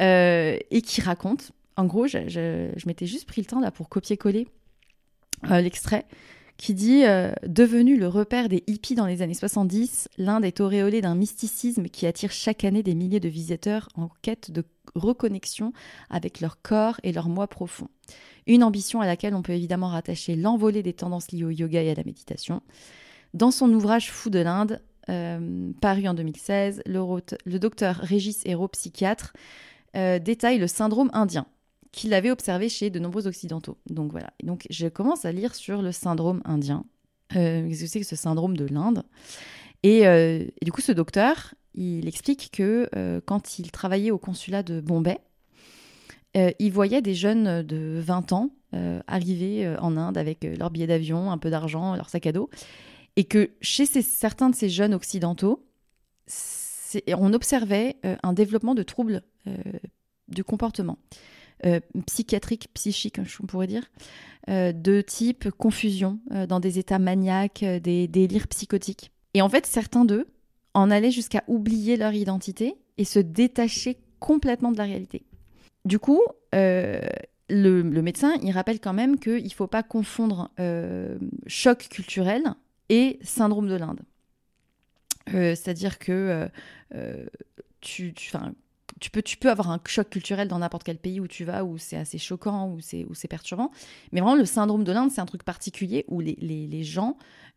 euh, 0.00 0.56
et 0.70 0.80
qui 0.80 1.02
raconte. 1.02 1.52
En 1.76 1.84
gros, 1.84 2.06
je, 2.06 2.86
m'étais 2.86 3.06
juste 3.06 3.26
pris 3.26 3.42
le 3.42 3.46
temps 3.46 3.60
là 3.60 3.70
pour 3.70 3.88
copier-coller 3.88 4.48
euh, 5.50 5.60
l'extrait 5.60 6.06
qui 6.58 6.74
dit 6.74 7.04
euh, 7.04 7.32
Devenu 7.46 7.96
le 7.96 8.08
repère 8.08 8.48
des 8.48 8.64
hippies 8.66 8.96
dans 8.96 9.06
les 9.06 9.22
années 9.22 9.32
70, 9.32 10.08
l'Inde 10.18 10.44
est 10.44 10.60
auréolée 10.60 11.00
d'un 11.00 11.14
mysticisme 11.14 11.84
qui 11.84 12.06
attire 12.06 12.32
chaque 12.32 12.64
année 12.64 12.82
des 12.82 12.94
milliers 12.94 13.20
de 13.20 13.28
visiteurs 13.28 13.88
en 13.94 14.10
quête 14.20 14.50
de 14.50 14.64
reconnexion 14.94 15.72
avec 16.10 16.40
leur 16.40 16.60
corps 16.60 17.00
et 17.04 17.12
leur 17.12 17.28
moi 17.28 17.46
profond. 17.46 17.88
Une 18.46 18.64
ambition 18.64 19.00
à 19.00 19.06
laquelle 19.06 19.34
on 19.34 19.42
peut 19.42 19.52
évidemment 19.52 19.88
rattacher 19.88 20.34
l'envolée 20.34 20.82
des 20.82 20.92
tendances 20.92 21.30
liées 21.30 21.44
au 21.44 21.50
yoga 21.50 21.82
et 21.82 21.90
à 21.90 21.94
la 21.94 22.04
méditation. 22.04 22.62
Dans 23.34 23.50
son 23.50 23.72
ouvrage 23.72 24.10
Fou 24.10 24.28
de 24.28 24.40
l'Inde, 24.40 24.82
euh, 25.10 25.70
paru 25.80 26.08
en 26.08 26.14
2016, 26.14 26.82
le, 26.86 27.58
docteur 27.58 27.96
Régis 27.96 28.44
Hérault, 28.44 28.68
psychiatre, 28.68 29.32
euh, 29.96 30.18
détaille 30.18 30.58
le 30.58 30.66
syndrome 30.66 31.10
indien 31.12 31.46
qu'il 31.92 32.14
avait 32.14 32.30
observé 32.30 32.68
chez 32.68 32.90
de 32.90 32.98
nombreux 32.98 33.26
occidentaux. 33.26 33.78
Donc 33.88 34.10
voilà. 34.10 34.30
donc 34.42 34.66
je 34.70 34.88
commence 34.88 35.24
à 35.24 35.32
lire 35.32 35.54
sur 35.54 35.82
le 35.82 35.92
syndrome 35.92 36.42
indien. 36.44 36.84
Euh, 37.36 37.68
qu'est-ce 37.68 37.82
que 37.82 37.86
c'est 37.86 38.00
que 38.00 38.06
ce 38.06 38.16
syndrome 38.16 38.56
de 38.56 38.66
l'Inde? 38.66 39.02
Et, 39.82 40.00
et, 40.00 40.64
du 40.64 40.72
coup, 40.72 40.80
ce 40.80 40.90
docteur, 40.90 41.54
il 41.74 42.08
explique 42.08 42.50
que 42.52 42.88
quand 43.26 43.60
il 43.60 43.70
travaillait 43.70 44.10
au 44.10 44.18
consulat 44.18 44.64
de 44.64 44.80
Bombay, 44.80 45.20
euh, 46.36 46.50
il 46.58 46.72
voyait 46.72 47.02
des 47.02 47.14
jeunes 47.14 47.62
de 47.62 48.00
20 48.00 48.32
ans 48.32 48.50
euh, 48.74 49.00
arriver 49.06 49.66
euh, 49.66 49.78
en 49.80 49.96
Inde 49.96 50.18
avec 50.18 50.44
leur 50.44 50.70
billet 50.70 50.86
d'avion, 50.86 51.30
un 51.30 51.38
peu 51.38 51.50
d'argent, 51.50 51.94
leur 51.96 52.10
sac 52.10 52.26
à 52.26 52.32
dos, 52.32 52.50
et 53.16 53.24
que 53.24 53.50
chez 53.60 53.86
certains 53.86 54.50
de 54.50 54.54
ces 54.54 54.68
jeunes 54.68 54.94
occidentaux, 54.94 55.64
on 57.16 57.32
observait 57.32 57.96
un 58.22 58.32
développement 58.32 58.74
de 58.74 58.82
troubles 58.82 59.22
du 60.28 60.44
comportement. 60.44 60.98
Psychiatrique, 62.06 62.68
psychique, 62.74 63.18
on 63.42 63.46
pourrait 63.46 63.66
dire, 63.66 63.84
de 64.48 65.00
type 65.00 65.50
confusion, 65.50 66.20
dans 66.48 66.60
des 66.60 66.78
états 66.78 66.98
maniaques, 66.98 67.64
des 67.64 68.08
délires 68.08 68.48
psychotiques. 68.48 69.10
Et 69.34 69.42
en 69.42 69.48
fait, 69.48 69.66
certains 69.66 70.04
d'eux 70.04 70.26
en 70.74 70.90
allaient 70.90 71.10
jusqu'à 71.10 71.44
oublier 71.48 71.96
leur 71.96 72.12
identité 72.12 72.76
et 72.98 73.04
se 73.04 73.18
détacher 73.18 73.98
complètement 74.20 74.72
de 74.72 74.78
la 74.78 74.84
réalité. 74.84 75.24
Du 75.84 75.98
coup, 75.98 76.22
euh, 76.54 77.00
le, 77.48 77.82
médecin, 77.82 78.34
il 78.42 78.50
rappelle 78.52 78.80
quand 78.80 78.92
même 78.92 79.18
qu'il 79.18 79.44
ne 79.44 79.48
faut 79.50 79.66
pas 79.66 79.82
confondre 79.82 80.50
euh, 80.60 81.18
choc 81.46 81.88
culturel 81.90 82.42
et 82.88 83.18
syndrome 83.22 83.68
de 83.68 83.74
l'Inde. 83.74 84.00
Euh, 85.34 85.54
c'est-à-dire 85.54 85.98
que 85.98 86.48
tu, 87.80 88.12
tu 88.14 88.30
peux, 89.10 89.22
tu 89.22 89.36
peux 89.36 89.50
avoir 89.50 89.70
un 89.70 89.80
choc 89.86 90.10
culturel 90.10 90.48
dans 90.48 90.58
n'importe 90.58 90.84
quel 90.84 90.98
pays 90.98 91.20
où 91.20 91.26
tu 91.26 91.44
vas, 91.44 91.64
où 91.64 91.78
c'est 91.78 91.96
assez 91.96 92.18
choquant, 92.18 92.70
où 92.70 92.80
c'est, 92.80 93.04
où 93.04 93.14
c'est 93.14 93.28
perturbant. 93.28 93.70
Mais 94.12 94.20
vraiment, 94.20 94.36
le 94.36 94.44
syndrome 94.44 94.84
de 94.84 94.92
l'Inde, 94.92 95.10
c'est 95.10 95.20
un 95.20 95.26
truc 95.26 95.44
particulier 95.44 96.04
où 96.08 96.20
les, 96.20 96.36
les, 96.40 96.66
les 96.66 96.84
gens 96.84 97.16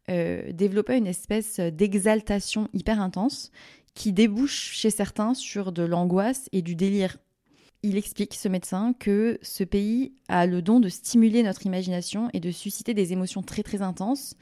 euh, 0.10 0.52
développaient 0.52 0.98
une 0.98 1.08
espèce 1.08 1.60
d'exaltation 1.60 2.68
hyper 2.74 3.00
intense 3.00 3.52
qui 3.94 4.14
débouche 4.14 4.72
chez 4.74 4.90
certains 4.90 5.34
sur 5.34 5.72
de 5.72 5.84
l'angoisse 5.84 6.50
et 6.52 6.62
du 6.62 6.76
délire. 6.76 7.18
Il 7.84 7.98
explique, 7.98 8.36
ce 8.36 8.48
médecin, 8.48 8.94
que 9.00 9.40
ce 9.42 9.64
pays 9.64 10.14
a 10.28 10.46
le 10.46 10.62
don 10.62 10.80
de 10.80 10.90
stimuler 10.90 11.44
notre 11.44 11.66
imagination 11.66 12.30
et 12.34 12.40
de 12.40 12.52
susciter 12.52 12.94
des 12.94 13.12
émotions 13.12 13.42
très 13.42 13.64
très 13.64 13.82
intenses. 13.82 14.36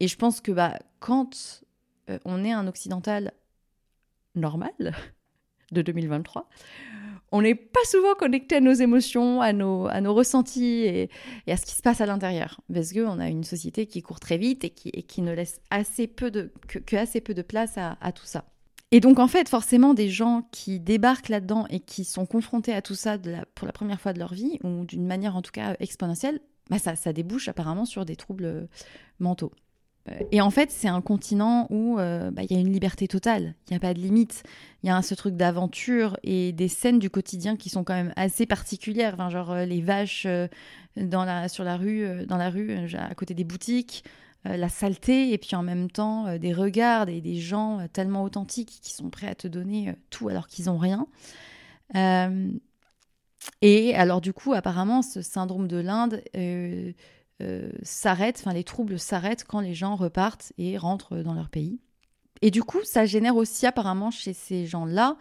Et 0.00 0.08
je 0.08 0.16
pense 0.16 0.40
que 0.40 0.52
bah, 0.52 0.78
quand 1.00 1.62
euh, 2.10 2.18
on 2.24 2.44
est 2.44 2.52
un 2.52 2.66
occidental 2.66 3.32
normal, 4.34 4.72
de 5.72 5.82
2023, 5.82 6.48
on 7.32 7.40
n'est 7.40 7.54
pas 7.54 7.80
souvent 7.86 8.14
connecté 8.14 8.56
à 8.56 8.60
nos 8.60 8.74
émotions, 8.74 9.40
à 9.40 9.54
nos, 9.54 9.86
à 9.86 10.02
nos 10.02 10.12
ressentis 10.12 10.82
et, 10.84 11.10
à 11.48 11.56
ce 11.56 11.64
qui 11.64 11.74
se 11.74 11.82
passe 11.82 12.02
à 12.02 12.06
l'intérieur. 12.06 12.60
Parce 12.72 12.92
qu'on 12.92 13.18
a 13.18 13.28
une 13.28 13.42
société 13.42 13.86
qui 13.86 14.02
court 14.02 14.20
très 14.20 14.36
vite 14.36 14.64
et 14.64 14.70
qui, 14.70 14.90
qui 14.90 15.22
ne 15.22 15.32
laisse 15.32 15.60
assez 15.70 16.06
peu 16.06 16.30
de, 16.30 16.52
que, 16.68 16.96
assez 16.96 17.22
peu 17.22 17.32
de 17.32 17.40
place 17.40 17.78
à, 17.78 18.12
tout 18.12 18.26
ça. 18.26 18.44
Et 18.90 19.00
donc, 19.00 19.18
en 19.18 19.28
fait, 19.28 19.48
forcément, 19.48 19.94
des 19.94 20.10
gens 20.10 20.46
qui 20.52 20.78
débarquent 20.78 21.30
là-dedans 21.30 21.66
et 21.70 21.80
qui 21.80 22.04
sont 22.04 22.26
confrontés 22.26 22.74
à 22.74 22.82
tout 22.82 22.94
ça 22.94 23.16
pour 23.54 23.66
la 23.66 23.72
première 23.72 24.00
fois 24.00 24.12
de 24.12 24.18
leur 24.18 24.34
vie, 24.34 24.58
ou 24.62 24.84
d'une 24.84 25.06
manière 25.06 25.34
en 25.34 25.40
tout 25.40 25.52
cas 25.52 25.74
exponentielle, 25.80 26.40
bah 26.68 26.78
ça, 26.78 26.96
ça 26.96 27.14
débouche 27.14 27.48
apparemment 27.48 27.86
sur 27.86 28.04
des 28.04 28.16
troubles 28.16 28.68
mentaux. 29.18 29.52
Et 30.32 30.40
en 30.40 30.50
fait, 30.50 30.70
c'est 30.72 30.88
un 30.88 31.00
continent 31.00 31.68
où 31.70 31.98
euh, 31.98 32.32
bah, 32.32 32.42
il 32.42 32.52
y 32.52 32.56
a 32.56 32.60
une 32.60 32.72
liberté 32.72 33.06
totale, 33.06 33.54
il 33.68 33.72
n'y 33.72 33.76
a 33.76 33.80
pas 33.80 33.94
de 33.94 34.00
limite. 34.00 34.42
Il 34.82 34.88
y 34.88 34.90
a 34.90 35.00
ce 35.00 35.14
truc 35.14 35.36
d'aventure 35.36 36.18
et 36.24 36.52
des 36.52 36.66
scènes 36.66 36.98
du 36.98 37.08
quotidien 37.08 37.56
qui 37.56 37.68
sont 37.68 37.84
quand 37.84 37.94
même 37.94 38.12
assez 38.16 38.44
particulières. 38.44 39.30
Genre 39.30 39.52
euh, 39.52 39.64
les 39.64 39.80
vaches 39.80 40.26
euh, 40.26 40.48
dans 40.96 41.24
la, 41.24 41.48
sur 41.48 41.62
la 41.62 41.76
rue, 41.76 42.26
dans 42.26 42.36
la 42.36 42.50
rue 42.50 42.76
à 42.94 43.14
côté 43.14 43.32
des 43.32 43.44
boutiques, 43.44 44.04
la 44.44 44.68
saleté, 44.68 45.32
et 45.32 45.38
puis 45.38 45.54
en 45.54 45.62
même 45.62 45.88
temps 45.88 46.36
des 46.36 46.52
regards 46.52 47.08
et 47.08 47.20
des 47.20 47.36
gens 47.36 47.86
tellement 47.92 48.24
authentiques 48.24 48.80
qui 48.82 48.92
sont 48.92 49.08
prêts 49.08 49.28
à 49.28 49.34
te 49.34 49.48
donner 49.48 49.94
tout 50.10 50.28
alors 50.28 50.48
qu'ils 50.48 50.66
n'ont 50.66 50.76
rien. 50.76 51.06
et 53.62 53.94
alors 53.94 54.20
du 54.20 54.34
coup, 54.34 54.52
apparemment, 54.52 55.00
ce 55.00 55.22
syndrome 55.22 55.66
de 55.66 55.78
l'Inde 55.78 56.20
euh, 57.42 57.70
s'arrêtent, 57.82 58.38
enfin 58.40 58.52
les 58.52 58.64
troubles 58.64 58.98
s'arrêtent 58.98 59.44
quand 59.44 59.60
les 59.60 59.74
gens 59.74 59.96
repartent 59.96 60.52
et 60.58 60.78
rentrent 60.78 61.18
dans 61.18 61.34
leur 61.34 61.48
pays. 61.48 61.80
Et 62.40 62.50
du 62.50 62.62
coup, 62.62 62.82
ça 62.84 63.04
génère 63.06 63.36
aussi 63.36 63.66
apparemment 63.66 64.10
chez 64.10 64.32
ces 64.32 64.66
gens-là 64.66 65.16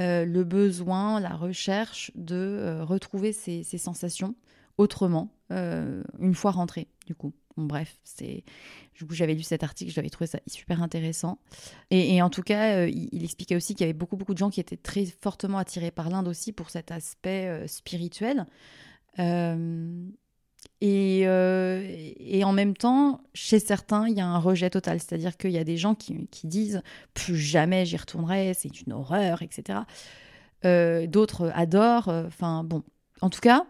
euh, 0.00 0.24
le 0.24 0.44
besoin, 0.44 1.18
la 1.20 1.34
recherche 1.34 2.12
de 2.14 2.36
euh, 2.36 2.84
retrouver 2.84 3.32
ces, 3.32 3.62
sensations 3.64 4.34
autrement 4.76 5.30
une 5.50 6.34
fois 6.34 6.50
rentrés, 6.50 6.88
du 7.06 7.14
coup. 7.14 7.32
Bon, 7.56 7.64
bref, 7.64 7.98
c'est. 8.04 8.44
Du 8.94 9.06
coup, 9.06 9.14
j'avais 9.14 9.34
lu 9.34 9.42
cet 9.42 9.62
article, 9.62 9.90
j'avais 9.90 10.10
trouvé 10.10 10.28
ça 10.28 10.38
super 10.46 10.82
intéressant. 10.82 11.38
Et, 11.90 12.20
en 12.20 12.28
tout 12.28 12.42
cas, 12.42 12.84
il, 12.86 13.24
expliquait 13.24 13.56
aussi 13.56 13.74
qu'il 13.74 13.80
y 13.80 13.88
avait 13.88 13.98
beaucoup, 13.98 14.18
beaucoup 14.18 14.34
de 14.34 14.38
gens 14.38 14.50
qui 14.50 14.60
étaient 14.60 14.76
très 14.76 15.06
fortement 15.06 15.56
attirés 15.56 15.90
par 15.90 16.10
l'Inde 16.10 16.28
aussi 16.28 16.52
pour 16.52 16.68
cet 16.68 16.90
aspect 16.90 17.66
spirituel. 17.66 18.46
Euh, 19.18 20.08
et, 20.80 22.44
en 22.44 22.52
même 22.52 22.76
temps, 22.76 23.20
chez 23.34 23.58
certains, 23.58 24.08
il 24.08 24.16
y 24.16 24.20
a 24.20 24.26
un 24.26 24.38
rejet 24.38 24.70
total. 24.70 25.00
C'est-à-dire 25.00 25.36
qu'il 25.36 25.50
y 25.50 25.58
a 25.58 25.64
des 25.64 25.76
gens 25.76 25.94
qui, 25.94 26.28
disent 26.44 26.82
plus 27.14 27.36
jamais 27.36 27.84
j'y 27.84 27.96
retournerai, 27.96 28.54
c'est 28.54 28.80
une 28.80 28.92
horreur, 28.92 29.42
etc. 29.42 29.80
Euh, 30.64 31.06
d'autres 31.06 31.50
adorent. 31.54 32.08
Euh, 32.08 32.26
enfin, 32.26 32.64
bon. 32.64 32.82
En 33.20 33.30
tout 33.30 33.40
cas, 33.40 33.66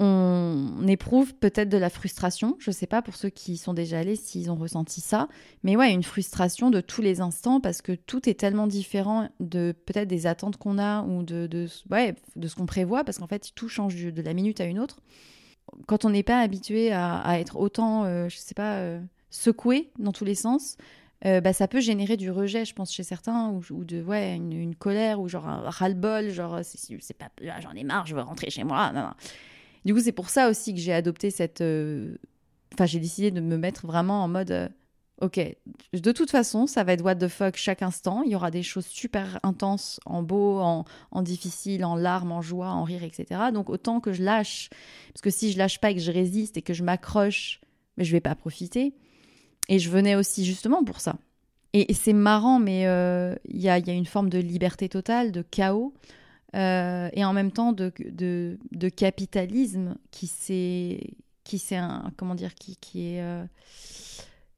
on 0.00 0.84
éprouve 0.88 1.34
peut-être 1.34 1.68
de 1.68 1.78
la 1.78 1.88
frustration. 1.88 2.56
Je 2.58 2.70
ne 2.70 2.74
sais 2.74 2.88
pas 2.88 3.00
pour 3.00 3.14
ceux 3.14 3.30
qui 3.30 3.56
sont 3.56 3.74
déjà 3.74 4.00
allés 4.00 4.16
s'ils 4.16 4.50
ont 4.50 4.56
ressenti 4.56 5.00
ça. 5.00 5.28
Mais 5.62 5.76
ouais, 5.76 5.92
une 5.92 6.02
frustration 6.02 6.70
de 6.70 6.80
tous 6.80 7.00
les 7.00 7.20
instants 7.20 7.60
parce 7.60 7.80
que 7.80 7.92
tout 7.92 8.28
est 8.28 8.34
tellement 8.34 8.66
différent 8.66 9.28
de 9.38 9.72
peut-être 9.86 10.08
des 10.08 10.26
attentes 10.26 10.56
qu'on 10.56 10.78
a 10.78 11.02
ou 11.02 11.22
de, 11.22 11.46
de, 11.46 11.68
ouais, 11.92 12.16
de 12.34 12.48
ce 12.48 12.56
qu'on 12.56 12.66
prévoit 12.66 13.04
parce 13.04 13.18
qu'en 13.18 13.28
fait, 13.28 13.52
tout 13.54 13.68
change 13.68 13.94
de 13.94 14.22
la 14.22 14.34
minute 14.34 14.60
à 14.60 14.64
une 14.64 14.80
autre 14.80 14.98
quand 15.86 16.04
on 16.04 16.10
n'est 16.10 16.22
pas 16.22 16.40
habitué 16.40 16.92
à, 16.92 17.38
être 17.38 17.56
autant, 17.56 18.04
euh, 18.04 18.28
je 18.28 18.36
sais 18.36 18.54
pas, 18.54 18.76
euh, 18.76 19.00
secoué 19.30 19.90
dans 19.98 20.12
tous 20.12 20.24
les 20.24 20.34
sens, 20.34 20.76
euh, 21.24 21.40
bah, 21.40 21.52
ça 21.52 21.68
peut 21.68 21.80
générer 21.80 22.16
du 22.16 22.30
rejet, 22.30 22.64
je 22.64 22.74
pense, 22.74 22.92
chez 22.92 23.02
certains, 23.02 23.50
ou, 23.50 23.84
de 23.84 24.02
ouais, 24.02 24.36
une, 24.36 24.74
colère, 24.74 25.20
ou 25.20 25.28
genre 25.28 25.48
un 25.48 25.68
ras-le-bol, 25.70 26.30
genre 26.30 26.60
c'est 26.62 27.14
pas, 27.14 27.30
j'en 27.60 27.72
ai 27.72 27.84
marre, 27.84 28.06
je 28.06 28.14
veux 28.14 28.22
rentrer 28.22 28.50
chez 28.50 28.64
moi. 28.64 28.92
Du 29.84 29.94
coup, 29.94 30.00
c'est 30.00 30.12
pour 30.12 30.28
ça 30.28 30.48
aussi 30.48 30.74
que 30.74 30.80
j'ai 30.80 30.92
adopté 30.92 31.30
cette. 31.30 31.62
Enfin, 32.72 32.86
j'ai 32.86 33.00
décidé 33.00 33.30
de 33.30 33.40
me 33.40 33.56
mettre 33.56 33.86
vraiment 33.86 34.22
en 34.22 34.28
mode 34.28 34.70
Ok, 35.20 35.38
de 35.92 36.12
toute 36.12 36.30
façon, 36.30 36.66
ça 36.66 36.82
va 36.82 36.92
être 36.92 37.04
what 37.04 37.14
the 37.14 37.28
fuck 37.28 37.56
chaque 37.56 37.82
instant. 37.82 38.22
Il 38.24 38.32
y 38.32 38.34
aura 38.34 38.50
des 38.50 38.64
choses 38.64 38.86
super 38.86 39.38
intenses, 39.44 40.00
en 40.06 40.22
beau, 40.22 40.58
en, 40.58 41.22
difficile, 41.22 41.84
en 41.84 41.94
larmes, 41.94 42.32
en 42.32 42.42
joie, 42.42 42.70
en 42.70 42.82
rire, 42.82 43.04
etc. 43.04 43.40
Donc 43.52 43.70
autant 43.70 44.00
que 44.00 44.12
je 44.12 44.22
lâche, 44.22 44.70
parce 45.12 45.22
que 45.22 45.30
si 45.30 45.52
je 45.52 45.58
lâche 45.58 45.78
pas 45.78 45.92
et 45.92 45.94
que 45.94 46.00
je 46.00 46.10
résiste 46.10 46.56
et 46.56 46.62
que 46.62 46.74
je 46.74 46.82
m'accroche, 46.82 47.60
mais 47.96 48.04
je 48.04 48.10
vais 48.10 48.20
pas 48.20 48.34
profiter. 48.34 48.92
Et 49.68 49.78
je 49.78 49.88
venais 49.88 50.16
aussi 50.16 50.44
justement 50.44 50.82
pour 50.84 51.00
ça. 51.00 51.16
Et, 51.74 51.92
c'est 51.94 52.12
marrant, 52.12 52.60
mais 52.60 52.86
euh, 52.86 53.34
il 53.48 53.60
y, 53.60 53.68
a, 53.68 53.78
une 53.78 54.06
forme 54.06 54.30
de 54.30 54.38
liberté 54.38 54.88
totale, 54.88 55.32
de 55.32 55.42
chaos, 55.42 55.92
euh, 56.54 57.08
et 57.12 57.24
en 57.24 57.32
même 57.32 57.50
temps 57.50 57.72
de, 57.72 57.90
capitalisme 58.90 59.96
qui 60.12 60.28
s'est, 60.28 61.00
qui 61.42 61.62
comment 62.16 62.36
dire, 62.36 62.54
qui, 62.54 62.76
qui 62.76 63.14
est 63.14 63.22
euh, 63.22 63.44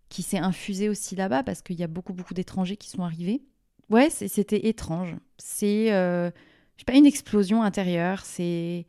qui 0.09 0.23
s'est 0.23 0.39
infusé 0.39 0.89
aussi 0.89 1.17
là-bas 1.17 1.43
parce 1.43 1.63
qu'il 1.63 1.77
y 1.77 1.83
a 1.83 1.89
beaucoup, 1.89 2.13
beaucoup 2.13 2.35
d'étrangers 2.35 2.77
qui 2.77 2.91
sont 2.91 3.03
arrivés. 3.03 3.43
Ouais, 3.91 4.11
c'était 4.11 4.67
étrange. 4.67 5.15
C'est, 5.39 5.93
euh, 5.93 6.31
je 6.77 6.81
sais 6.81 6.85
pas, 6.85 6.95
une 6.95 7.07
explosion 7.07 7.63
intérieure. 7.63 8.25
C'est, 8.25 8.87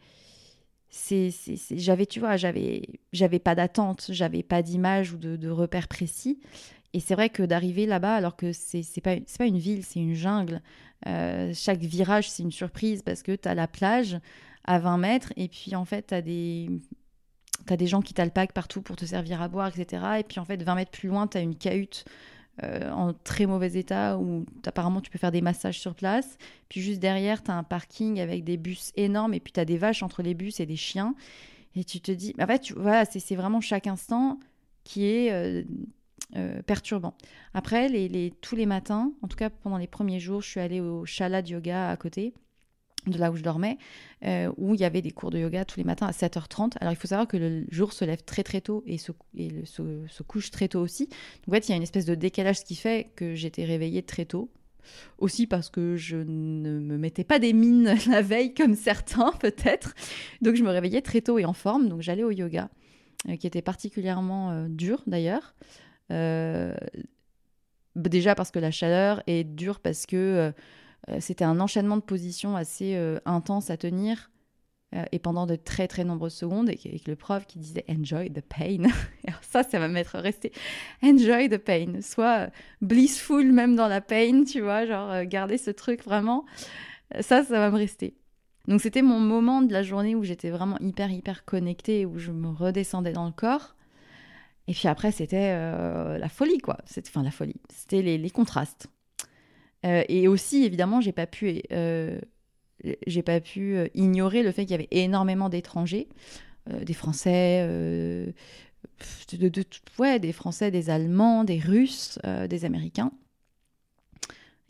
j'avais, 1.72 2.06
tu 2.06 2.20
vois, 2.20 2.38
j'avais, 2.38 3.40
pas 3.44 3.56
d'attente, 3.56 4.08
j'avais 4.10 4.44
pas 4.44 4.62
d'image 4.62 5.14
ou 5.14 5.18
de, 5.18 5.36
de 5.36 5.50
repères 5.50 5.88
précis. 5.88 6.40
Et 6.94 7.00
c'est 7.00 7.14
vrai 7.14 7.30
que 7.30 7.44
d'arriver 7.44 7.86
là-bas, 7.86 8.16
alors 8.16 8.36
que 8.36 8.52
c'est, 8.54 8.84
pas, 9.02 9.16
pas 9.38 9.46
une 9.46 9.60
ville, 9.60 9.84
c'est 9.84 10.00
une 10.00 10.16
jungle. 10.16 10.62
Euh, 11.06 11.52
chaque 11.54 11.80
virage, 11.80 12.30
c'est 12.30 12.44
une 12.44 12.52
surprise 12.52 13.04
parce 13.04 13.22
que 13.22 13.36
tu 13.36 13.48
as 13.48 13.54
la 13.54 13.68
plage 13.68 14.18
à 14.64 14.80
20 14.80 14.98
mètres 14.98 15.34
et 15.36 15.48
puis 15.48 15.76
en 15.76 15.86
fait, 15.86 16.08
tu 16.08 16.14
as 16.16 16.22
des 16.22 16.70
t'as 17.66 17.78
des 17.78 17.88
gens 17.88 18.02
qui 18.02 18.14
t'alpaguent 18.14 18.54
partout 18.54 18.82
pour 18.82 18.96
te 18.96 19.06
servir 19.06 19.42
à 19.42 19.48
boire, 19.48 19.68
etc. 19.68 20.04
Et 20.20 20.24
puis 20.24 20.40
en 20.40 20.46
fait, 20.46 20.62
20 20.62 20.76
mètres 20.76 20.92
plus 20.92 21.10
loin, 21.10 21.28
t'as 21.28 21.42
une 21.42 21.56
cahute 21.56 22.06
euh, 22.64 22.90
en 22.90 23.14
très 23.14 23.46
mauvais 23.46 23.74
état 23.74 24.18
où 24.18 24.44
apparemment 24.66 25.00
tu 25.00 25.12
peux 25.12 25.20
faire 25.20 25.32
des 25.32 25.42
massages 25.42 25.80
sur 25.80 25.94
place. 25.94 26.38
Puis 26.70 26.82
juste 26.82 27.00
derrière, 27.00 27.44
t'as 27.44 27.54
un 27.54 27.64
parking 27.64 28.20
avec 28.20 28.44
des 28.44 28.58
bus 28.58 28.92
énormes 28.96 29.34
et 29.34 29.40
puis 29.40 29.54
t'as 29.54 29.66
des 29.66 29.78
vaches 29.78 30.02
entre 30.02 30.24
les 30.24 30.34
bus 30.34 30.60
et 30.60 30.66
des 30.66 30.76
chiens. 30.76 31.16
Et 31.76 31.84
tu 31.84 32.02
te 32.02 32.12
dis, 32.12 32.34
en 32.40 32.48
fait, 32.48 32.60
tu, 32.60 32.74
c'est 33.20 33.36
vraiment 33.36 33.62
chaque 33.62 33.86
instant 33.86 34.40
qui 34.84 35.06
est 35.06 35.32
euh, 35.32 35.64
euh, 36.36 36.64
perturbant. 36.64 37.14
Après, 37.54 37.90
tous 38.42 38.56
les 38.56 38.66
matins, 38.66 39.12
en 39.22 39.28
tout 39.28 39.38
cas 39.38 39.52
pendant 39.52 39.78
les 39.78 39.86
premiers 39.86 40.20
jours, 40.20 40.42
je 40.42 40.50
suis 40.50 40.60
allée 40.60 40.82
au 40.82 41.06
Shala 41.06 41.42
Yoga 41.42 41.90
à 41.90 41.98
côté 41.98 42.34
de 43.06 43.18
là 43.18 43.32
où 43.32 43.36
je 43.36 43.44
dormais, 43.44 43.78
euh, 44.26 44.52
où 44.58 44.74
il 44.74 44.82
y 44.82 44.84
avait 44.84 45.02
des 45.02 45.12
cours 45.12 45.30
de 45.30 45.40
yoga 45.40 45.66
tous 45.66 45.80
les 45.80 45.84
matins 45.84 46.08
à 46.08 46.12
7h30. 46.12 46.74
Alors 46.80 46.94
il 46.94 46.96
faut 46.96 47.08
savoir 47.08 47.28
que 47.28 47.38
le 47.38 47.66
jour 47.70 47.94
se 47.94 48.06
lève 48.06 48.24
très 48.24 48.44
très 48.44 48.62
tôt 48.62 48.84
et 48.86 48.98
se, 48.98 49.12
se, 49.66 50.24
couche 50.24 50.52
très 50.52 50.68
tôt 50.68 50.82
aussi. 50.82 51.08
Donc 51.08 51.50
en 51.50 51.52
fait, 51.52 51.68
il 51.68 51.72
y 51.72 51.74
a 51.74 51.78
une 51.78 51.84
espèce 51.84 52.06
de 52.06 52.16
décalage, 52.16 52.64
qui 52.64 52.76
fait 52.76 53.12
que 53.16 53.36
j'étais 53.36 53.66
réveillée 53.66 54.04
très 54.04 54.26
tôt. 54.26 54.50
Aussi 55.18 55.48
parce 55.48 55.70
que 55.70 55.98
je 55.98 56.16
ne 56.16 56.80
me 56.80 56.98
mettais 56.98 57.26
pas 57.26 57.40
des 57.40 57.52
mines 57.52 57.94
la 58.10 58.22
veille 58.22 58.54
comme 58.54 58.76
certains 58.76 59.32
peut-être. 59.40 59.94
Donc 60.42 60.56
je 60.56 60.64
me 60.64 60.70
réveillais 60.70 61.02
très 61.02 61.22
tôt 61.22 61.38
et 61.40 61.46
en 61.46 61.54
forme. 61.54 61.90
Donc 61.90 62.02
j'allais 62.02 62.24
au 62.24 62.32
yoga, 62.32 62.70
euh, 63.28 63.36
qui 63.36 63.48
était 63.48 63.62
particulièrement 63.62 64.52
euh, 64.52 64.68
dur 64.70 65.04
d'ailleurs. 65.08 65.56
déjà 67.96 68.36
parce 68.36 68.52
que 68.52 68.60
la 68.60 68.72
chaleur 68.72 69.22
est 69.28 69.44
dure 69.44 69.82
parce 69.82 70.06
que 70.06 70.54
c'était 71.20 71.46
un 71.46 71.60
enchaînement 71.60 71.98
de 71.98 72.02
positions 72.02 72.56
assez 72.56 72.96
euh, 72.96 73.20
intense 73.26 73.70
à 73.70 73.78
tenir 73.78 74.30
euh, 74.96 75.04
et 75.12 75.20
pendant 75.20 75.46
de 75.46 75.56
très 75.56 75.88
très 75.88 76.04
nombreuses 76.04 76.34
secondes 76.34 76.70
et 76.70 76.80
avec 76.86 77.08
le 77.08 77.16
prof 77.16 77.46
qui 77.46 77.60
disait 77.60 77.86
enjoy 77.90 78.32
the 78.32 78.42
pain. 78.42 78.84
ça, 79.42 79.64
ça 79.64 79.80
va 79.80 79.88
m'être 79.88 80.18
resté. 80.20 80.52
Enjoy 81.04 81.50
the 81.50 81.58
pain, 81.58 82.02
soit 82.02 82.50
blissful 82.82 83.52
même 83.52 83.76
dans 83.76 83.88
la 83.88 84.02
pain, 84.02 84.44
tu 84.44 84.62
vois, 84.62 84.86
genre 84.86 85.24
garder 85.26 85.58
ce 85.58 85.72
truc 85.72 86.04
vraiment. 86.04 86.46
Ça, 87.22 87.44
ça 87.44 87.60
va 87.60 87.70
me 87.72 87.78
rester. 87.78 88.18
Donc 88.68 88.82
c'était 88.82 89.02
mon 89.02 89.20
moment 89.20 89.62
de 89.62 89.72
la 89.72 89.82
journée 89.82 90.14
où 90.14 90.24
j'étais 90.24 90.50
vraiment 90.50 90.78
hyper 90.80 91.10
hyper 91.10 91.46
connectée, 91.46 92.06
où 92.06 92.18
je 92.18 92.32
me 92.34 92.50
redescendais 92.50 93.14
dans 93.14 93.26
le 93.26 93.32
corps. 93.32 93.76
Et 94.68 94.74
puis 94.74 94.90
après, 94.90 95.14
c'était 95.14 95.54
la 95.54 96.28
folie, 96.28 96.58
quoi. 96.58 96.78
Enfin, 96.98 97.24
la 97.24 97.32
folie. 97.32 97.56
C'était 97.70 98.02
les 98.02 98.30
contrastes. 98.30 98.90
Euh, 99.88 100.04
et 100.10 100.28
aussi, 100.28 100.64
évidemment, 100.64 101.02
j'ai 101.02 101.12
pas 101.12 101.28
pu 101.28 101.62
euh, 101.72 102.20
j'ai 103.08 103.24
pas 103.24 103.40
pu 103.40 103.76
ignorer 103.96 104.44
le 104.44 104.52
fait 104.52 104.64
qu'il 104.64 104.72
y 104.72 104.76
avait 104.76 104.88
énormément 104.92 105.50
d'étrangers, 105.50 106.08
des 106.70 106.94
Français, 106.94 107.68
ouais, 109.98 110.20
des 110.20 110.32
Français, 110.32 110.70
des 110.70 110.92
Allemands, 110.92 111.44
des 111.44 111.58
Russes, 111.58 112.20
des 112.48 112.66
Américains. 112.66 113.12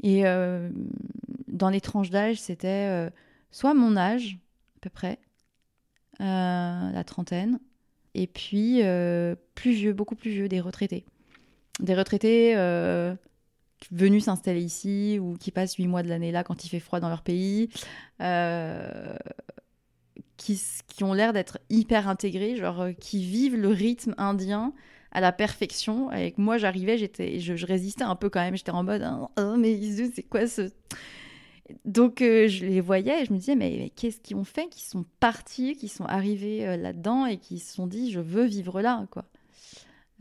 Et 0.02 0.24
dans 0.24 1.70
les 1.70 1.82
tranches 1.82 2.10
d'âge, 2.10 2.40
c'était 2.40 3.10
soit 3.52 3.74
mon 3.74 3.98
âge, 3.98 4.38
à 4.78 4.80
peu 4.80 4.90
près, 4.90 5.20
la 6.20 7.04
trentaine, 7.06 7.60
et 8.14 8.28
puis 8.28 8.82
plus 9.54 9.72
vieux, 9.72 9.92
beaucoup 9.92 10.16
plus 10.16 10.32
vieux, 10.32 10.48
des 10.48 10.62
retraités. 10.62 11.04
Des 11.82 11.94
retraités 11.94 12.56
venus 13.92 14.26
s'installer 14.26 14.62
ici 14.62 15.20
ou 15.22 15.36
qui 15.38 15.52
passent 15.52 15.76
huit 15.76 15.88
mois 15.88 16.04
de 16.04 16.10
l'année 16.10 16.32
là 16.32 16.44
quand 16.44 16.66
il 16.66 16.70
fait 16.70 16.80
froid 16.80 17.00
dans 17.00 17.10
leur 17.10 17.22
pays, 17.22 17.70
euh, 18.22 19.16
qui, 20.38 20.62
qui, 20.88 21.04
ont 21.04 21.14
l'air 21.14 21.34
d'être 21.34 21.60
hyper 21.70 22.08
intégrés, 22.08 22.56
genre 22.56 22.82
euh, 22.82 22.92
qui 22.94 23.24
vivent 23.24 23.56
le 23.56 23.70
rythme 23.70 24.14
indien 24.18 24.74
à 25.12 25.22
la 25.22 25.32
perfection. 25.32 26.10
Avec 26.10 26.38
moi, 26.38 26.58
j'arrivais, 26.58 26.98
j'étais, 26.98 27.40
je, 27.40 27.66
résistais 27.66 28.04
un 28.04 28.16
peu 28.16 28.30
quand 28.30 28.42
même, 28.42 28.58
j'étais 28.58 28.72
en 28.72 28.84
mode, 28.84 29.04
hein, 29.04 29.30
oh, 29.38 29.56
mais 29.58 29.80
c'est 30.14 30.24
quoi 30.24 30.48
ce 30.48 30.70
donc 31.84 32.22
euh, 32.22 32.48
je 32.48 32.66
les 32.66 32.80
voyais 32.80 33.24
et 33.24 33.26
je 33.26 33.34
me 33.34 33.38
disais 33.38 33.56
mais, 33.56 33.92
qu'est-ce 33.98 34.22
qu'ils 34.22 34.38
ont 34.38 34.46
fait 34.46 34.70
qui 34.70 34.86
sont 34.86 35.04
partis, 35.20 35.76
qui 35.76 35.90
sont 35.90 36.06
arrivés 36.06 36.78
là-dedans 36.78 37.26
et 37.26 37.36
qui 37.36 37.60
se 37.60 37.74
sont 37.74 37.88
dit 37.88 38.10
je 38.10 38.22
veux 38.22 38.46
vivre 38.46 38.82
là 38.82 39.06
quoi. 39.12 39.26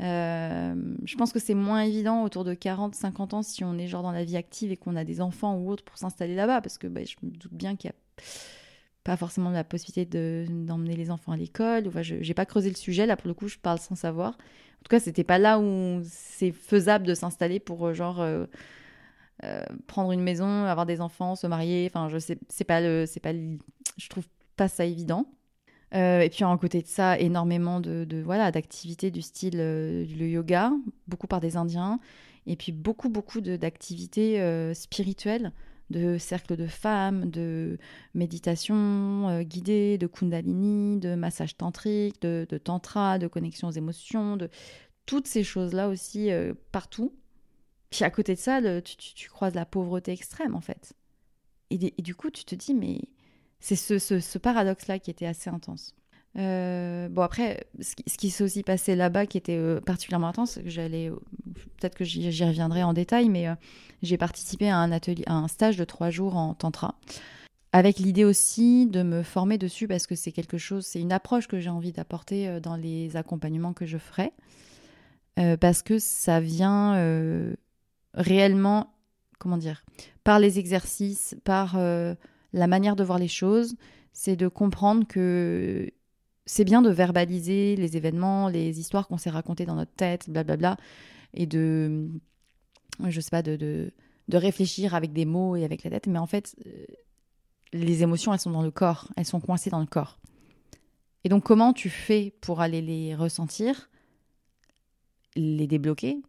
Euh, 0.01 0.75
je 1.05 1.17
pense 1.17 1.33
que 1.33 1.39
c'est 1.39 1.55
moins 1.55 1.81
évident 1.81 2.23
autour 2.23 2.45
de 2.45 2.55
40-50 2.55 3.35
ans 3.35 3.43
si 3.43 3.65
on 3.65 3.79
est 3.79 3.87
genre 3.87 4.03
dans 4.03 4.13
la 4.13 4.25
vie 4.25 4.37
active 4.37 4.71
et 4.71 4.77
qu'on 4.77 4.95
a 4.95 5.05
des 5.05 5.23
enfants 5.23 5.57
ou 5.57 5.71
autre 5.71 5.85
pour 5.85 5.97
s'installer 5.97 6.35
là-bas 6.35 6.61
parce 6.61 6.77
que 6.77 6.87
bah, 6.87 7.01
je 7.05 7.15
me 7.23 7.31
doute 7.31 7.55
bien 7.55 7.77
qu'il 7.77 7.89
n'y 7.89 7.95
a 7.95 8.25
pas 9.05 9.17
forcément 9.17 9.51
la 9.51 9.65
possibilité 9.65 10.45
d'emmener 10.51 10.97
les 10.97 11.11
enfants 11.11 11.33
à 11.33 11.37
l'école. 11.37 11.89
Enfin, 11.89 12.03
je 12.03 12.17
n'ai 12.17 12.35
pas 12.35 12.45
creusé 12.45 12.69
le 12.69 12.77
sujet, 12.77 13.07
là 13.07 13.17
pour 13.17 13.29
le 13.29 13.35
coup 13.35 13.49
je 13.49 13.59
parle 13.59 13.79
sans 13.79 13.95
savoir. 13.95 14.33
En 14.33 14.83
tout 14.85 14.91
cas, 14.91 15.01
c'était 15.01 15.25
pas 15.25 15.39
là 15.39 15.59
où 15.59 16.03
c'est 16.05 16.53
faisable 16.53 17.07
de 17.07 17.15
s'installer 17.15 17.59
pour 17.59 17.89
euh, 17.89 17.93
genre 17.93 18.21
euh, 18.21 18.47
prendre 19.87 20.13
une 20.13 20.23
maison, 20.23 20.65
avoir 20.65 20.87
des 20.87 21.01
enfants, 21.01 21.37
se 21.37 21.47
marier. 21.47 21.91
Enfin, 21.91 22.09
je 22.09 22.19
sais, 22.19 22.39
c'est 22.49 22.65
pas 22.65 22.81
le, 22.81 23.05
c'est 23.07 23.21
pas, 23.21 23.33
je 23.33 24.09
trouve 24.09 24.27
pas 24.57 24.69
ça 24.69 24.85
évident. 24.85 25.27
Euh, 25.95 26.21
et 26.21 26.31
puis 26.31 26.45
en 26.45 26.57
côté 26.59 26.83
de 26.83 26.87
ça, 26.87 27.19
énormément 27.19 27.81
de, 27.81 28.23
voilà 28.25 28.51
d'activités 28.51 29.11
du 29.11 29.23
style 29.23 29.59
euh, 29.59 30.05
le 30.05 30.29
yoga, 30.29 30.73
beaucoup 31.07 31.27
par 31.27 31.41
des 31.41 31.57
Indiens, 31.57 32.01
et 32.47 32.57
puis 32.57 32.73
beaucoup 32.73 33.09
beaucoup 33.09 33.41
d'activités 33.41 34.41
euh, 34.41 34.75
spirituelles, 34.75 35.53
de 35.91 36.19
cercles 36.19 36.57
de 36.57 36.67
femmes, 36.67 37.31
de 37.31 37.79
méditation 38.15 39.43
guidée, 39.43 39.99
de 39.99 40.09
kundalini, 40.09 40.99
de 40.99 41.15
massage 41.15 41.57
tantrique, 41.57 42.21
de, 42.23 42.45
tantra, 42.59 43.19
de 43.19 43.29
connexion 43.29 43.69
aux 43.69 43.73
émotions, 43.73 44.37
de 44.37 44.51
toutes 45.07 45.29
ces 45.29 45.45
choses 45.45 45.73
là 45.73 45.89
aussi 45.89 46.31
partout. 46.73 47.15
Puis 47.91 48.05
à 48.05 48.11
côté 48.11 48.35
de 48.35 48.41
ça, 48.41 48.61
tu, 48.83 49.31
croises 49.31 49.55
la 49.55 49.65
pauvreté 49.65 50.11
extrême 50.11 50.57
en 50.57 50.61
fait. 50.61 50.95
et 51.71 51.79
du 51.79 52.17
coup, 52.17 52.31
tu 52.31 52.45
te 52.45 52.57
dis 52.57 52.75
mais 52.75 52.99
c'est 53.75 53.99
ce, 53.99 54.39
paradoxe-là 54.39 54.99
qui 55.01 55.11
était 55.11 55.27
assez 55.27 55.51
intense. 55.51 55.95
Euh, 56.39 57.09
bon 57.09 57.23
après, 57.23 57.67
ce 57.81 57.95
qui, 57.95 58.31
s'est 58.31 58.45
aussi 58.45 58.63
passé 58.63 58.95
là-bas 58.95 59.27
qui 59.27 59.39
était 59.39 59.57
euh, 59.57 59.81
particulièrement 59.81 60.29
intense, 60.29 60.59
j'allais, 60.67 61.11
peut-être 61.79 61.97
que 61.97 62.05
j'y 62.05 62.45
reviendrai 62.45 62.83
en 62.85 62.93
détail, 62.93 63.29
mais 63.29 63.49
euh, 63.49 63.55
j'ai 64.03 64.19
participé 64.19 64.69
à 64.69 64.77
un 64.77 64.93
atelier, 64.93 65.25
à 65.27 65.35
un 65.35 65.49
stage 65.49 65.77
de 65.77 65.85
trois 65.85 66.11
jours 66.11 66.37
en 66.37 66.55
tantra, 66.55 66.95
avec 67.73 67.99
l'idée 67.99 68.25
aussi 68.25 68.87
de 68.87 69.03
me 69.03 69.23
former 69.23 69.59
dessus 69.59 69.89
parce 69.89 70.07
que 70.07 70.15
c'est 70.15 70.33
quelque 70.33 70.59
chose, 70.59 70.85
c'est 70.87 71.01
une 71.01 71.13
approche 71.13 71.49
que 71.49 71.59
j'ai 71.59 71.71
envie 71.71 71.93
d'apporter 71.93 72.61
dans 72.61 72.77
les 72.77 73.17
accompagnements 73.17 73.73
que 73.73 73.87
je 73.87 73.99
ferai, 73.99 74.33
parce 75.61 75.83
que 75.83 75.99
ça 75.99 76.41
vient 76.41 77.55
réellement, 78.15 78.95
comment 79.39 79.59
dire, 79.59 79.85
par 80.23 80.39
les 80.39 80.59
exercices, 80.59 81.37
par 81.45 81.77
la 82.53 82.67
manière 82.67 82.97
de 82.97 83.05
voir 83.05 83.19
les 83.19 83.29
choses, 83.29 83.77
c'est 84.13 84.37
de 84.37 84.49
comprendre 84.49 85.07
que 85.07 85.91
c'est 86.47 86.65
bien 86.65 86.81
de 86.81 86.91
verbaliser 86.91 87.77
les 87.77 87.97
événements, 87.97 88.49
les 88.49 88.79
histoires 88.81 89.09
qu'on 89.09 89.19
s'est 89.19 89.31
racontées 89.31 89.67
dans 89.67 89.75
notre 89.75 89.93
tête, 89.93 90.31
blablabla, 90.31 90.77
et 91.35 91.47
de, 91.47 92.09
je 93.05 93.21
sais 93.21 93.31
pas, 93.31 93.43
de, 93.43 93.57
de, 93.57 94.37
réfléchir 94.37 94.95
avec 94.95 95.13
des 95.13 95.25
mots 95.25 95.57
et 95.57 95.65
avec 95.65 95.83
la 95.83 95.91
tête, 95.91 96.07
mais 96.07 96.19
en 96.19 96.27
fait, 96.27 96.57
euh, 96.67 96.85
les 97.73 98.03
émotions, 98.03 98.33
elles 98.33 98.41
sont 98.41 98.51
dans 98.51 98.63
le 98.63 98.71
corps, 98.71 99.09
elles 99.17 99.27
sont 99.27 99.41
coincées 99.41 99.71
dans 99.71 99.81
le 99.81 99.87
corps. 99.87 100.19
Et 101.25 101.29
donc, 101.29 101.43
comment 101.43 101.73
tu 101.73 101.91
fais 101.91 102.33
pour 102.41 102.61
aller 102.61 102.81
les 102.81 103.15
ressentir, 103.15 103.91
les 105.35 105.67
débloquer, 105.67 106.23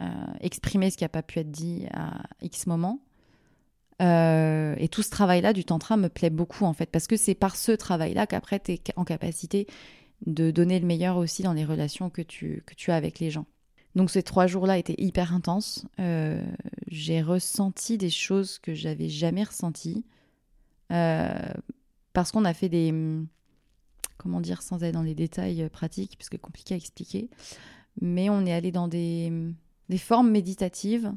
euh, 0.00 0.04
exprimer 0.40 0.90
ce 0.90 0.96
qui 0.96 1.04
n'a 1.04 1.08
pas 1.08 1.22
pu 1.22 1.40
être 1.40 1.50
dit 1.50 1.86
à 1.92 2.22
X 2.40 2.66
moment 2.66 3.00
euh, 4.02 4.74
et 4.78 4.88
tout 4.88 5.02
ce 5.02 5.10
travail-là 5.10 5.52
du 5.52 5.64
tantra 5.64 5.96
me 5.96 6.08
plaît 6.08 6.30
beaucoup 6.30 6.64
en 6.64 6.72
fait, 6.72 6.90
parce 6.90 7.06
que 7.06 7.16
c'est 7.16 7.34
par 7.34 7.56
ce 7.56 7.72
travail-là 7.72 8.26
qu'après 8.26 8.60
tu 8.60 8.72
es 8.72 8.80
en 8.96 9.04
capacité 9.04 9.66
de 10.26 10.50
donner 10.50 10.80
le 10.80 10.86
meilleur 10.86 11.16
aussi 11.16 11.42
dans 11.42 11.52
les 11.52 11.64
relations 11.64 12.10
que 12.10 12.22
tu, 12.22 12.62
que 12.66 12.74
tu 12.74 12.90
as 12.90 12.96
avec 12.96 13.18
les 13.20 13.30
gens. 13.30 13.46
Donc 13.94 14.10
ces 14.10 14.22
trois 14.22 14.46
jours-là 14.46 14.78
étaient 14.78 14.96
hyper 14.98 15.32
intenses. 15.32 15.86
Euh, 16.00 16.44
j'ai 16.88 17.22
ressenti 17.22 17.98
des 17.98 18.10
choses 18.10 18.58
que 18.58 18.74
j'avais 18.74 19.08
jamais 19.08 19.44
ressenties. 19.44 20.04
Euh, 20.92 21.32
parce 22.12 22.32
qu'on 22.32 22.44
a 22.44 22.54
fait 22.54 22.68
des... 22.68 22.92
Comment 24.16 24.40
dire 24.40 24.62
sans 24.62 24.82
aller 24.82 24.92
dans 24.92 25.02
les 25.02 25.14
détails 25.14 25.68
pratiques, 25.68 26.16
puisque 26.16 26.38
compliqué 26.38 26.74
à 26.74 26.76
expliquer. 26.76 27.28
Mais 28.00 28.30
on 28.30 28.46
est 28.46 28.52
allé 28.52 28.72
dans 28.72 28.88
des, 28.88 29.32
des 29.88 29.98
formes 29.98 30.30
méditatives 30.30 31.12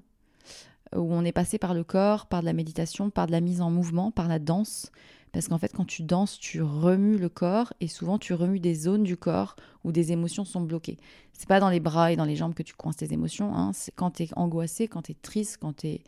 où 0.96 1.14
on 1.14 1.24
est 1.24 1.32
passé 1.32 1.58
par 1.58 1.74
le 1.74 1.84
corps, 1.84 2.28
par 2.28 2.42
de 2.42 2.46
la 2.46 2.54
méditation, 2.54 3.10
par 3.10 3.28
de 3.28 3.32
la 3.32 3.42
mise 3.42 3.62
en 3.62 3.70
mouvement, 3.72 4.12
par 4.12 4.28
la 4.28 4.40
danse. 4.40 4.92
Parce 5.34 5.50
qu'en 5.50 5.58
fait, 5.58 5.74
quand 5.74 5.86
tu 5.86 6.04
danses, 6.04 6.40
tu 6.40 6.62
remues 6.62 7.18
le 7.18 7.30
corps 7.30 7.74
et 7.82 7.88
souvent 7.88 8.18
tu 8.18 8.34
remues 8.34 8.60
des 8.60 8.76
zones 8.76 9.04
du 9.04 9.18
corps 9.18 9.56
où 9.84 9.92
des 9.92 10.12
émotions 10.12 10.46
sont 10.46 10.62
bloquées. 10.62 10.98
C'est 11.34 11.48
pas 11.48 11.60
dans 11.60 11.70
les 11.70 11.80
bras 11.80 12.12
et 12.12 12.16
dans 12.16 12.26
les 12.26 12.36
jambes 12.36 12.54
que 12.54 12.64
tu 12.64 12.74
coinces 12.74 12.98
tes 12.98 13.14
émotions. 13.14 13.54
Hein. 13.56 13.72
C'est 13.74 13.94
quand 13.94 14.12
tu 14.12 14.24
es 14.24 14.30
angoissé, 14.36 14.88
quand 14.88 15.04
tu 15.04 15.12
es 15.12 15.16
triste, 15.22 15.58
quand 15.62 15.78
tu 15.78 15.88
es 15.88 16.02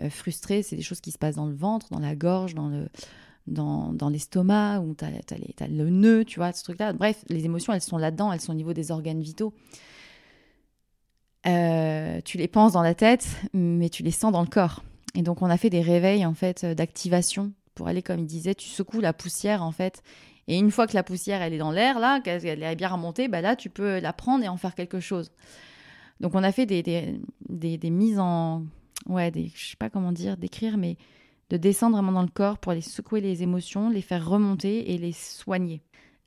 euh, 0.00 0.10
frustré. 0.10 0.62
C'est 0.62 0.76
des 0.76 0.82
choses 0.82 1.00
qui 1.00 1.12
se 1.12 1.18
passent 1.18 1.36
dans 1.36 1.46
le 1.46 1.54
ventre, 1.54 1.86
dans 1.90 2.00
la 2.00 2.14
gorge, 2.16 2.54
dans 2.54 2.68
le 2.68 2.88
dans, 3.46 3.92
dans 3.92 4.08
l'estomac, 4.08 4.80
où 4.80 4.94
tu 4.94 5.04
as, 5.04 5.68
le 5.68 5.90
nœud, 5.90 6.24
tu 6.24 6.38
vois, 6.38 6.52
ce 6.52 6.64
truc-là. 6.64 6.92
Bref, 6.94 7.24
les 7.28 7.44
émotions, 7.44 7.72
elles 7.72 7.82
sont 7.82 7.98
là-dedans, 7.98 8.32
elles 8.32 8.40
sont 8.40 8.52
au 8.52 8.56
niveau 8.56 8.72
des 8.72 8.90
organes 8.90 9.20
vitaux. 9.20 9.52
Euh, 11.46 12.20
tu 12.24 12.38
les 12.38 12.48
penses 12.48 12.72
dans 12.72 12.82
la 12.82 12.94
tête, 12.94 13.28
mais 13.52 13.88
tu 13.88 14.02
les 14.02 14.10
sens 14.10 14.32
dans 14.32 14.42
le 14.42 14.48
corps. 14.48 14.82
Et 15.14 15.22
donc 15.22 15.42
on 15.42 15.50
a 15.50 15.56
fait 15.56 15.70
des 15.70 15.82
réveils 15.82 16.24
en 16.24 16.34
fait 16.34 16.64
d'activation 16.64 17.52
pour 17.74 17.88
aller, 17.88 18.02
comme 18.02 18.20
il 18.20 18.26
disait, 18.26 18.54
tu 18.54 18.68
secoues 18.68 19.00
la 19.00 19.12
poussière 19.12 19.62
en 19.62 19.72
fait. 19.72 20.02
Et 20.48 20.58
une 20.58 20.70
fois 20.70 20.86
que 20.86 20.94
la 20.94 21.02
poussière 21.02 21.42
elle 21.42 21.52
est 21.52 21.58
dans 21.58 21.70
l'air 21.70 21.98
là, 21.98 22.20
qu'elle 22.20 22.62
est 22.62 22.76
bien 22.76 22.88
remontée, 22.88 23.28
bah 23.28 23.40
là 23.40 23.56
tu 23.56 23.70
peux 23.70 24.00
la 24.00 24.12
prendre 24.12 24.44
et 24.44 24.48
en 24.48 24.56
faire 24.56 24.74
quelque 24.74 25.00
chose. 25.00 25.30
Donc 26.20 26.34
on 26.34 26.42
a 26.42 26.52
fait 26.52 26.66
des, 26.66 26.82
des, 26.82 27.78
des, 27.78 27.90
mises 27.90 28.18
en, 28.18 28.64
ouais, 29.06 29.30
des, 29.30 29.50
je 29.54 29.70
sais 29.70 29.76
pas 29.76 29.90
comment 29.90 30.12
dire, 30.12 30.36
décrire, 30.36 30.76
mais 30.76 30.96
de 31.50 31.56
descendre 31.56 31.96
vraiment 31.96 32.12
dans 32.12 32.22
le 32.22 32.28
corps 32.28 32.58
pour 32.58 32.72
aller 32.72 32.80
secouer 32.80 33.20
les 33.20 33.42
émotions, 33.42 33.90
les 33.90 34.00
faire 34.00 34.26
remonter 34.26 34.92
et 34.92 34.98
les 34.98 35.12
soigner. 35.12 35.82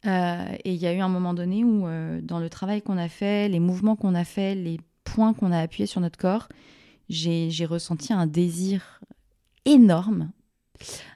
Euh, 0.06 0.46
et 0.64 0.74
il 0.74 0.80
y 0.80 0.88
a 0.88 0.94
eu 0.94 1.00
un 1.00 1.10
moment 1.10 1.34
donné 1.34 1.64
où, 1.64 1.88
euh, 1.88 2.22
dans 2.22 2.40
le 2.40 2.50
travail 2.50 2.82
qu'on 2.82 2.98
a 2.98 3.10
fait, 3.10 3.50
les 3.50 3.60
mouvements 3.60 3.96
qu'on 3.96 4.14
a 4.14 4.24
fait, 4.24 4.56
les 4.56 4.80
point 5.14 5.34
qu'on 5.34 5.52
a 5.52 5.60
appuyé 5.60 5.88
sur 5.88 6.02
notre 6.02 6.18
corps, 6.18 6.50
j'ai 7.10 7.66
ressenti 7.66 8.12
un 8.14 8.28
désir 8.28 9.02
énorme, 9.66 10.32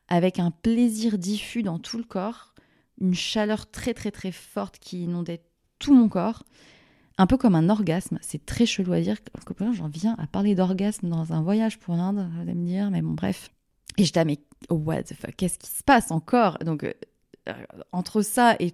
avec 0.07 0.39
un 0.39 0.51
plaisir 0.51 1.17
diffus 1.17 1.63
dans 1.63 1.77
tout 1.77 1.97
le 1.97 2.03
corps, 2.03 2.53
une 2.99 3.13
chaleur 3.13 3.69
très 3.69 3.93
très 3.93 4.11
très 4.11 4.31
forte 4.31 4.79
qui 4.79 5.03
inondait 5.03 5.41
tout 5.79 5.93
mon 5.93 6.07
corps, 6.07 6.43
un 7.17 7.27
peu 7.27 7.37
comme 7.37 7.55
un 7.55 7.69
orgasme. 7.69 8.17
C'est 8.21 8.45
très 8.45 8.65
chelou 8.65 8.93
à 8.93 9.01
dire, 9.01 9.17
j'en 9.73 9.89
viens 9.89 10.15
à 10.17 10.27
parler 10.27 10.55
d'orgasme 10.55 11.09
dans 11.09 11.33
un 11.33 11.41
voyage 11.41 11.77
pour 11.77 11.95
l'Inde, 11.95 12.29
vous 12.33 12.41
allez 12.41 12.55
me 12.55 12.65
dire, 12.65 12.89
mais 12.91 13.01
bon, 13.01 13.11
bref. 13.11 13.51
Et 13.97 14.05
je 14.05 14.13
disais, 14.13 14.25
mais 14.25 14.39
what 14.69 15.03
the 15.03 15.13
fuck, 15.13 15.35
qu'est-ce 15.35 15.59
qui 15.59 15.69
se 15.69 15.83
passe 15.83 16.11
encore? 16.11 16.57
Donc, 16.59 16.83
euh, 16.83 17.53
entre 17.91 18.21
ça 18.21 18.55
et 18.59 18.73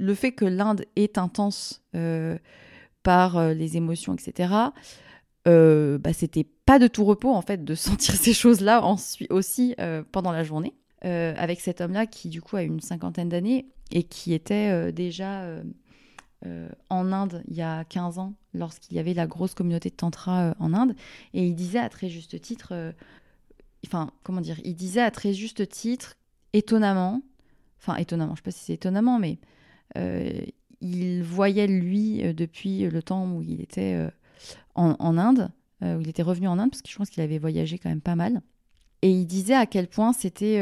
le 0.00 0.14
fait 0.14 0.32
que 0.32 0.44
l'Inde 0.44 0.84
est 0.96 1.16
intense, 1.16 1.82
euh, 1.94 2.38
par 3.08 3.38
euh, 3.38 3.54
les 3.54 3.78
émotions, 3.78 4.14
etc. 4.14 4.52
Euh, 5.46 5.96
bah, 5.96 6.12
c'était 6.12 6.44
pas 6.44 6.78
de 6.78 6.88
tout 6.88 7.06
repos 7.06 7.30
en 7.32 7.40
fait 7.40 7.64
de 7.64 7.74
sentir 7.88 8.14
ces 8.14 8.34
choses-là 8.34 8.84
aussi 9.30 9.74
euh, 9.80 10.02
pendant 10.12 10.30
la 10.30 10.44
journée. 10.44 10.74
avec 11.00 11.62
cet 11.62 11.80
homme-là 11.80 12.06
qui 12.06 12.28
du 12.28 12.42
coup 12.42 12.56
a 12.56 12.62
une 12.62 12.80
cinquantaine 12.80 13.30
d'années 13.30 13.64
et 13.92 14.02
qui 14.02 14.34
était 14.34 14.92
déjà 14.92 15.46
en 16.90 17.12
Inde 17.12 17.42
il 17.48 17.56
y 17.56 17.62
a 17.62 17.84
15 17.84 18.18
ans 18.18 18.34
lorsqu'il 18.52 18.96
y 18.98 19.00
avait 19.00 19.14
la 19.14 19.26
grosse 19.26 19.54
communauté 19.54 19.88
de 19.88 19.94
tantra 19.94 20.54
en 20.58 20.74
Inde 20.74 20.94
et 21.32 21.46
il 21.46 21.54
disait 21.54 21.78
à 21.78 21.88
très 21.88 22.10
juste 22.10 22.38
titre 22.42 22.92
enfin, 23.86 24.10
comment 24.22 24.42
dire, 24.42 24.60
il 24.64 24.74
disait 24.74 25.00
à 25.00 25.10
très 25.10 25.32
juste 25.32 25.66
titre, 25.66 26.16
étonnamment, 26.52 27.22
enfin, 27.78 27.94
étonnamment, 27.96 28.34
je 28.34 28.40
sais 28.40 28.50
pas 28.50 28.50
si 28.50 28.64
c'est 28.64 28.74
étonnamment, 28.74 29.18
mais 29.18 29.38
il 30.80 31.22
voyait, 31.22 31.66
lui, 31.66 32.24
euh, 32.24 32.32
depuis 32.32 32.80
le 32.88 33.02
temps 33.02 33.30
où 33.30 33.42
il 33.42 33.60
était 33.60 33.94
euh, 33.94 34.10
en, 34.74 35.18
Inde, 35.18 35.50
où 35.82 36.00
il 36.00 36.08
était 36.08 36.22
revenu 36.22 36.48
en 36.48 36.58
Inde, 36.58 36.70
parce 36.70 36.82
que 36.82 36.90
je 36.90 36.96
pense 36.96 37.10
qu'il 37.10 37.22
avait 37.22 37.38
voyagé 37.38 37.78
quand 37.78 37.88
même 37.88 38.00
pas 38.00 38.16
mal. 38.16 38.42
Et 39.02 39.10
il 39.10 39.26
disait 39.26 39.54
à 39.54 39.66
quel 39.66 39.86
point 39.86 40.12
c'était 40.12 40.60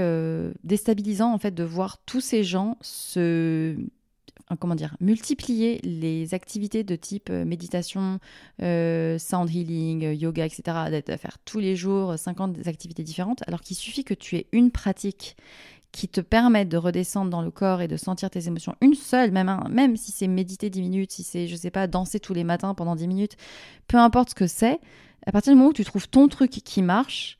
déstabilisant, 0.62 1.32
en 1.32 1.38
fait, 1.38 1.54
de 1.54 1.64
voir 1.64 1.98
tous 2.04 2.20
ces 2.20 2.44
gens 2.44 2.76
se 2.82 3.76
comment 4.54 4.76
dire, 4.76 4.96
multiplier 5.00 5.80
les 5.82 6.34
activités 6.34 6.84
de 6.84 6.94
type 6.94 7.30
euh, 7.30 7.44
méditation, 7.44 8.20
euh, 8.62 9.18
sound 9.18 9.52
healing, 9.52 10.04
euh, 10.04 10.14
yoga, 10.14 10.46
etc., 10.46 10.62
à 10.76 11.16
faire 11.18 11.38
tous 11.44 11.58
les 11.58 11.74
jours 11.74 12.16
50 12.16 12.68
activités 12.68 13.02
différentes, 13.02 13.42
alors 13.48 13.60
qu'il 13.60 13.76
suffit 13.76 14.04
que 14.04 14.14
tu 14.14 14.36
aies 14.36 14.46
une 14.52 14.70
pratique 14.70 15.36
qui 15.96 16.08
te 16.08 16.20
permette 16.20 16.68
de 16.68 16.76
redescendre 16.76 17.30
dans 17.30 17.40
le 17.40 17.50
corps 17.50 17.80
et 17.80 17.88
de 17.88 17.96
sentir 17.96 18.28
tes 18.28 18.48
émotions, 18.48 18.76
une 18.82 18.94
seule, 18.94 19.30
même, 19.30 19.64
même 19.70 19.96
si 19.96 20.12
c'est 20.12 20.26
méditer 20.26 20.68
10 20.68 20.82
minutes, 20.82 21.12
si 21.12 21.22
c'est, 21.22 21.48
je 21.48 21.56
sais 21.56 21.70
pas, 21.70 21.86
danser 21.86 22.20
tous 22.20 22.34
les 22.34 22.44
matins 22.44 22.74
pendant 22.74 22.94
10 22.94 23.08
minutes, 23.08 23.36
peu 23.88 23.96
importe 23.96 24.30
ce 24.30 24.34
que 24.34 24.46
c'est, 24.46 24.78
à 25.26 25.32
partir 25.32 25.54
du 25.54 25.56
moment 25.56 25.70
où 25.70 25.72
tu 25.72 25.86
trouves 25.86 26.06
ton 26.06 26.28
truc 26.28 26.50
qui 26.50 26.82
marche, 26.82 27.38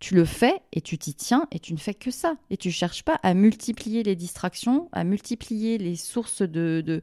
tu 0.00 0.16
le 0.16 0.24
fais 0.24 0.60
et 0.72 0.80
tu 0.80 0.98
t'y 0.98 1.14
tiens 1.14 1.46
et 1.52 1.60
tu 1.60 1.72
ne 1.72 1.78
fais 1.78 1.94
que 1.94 2.10
ça. 2.10 2.34
Et 2.50 2.56
tu 2.56 2.72
cherches 2.72 3.04
pas 3.04 3.18
à 3.22 3.32
multiplier 3.32 4.02
les 4.02 4.16
distractions, 4.16 4.88
à 4.92 5.04
multiplier 5.04 5.78
les 5.78 5.94
sources 5.94 6.42
de, 6.42 6.82
de, 6.84 7.00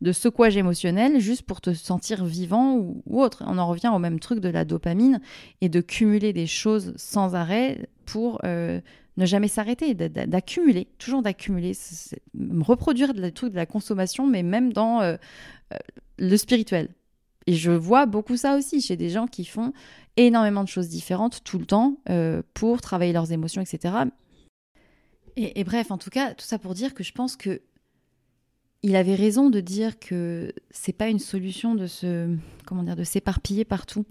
de 0.00 0.12
secouage 0.12 0.56
émotionnel 0.56 1.20
juste 1.20 1.42
pour 1.42 1.60
te 1.60 1.72
sentir 1.72 2.24
vivant 2.24 2.74
ou, 2.74 3.00
autre. 3.06 3.44
On 3.46 3.58
en 3.58 3.66
revient 3.68 3.92
au 3.94 4.00
même 4.00 4.18
truc 4.18 4.40
de 4.40 4.48
la 4.48 4.64
dopamine 4.64 5.20
et 5.60 5.68
de 5.68 5.80
cumuler 5.80 6.32
des 6.32 6.48
choses 6.48 6.92
sans 6.96 7.36
arrêt 7.36 7.88
pour 8.04 8.40
euh, 8.44 8.80
ne 9.16 9.26
jamais 9.26 9.48
s'arrêter, 9.48 9.94
d'accumuler, 9.94 10.88
toujours 10.98 11.22
d'accumuler, 11.22 11.72
reproduire 12.60 13.12
le 13.12 13.30
truc 13.30 13.52
de 13.52 13.56
la 13.56 13.66
consommation, 13.66 14.26
mais 14.26 14.42
même 14.42 14.72
dans 14.72 15.02
euh, 15.02 15.16
euh, 15.72 15.76
le 16.18 16.36
spirituel. 16.36 16.88
Et 17.46 17.54
je 17.54 17.72
vois 17.72 18.06
beaucoup 18.06 18.36
ça 18.36 18.56
aussi 18.56 18.80
chez 18.80 18.96
des 18.96 19.10
gens 19.10 19.26
qui 19.26 19.44
font 19.44 19.72
énormément 20.16 20.62
de 20.62 20.68
choses 20.68 20.88
différentes 20.88 21.42
tout 21.44 21.58
le 21.58 21.66
temps 21.66 21.98
euh, 22.08 22.42
pour 22.54 22.80
travailler 22.80 23.12
leurs 23.12 23.32
émotions, 23.32 23.60
etc. 23.60 23.94
Et, 25.36 25.64
bref, 25.64 25.90
en 25.90 25.96
tout 25.96 26.10
cas, 26.10 26.34
tout 26.34 26.44
ça 26.44 26.58
pour 26.58 26.74
dire 26.74 26.92
que 26.92 27.02
je 27.02 27.12
pense 27.12 27.36
que 27.36 27.62
il 28.82 28.96
avait 28.96 29.14
raison 29.14 29.48
de 29.48 29.60
dire 29.60 29.98
que 29.98 30.52
c'est 30.70 30.92
pas 30.92 31.08
une 31.08 31.20
solution 31.20 31.74
de 31.74 31.86
se 31.86 32.36
comment 32.66 32.82
dire 32.82 32.96
de 32.96 33.04
s'éparpiller 33.04 33.64
partout. 33.64 34.04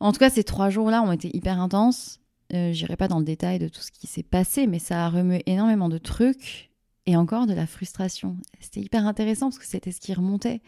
En 0.00 0.12
tout 0.12 0.18
cas, 0.18 0.30
ces 0.30 0.44
trois 0.44 0.70
jours-là 0.70 1.02
ont 1.02 1.12
été 1.12 1.36
hyper 1.36 1.60
intenses. 1.60 2.20
Euh, 2.54 2.72
J'irai 2.72 2.96
pas 2.96 3.08
dans 3.08 3.18
le 3.18 3.24
détail 3.24 3.58
de 3.58 3.68
tout 3.68 3.80
ce 3.80 3.90
qui 3.90 4.06
s'est 4.06 4.22
passé, 4.22 4.66
mais 4.66 4.78
ça 4.78 5.06
a 5.06 5.08
remué 5.10 5.42
énormément 5.46 5.88
de 5.88 5.98
trucs 5.98 6.70
et 7.06 7.16
encore 7.16 7.46
de 7.46 7.54
la 7.54 7.66
frustration. 7.66 8.36
C'était 8.60 8.80
hyper 8.80 9.06
intéressant 9.06 9.46
parce 9.46 9.58
que 9.58 9.66
c'était 9.66 9.92
ce 9.92 10.00
qui 10.00 10.12
remontait. 10.14 10.60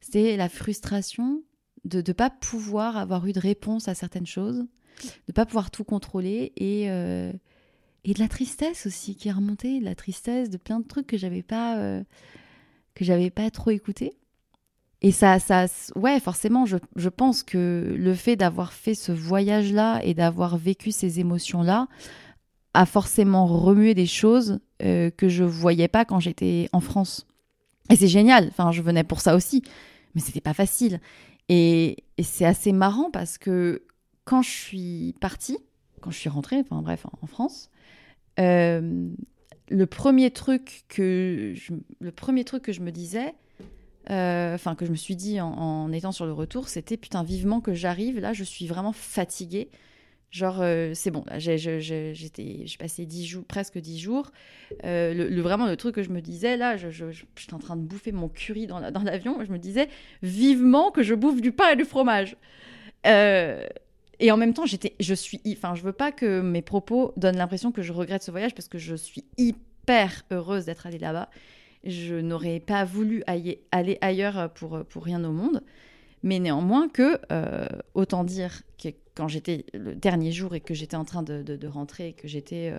C'était 0.00 0.36
la 0.36 0.48
frustration 0.48 1.42
de 1.84 2.02
ne 2.06 2.12
pas 2.12 2.30
pouvoir 2.30 2.96
avoir 2.96 3.26
eu 3.26 3.32
de 3.32 3.40
réponse 3.40 3.88
à 3.88 3.94
certaines 3.94 4.26
choses, 4.26 4.64
de 5.26 5.32
pas 5.32 5.46
pouvoir 5.46 5.70
tout 5.70 5.84
contrôler 5.84 6.52
et, 6.56 6.90
euh, 6.90 7.32
et 8.04 8.14
de 8.14 8.18
la 8.18 8.28
tristesse 8.28 8.86
aussi 8.86 9.16
qui 9.16 9.28
est 9.28 9.32
remontée, 9.32 9.80
de 9.80 9.84
la 9.84 9.94
tristesse 9.94 10.50
de 10.50 10.56
plein 10.56 10.80
de 10.80 10.86
trucs 10.86 11.06
que 11.06 11.16
j'avais 11.16 11.42
pas 11.42 11.78
euh, 11.78 12.02
que 12.94 13.04
j'avais 13.04 13.30
pas 13.30 13.48
trop 13.50 13.70
écouté. 13.70 14.18
Et 15.00 15.12
ça, 15.12 15.38
ça, 15.38 15.66
ouais, 15.94 16.18
forcément, 16.18 16.66
je, 16.66 16.76
je 16.96 17.08
pense 17.08 17.42
que 17.44 17.94
le 17.96 18.14
fait 18.14 18.34
d'avoir 18.34 18.72
fait 18.72 18.94
ce 18.94 19.12
voyage-là 19.12 20.00
et 20.02 20.12
d'avoir 20.14 20.56
vécu 20.56 20.90
ces 20.90 21.20
émotions-là 21.20 21.86
a 22.74 22.86
forcément 22.86 23.46
remué 23.46 23.94
des 23.94 24.06
choses 24.06 24.60
euh, 24.82 25.10
que 25.10 25.28
je 25.28 25.44
voyais 25.44 25.88
pas 25.88 26.04
quand 26.04 26.20
j'étais 26.20 26.68
en 26.72 26.80
France. 26.80 27.26
Et 27.90 27.96
c'est 27.96 28.08
génial. 28.08 28.48
Enfin, 28.48 28.72
je 28.72 28.82
venais 28.82 29.04
pour 29.04 29.20
ça 29.20 29.34
aussi, 29.34 29.62
mais 30.14 30.20
c'était 30.20 30.40
pas 30.40 30.54
facile. 30.54 31.00
Et, 31.48 31.96
c'est 32.22 32.44
assez 32.44 32.72
marrant 32.72 33.10
parce 33.10 33.38
que 33.38 33.82
quand 34.24 34.42
je 34.42 34.50
suis 34.50 35.14
partie, 35.20 35.58
quand 36.00 36.10
je 36.10 36.18
suis 36.18 36.28
rentrée, 36.28 36.58
enfin 36.58 36.82
bref, 36.82 37.06
en, 37.22 37.26
France, 37.26 37.70
euh, 38.38 39.08
le 39.70 39.86
premier 39.86 40.30
truc 40.30 40.84
que 40.88 41.54
le 42.00 42.12
premier 42.12 42.44
truc 42.44 42.62
que 42.62 42.72
je 42.72 42.80
me 42.80 42.90
disais, 42.90 43.34
euh, 44.10 44.54
enfin 44.54 44.74
que 44.74 44.86
je 44.86 44.90
me 44.90 44.96
suis 44.96 45.16
dit 45.16 45.40
en, 45.40 45.92
étant 45.92 46.12
sur 46.12 46.26
le 46.26 46.32
retour, 46.32 46.68
c'était 46.68 46.96
putain 46.96 47.22
vivement 47.22 47.60
que 47.60 47.74
j'arrive. 47.74 48.18
Là, 48.18 48.32
je 48.32 48.44
suis 48.44 48.66
vraiment 48.66 48.92
fatiguée. 48.92 49.70
Genre, 50.30 50.58
euh, 50.60 50.92
c'est 50.94 51.10
bon, 51.10 51.24
j'ai 51.38 51.56
passé 52.78 53.06
dix 53.06 53.26
jours, 53.26 53.44
presque 53.46 53.78
dix 53.78 53.98
jours. 53.98 54.30
Le, 54.82 55.40
vraiment, 55.40 55.66
le 55.66 55.76
truc 55.76 55.94
que 55.94 56.02
je 56.02 56.10
me 56.10 56.20
disais, 56.20 56.56
là, 56.58 56.76
je, 56.76 56.90
j'étais 56.90 57.54
en 57.54 57.58
train 57.58 57.76
de 57.76 57.82
bouffer 57.82 58.12
mon 58.12 58.28
curry 58.28 58.66
dans 58.66 58.78
l'avion, 58.78 59.42
je 59.42 59.50
me 59.50 59.58
disais 59.58 59.88
vivement 60.22 60.90
que 60.90 61.02
je 61.02 61.14
bouffe 61.14 61.40
du 61.40 61.52
pain 61.52 61.70
et 61.70 61.76
du 61.76 61.84
fromage. 61.84 62.36
Euh, 63.06 63.64
et 64.20 64.32
en 64.32 64.36
même 64.36 64.52
temps, 64.52 64.66
j'étais, 64.66 64.94
je 64.98 65.14
suis, 65.14 65.40
enfin, 65.52 65.74
je 65.74 65.82
veux 65.82 65.92
pas 65.92 66.10
que 66.12 66.40
mes 66.40 66.62
propos 66.62 67.12
donnent 67.16 67.36
l'impression 67.36 67.70
que 67.70 67.82
je 67.82 67.92
regrette 67.92 68.22
ce 68.22 68.30
voyage 68.30 68.54
parce 68.54 68.68
que 68.68 68.78
je 68.78 68.96
suis 68.96 69.24
hyper 69.36 70.24
heureuse 70.30 70.64
d'être 70.64 70.86
allée 70.86 70.98
là-bas. 70.98 71.28
Je 71.84 72.16
n'aurais 72.16 72.60
pas 72.60 72.84
voulu 72.84 73.22
aller 73.26 73.98
ailleurs 74.00 74.50
pour, 74.54 74.84
pour 74.84 75.04
rien 75.04 75.22
au 75.24 75.32
monde. 75.32 75.62
Mais 76.22 76.40
néanmoins 76.40 76.88
que, 76.88 77.20
autant 77.94 78.24
dire 78.24 78.62
que 78.76 78.88
quand 79.18 79.26
j'étais 79.26 79.66
le 79.74 79.96
dernier 79.96 80.30
jour 80.30 80.54
et 80.54 80.60
que 80.60 80.74
j'étais 80.74 80.96
en 80.96 81.04
train 81.04 81.24
de, 81.24 81.42
de, 81.42 81.66
rentrer, 81.66 82.12
que 82.12 82.28
j'étais 82.28 82.70
euh, 82.72 82.78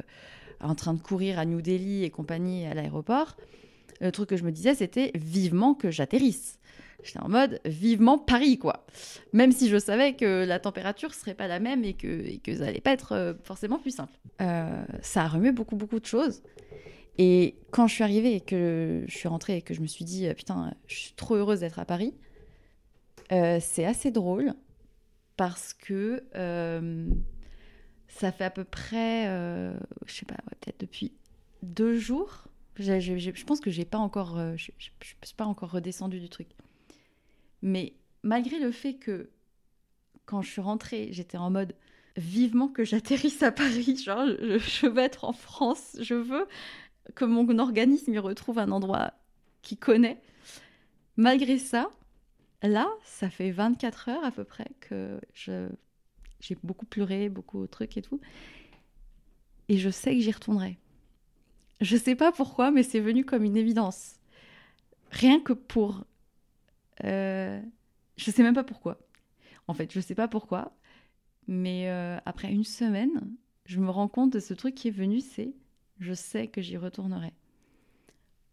en 0.61 0.73
train 0.73 0.93
de 0.93 1.01
courir 1.01 1.37
à 1.37 1.43
New 1.43 1.61
Delhi 1.61 2.05
et 2.05 2.09
compagnie 2.09 2.65
à 2.65 2.73
l'aéroport, 2.73 3.35
le 3.99 4.09
truc 4.13 4.29
que 4.29 4.37
je 4.37 4.45
me 4.45 4.51
disais, 4.51 4.73
c'était 4.73 5.11
vivement 5.15 5.73
que 5.73 5.91
j'atterrisse. 5.91 6.57
J'étais 7.03 7.19
en 7.19 7.27
mode 7.27 7.59
vivement 7.65 8.17
Paris, 8.17 8.57
quoi. 8.57 8.85
Même 9.33 9.51
si 9.51 9.67
je 9.67 9.77
savais 9.77 10.13
que 10.13 10.45
la 10.45 10.59
température 10.59 11.13
serait 11.13 11.33
pas 11.33 11.47
la 11.47 11.59
même 11.59 11.83
et 11.83 11.93
que, 11.93 12.07
et 12.07 12.37
que 12.37 12.55
ça 12.55 12.67
allait 12.67 12.79
pas 12.79 12.91
être 12.91 13.11
euh, 13.11 13.33
forcément 13.43 13.77
plus 13.77 13.91
simple. 13.91 14.13
Euh, 14.41 14.85
ça 15.01 15.23
a 15.23 15.27
remué 15.27 15.51
beaucoup, 15.51 15.75
beaucoup 15.75 15.99
de 15.99 16.05
choses. 16.05 16.41
Et 17.19 17.55
quand 17.71 17.85
je 17.85 17.93
suis 17.93 18.03
arrivée 18.03 18.33
et 18.33 18.41
que 18.41 19.03
je 19.07 19.15
suis 19.15 19.27
rentrée 19.27 19.57
et 19.57 19.61
que 19.61 19.75
je 19.75 19.81
me 19.81 19.87
suis 19.87 20.05
dit, 20.05 20.27
putain, 20.33 20.73
je 20.87 20.95
suis 20.95 21.13
trop 21.13 21.35
heureuse 21.35 21.59
d'être 21.59 21.77
à 21.77 21.85
Paris, 21.85 22.15
c'est 23.29 23.85
assez 23.85 24.09
drôle 24.09 24.55
parce 25.39 25.71
que 25.73 26.21
euh, 26.35 27.07
ça 28.09 28.33
fait 28.33 28.43
à 28.43 28.49
peu 28.49 28.65
près, 28.65 29.29
euh, 29.29 29.73
je 30.05 30.13
sais 30.13 30.25
pas, 30.25 30.35
peut-être 30.35 30.81
depuis 30.81 31.13
deux 31.63 31.97
jours. 31.97 32.49
Je, 32.75 33.45
pense 33.45 33.61
que 33.61 33.69
j'ai 33.69 33.85
pas 33.85 33.99
encore, 33.99 34.37
euh, 34.37 34.57
je, 34.57 34.71
je, 34.77 34.89
suis 34.99 35.35
pas 35.37 35.45
encore 35.45 35.71
redescendue 35.71 36.19
du 36.19 36.27
truc. 36.27 36.49
Mais 37.61 37.93
malgré 38.21 38.59
le 38.59 38.69
fait 38.73 38.95
que 38.95 39.29
quand 40.25 40.41
je 40.41 40.51
suis 40.51 40.59
rentrée, 40.59 41.07
j'étais 41.11 41.37
en 41.37 41.49
mode 41.49 41.73
vivement 42.17 42.67
que 42.67 42.83
j'atterrisse 42.83 43.41
à 43.41 43.53
Paris, 43.53 43.95
genre 44.05 44.25
je 44.27 44.87
veux 44.87 45.01
être 45.01 45.23
en 45.23 45.31
France, 45.31 45.95
je 46.01 46.15
veux 46.15 46.49
que 47.15 47.25
mon 47.25 47.59
organisme 47.59 48.13
y 48.13 48.19
retrouve 48.19 48.59
un 48.59 48.71
endroit 48.71 49.13
qu'il 49.61 49.77
connaît. 49.77 50.21
Malgré 51.17 51.57
ça, 51.57 51.89
Là, 52.61 52.89
ça 53.03 53.29
fait 53.29 53.51
24 53.51 54.09
heures 54.09 54.23
à 54.23 54.31
peu 54.31 54.43
près 54.43 54.67
que 54.81 55.19
je, 55.33 55.69
j'ai 56.41 56.57
beaucoup 56.61 56.85
pleuré, 56.85 57.29
beaucoup 57.29 57.61
de 57.61 57.67
trucs 57.67 57.95
et 57.97 58.01
tout. 58.01 58.19
Et 59.69 59.77
je 59.77 59.89
sais 59.89 60.13
que 60.13 60.21
j'y 60.21 60.31
retournerai. 60.31 60.77
Je 61.79 61.95
sais 61.95 62.15
pas 62.15 62.33
pourquoi, 62.33 62.71
mais 62.71 62.83
c'est 62.83 62.99
venu 62.99 63.23
comme 63.23 63.45
une 63.45 63.55
évidence. 63.55 64.15
Rien 65.11 65.39
que 65.39 65.53
pour. 65.53 66.03
Euh, 67.05 67.61
je 68.17 68.31
sais 68.31 68.43
même 68.43 68.55
pas 68.55 68.65
pourquoi. 68.65 68.99
En 69.67 69.73
fait, 69.73 69.93
je 69.93 70.01
sais 70.01 70.15
pas 70.15 70.27
pourquoi. 70.27 70.75
Mais 71.47 71.89
euh, 71.89 72.17
après 72.25 72.51
une 72.51 72.65
semaine, 72.65 73.31
je 73.65 73.79
me 73.79 73.89
rends 73.89 74.09
compte 74.09 74.33
de 74.33 74.39
ce 74.39 74.53
truc 74.53 74.75
qui 74.75 74.89
est 74.89 74.91
venu 74.91 75.21
c'est 75.21 75.53
je 75.99 76.13
sais 76.13 76.47
que 76.47 76.61
j'y 76.61 76.77
retournerai. 76.77 77.33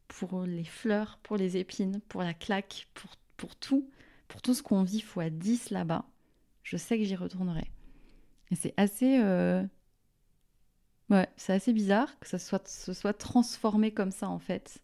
Pour 0.09 0.43
les 0.45 0.65
fleurs, 0.65 1.19
pour 1.23 1.37
les 1.37 1.57
épines, 1.57 2.01
pour 2.09 2.23
la 2.23 2.35
claque, 2.35 2.89
pour, 2.95 3.17
pour 3.37 3.57
tout 3.57 3.89
pour 4.29 4.43
tout 4.43 4.55
ce 4.55 4.63
qu'on 4.63 4.83
vit 4.83 5.01
fois 5.01 5.31
10 5.31 5.71
là-bas, 5.71 6.05
je 6.63 6.77
sais 6.77 6.99
que 6.99 7.05
j'y 7.05 7.17
retournerai. 7.17 7.71
Et 8.51 8.57
c'est 8.57 8.75
assez. 8.77 9.19
Euh, 9.21 9.63
ouais, 11.11 11.29
c'est 11.37 11.53
assez 11.53 11.73
bizarre 11.73 12.19
que 12.19 12.29
ça 12.29 12.39
soit, 12.39 12.67
se 12.69 12.93
soit 12.93 13.15
transformé 13.15 13.93
comme 13.93 14.11
ça, 14.11 14.29
en 14.29 14.39
fait. 14.39 14.81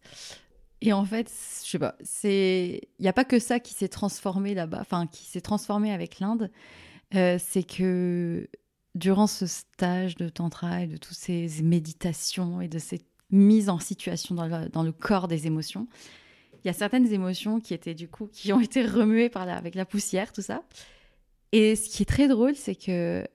Et 0.81 0.91
en 0.91 1.05
fait, 1.05 1.31
je 1.63 1.69
sais 1.69 1.79
pas, 1.79 1.95
c'est. 2.01 2.81
Il 2.99 3.03
n'y 3.03 3.07
a 3.07 3.13
pas 3.13 3.25
que 3.25 3.39
ça 3.39 3.59
qui 3.59 3.73
s'est 3.73 3.89
transformé 3.89 4.53
là-bas, 4.53 4.79
enfin, 4.81 5.07
qui 5.07 5.25
s'est 5.25 5.41
transformé 5.41 5.93
avec 5.93 6.19
l'Inde. 6.19 6.51
Euh, 7.15 7.37
c'est 7.39 7.63
que 7.63 8.47
durant 8.95 9.27
ce 9.27 9.47
stage 9.47 10.15
de 10.15 10.29
tantra 10.29 10.83
et 10.83 10.87
de 10.87 10.97
toutes 10.97 11.17
ces 11.17 11.47
méditations 11.63 12.61
et 12.61 12.67
de 12.67 12.79
cette 12.79 13.05
mise 13.31 13.69
en 13.69 13.79
situation 13.79 14.35
dans 14.35 14.83
le 14.83 14.91
corps 14.91 15.27
des 15.27 15.47
émotions, 15.47 15.87
il 16.63 16.67
y 16.67 16.69
a 16.69 16.73
certaines 16.73 17.11
émotions 17.11 17.59
qui 17.59 17.73
étaient 17.73 17.95
du 17.95 18.07
coup, 18.07 18.27
qui 18.31 18.53
ont 18.53 18.61
été 18.61 18.85
remuées 18.85 19.29
par 19.29 19.45
la, 19.45 19.57
avec 19.57 19.75
la 19.75 19.85
poussière, 19.85 20.31
tout 20.31 20.41
ça. 20.41 20.63
Et 21.51 21.75
ce 21.75 21.89
qui 21.89 22.03
est 22.03 22.07
très 22.07 22.27
drôle, 22.27 22.55
c'est 22.55 22.75
que 22.75 23.27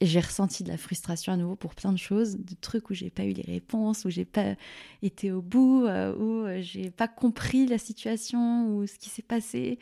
j'ai 0.00 0.20
ressenti 0.20 0.64
de 0.64 0.68
la 0.68 0.78
frustration 0.78 1.32
à 1.32 1.36
nouveau 1.36 1.56
pour 1.56 1.74
plein 1.74 1.92
de 1.92 1.98
choses, 1.98 2.36
de 2.36 2.54
trucs 2.60 2.90
où 2.90 2.94
j'ai 2.94 3.10
pas 3.10 3.24
eu 3.24 3.32
les 3.32 3.42
réponses, 3.42 4.04
où 4.04 4.10
j'ai 4.10 4.24
pas 4.24 4.54
été 5.02 5.30
au 5.30 5.42
bout, 5.42 5.84
euh, 5.84 6.14
où 6.16 6.46
euh, 6.46 6.60
j'ai 6.62 6.90
pas 6.90 7.08
compris 7.08 7.66
la 7.66 7.78
situation 7.78 8.68
ou 8.68 8.86
ce 8.86 8.98
qui 8.98 9.10
s'est 9.10 9.22
passé. 9.22 9.78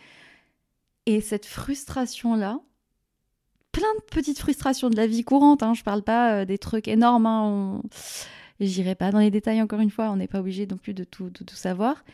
Et 1.07 1.21
cette 1.21 1.47
frustration-là, 1.47 2.61
plein 3.79 3.95
de 3.95 4.03
petites 4.11 4.41
frustrations 4.41 4.91
de 4.91 4.97
la 4.97 5.07
vie 5.07 5.23
courante, 5.23 5.63
hein, 5.63 5.73
je 5.73 5.85
parle 5.85 6.03
pas 6.03 6.41
euh, 6.41 6.45
des 6.45 6.59
trucs 6.59 6.89
énormes, 6.89 7.27
hein, 7.27 7.81
j'irai 8.59 8.97
pas 8.97 9.13
dans 9.13 9.21
les 9.21 9.31
détails 9.31 9.63
encore 9.63 9.79
une 9.79 9.91
fois, 9.91 10.11
on 10.11 10.17
n'est 10.17 10.27
pas 10.27 10.41
obligé 10.41 10.67
non 10.67 10.79
plus 10.79 10.95
de 10.95 11.05
tout, 11.05 11.31
de 11.31 11.45
tout 11.45 11.55
savoir. 11.55 12.05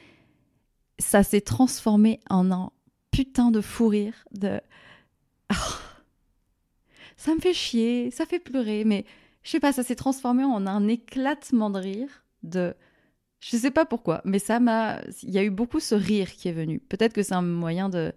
Ça 0.98 1.22
s'est 1.22 1.40
transformé 1.40 2.20
en 2.28 2.52
un 2.52 2.70
putain 3.10 3.50
de 3.50 3.62
fou 3.62 3.88
rire, 3.88 4.26
de. 4.32 4.60
Ça 7.16 7.34
me 7.34 7.40
fait 7.40 7.54
chier, 7.54 8.10
ça 8.10 8.26
fait 8.26 8.40
pleurer, 8.40 8.84
mais 8.84 9.06
je 9.44 9.50
sais 9.52 9.60
pas, 9.60 9.72
ça 9.72 9.84
s'est 9.84 9.94
transformé 9.94 10.42
en 10.44 10.66
un 10.66 10.88
éclatement 10.88 11.70
de 11.70 11.78
rire 11.78 12.24
de. 12.42 12.74
Je 13.38 13.56
sais 13.56 13.70
pas 13.70 13.86
pourquoi, 13.86 14.20
mais 14.24 14.38
ça 14.38 14.58
m'a. 14.60 15.00
Il 15.22 15.30
y 15.30 15.38
a 15.38 15.44
eu 15.44 15.50
beaucoup 15.50 15.80
ce 15.80 15.94
rire 15.94 16.32
qui 16.32 16.48
est 16.48 16.52
venu. 16.52 16.80
Peut-être 16.80 17.14
que 17.14 17.22
c'est 17.22 17.34
un 17.34 17.40
moyen 17.40 17.88
de. 17.88 18.12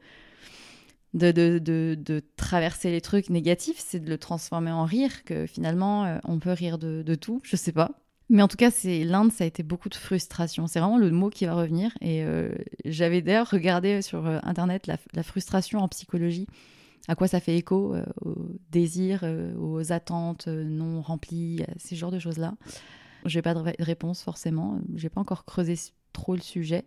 De, 1.14 1.32
de, 1.32 1.60
de, 1.60 2.22
traverser 2.36 2.92
les 2.92 3.02
trucs 3.02 3.30
négatifs, 3.30 3.80
c'est 3.80 4.00
de 4.00 4.10
le 4.10 4.18
transformer 4.18 4.72
en 4.72 4.86
rire, 4.86 5.24
que 5.24 5.48
finalement 5.48 6.06
euh, 6.06 6.18
on 6.26 6.38
peut 6.38 6.52
rire 6.52 6.78
de, 6.78 7.16
tout, 7.16 7.40
je 7.44 7.56
sais 7.56 7.72
pas. 7.72 7.92
Mais 8.30 8.44
en 8.44 8.48
tout 8.48 8.58
cas, 8.58 8.70
c'est 8.72 9.06
l'Inde, 9.06 9.32
ça 9.32 9.46
a 9.46 9.48
été 9.48 9.64
beaucoup 9.64 9.88
de 9.88 9.96
frustration. 9.96 10.68
C'est 10.68 10.80
vraiment 10.80 10.98
le 10.98 11.10
mot 11.10 11.30
qui 11.30 11.46
va 11.46 11.56
revenir. 11.56 11.92
Et 12.02 12.24
euh, 12.24 12.50
j'avais 12.84 13.22
d'ailleurs 13.22 13.50
regardé 13.50 14.02
sur 14.02 14.28
euh, 14.28 14.40
Internet 14.44 14.86
la, 14.86 15.24
frustration 15.24 15.80
en 15.80 15.88
psychologie 15.88 16.48
à 17.08 17.16
quoi 17.16 17.30
ça 17.30 17.40
fait 17.40 17.56
écho 17.56 17.96
aux 18.22 18.50
désirs, 18.70 19.24
aux 19.58 19.94
attentes 19.94 20.48
non 20.48 21.02
remplies, 21.02 21.64
ces 21.78 21.96
genres 21.96 22.12
de 22.12 22.20
choses-là. 22.20 22.56
Je 23.24 23.38
n'ai 23.38 23.42
pas 23.42 23.54
de 23.54 23.62
réponse 23.80 24.22
forcément, 24.24 24.80
j'ai 24.94 25.08
pas 25.08 25.22
encore 25.22 25.46
creusé 25.46 25.76
trop 26.12 26.36
le 26.36 26.42
sujet. 26.42 26.84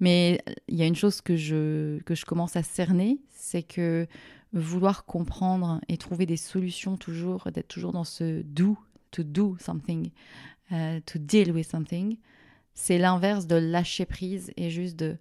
Mais 0.00 0.42
il 0.68 0.76
y 0.76 0.82
a 0.82 0.86
une 0.86 0.96
chose 0.96 1.20
que 1.20 1.36
je, 1.36 2.00
que 2.00 2.14
je 2.14 2.24
commence 2.24 2.56
à 2.56 2.62
cerner, 2.62 3.20
c'est 3.28 3.62
que 3.62 4.06
vouloir 4.52 5.04
comprendre 5.04 5.80
et 5.88 5.96
trouver 5.96 6.26
des 6.26 6.36
solutions 6.36 6.96
toujours, 6.96 7.50
d'être 7.52 7.68
toujours 7.68 7.92
dans 7.92 8.04
ce 8.04 8.42
do, 8.42 8.76
to 9.10 9.22
do 9.22 9.56
something, 9.60 10.10
to 10.70 11.18
deal 11.18 11.52
with 11.52 11.70
something, 11.70 12.16
c'est 12.74 12.98
l'inverse 12.98 13.46
de 13.46 13.56
lâcher 13.56 14.06
prise 14.06 14.52
et 14.56 14.70
juste 14.70 14.96
de 14.96 15.16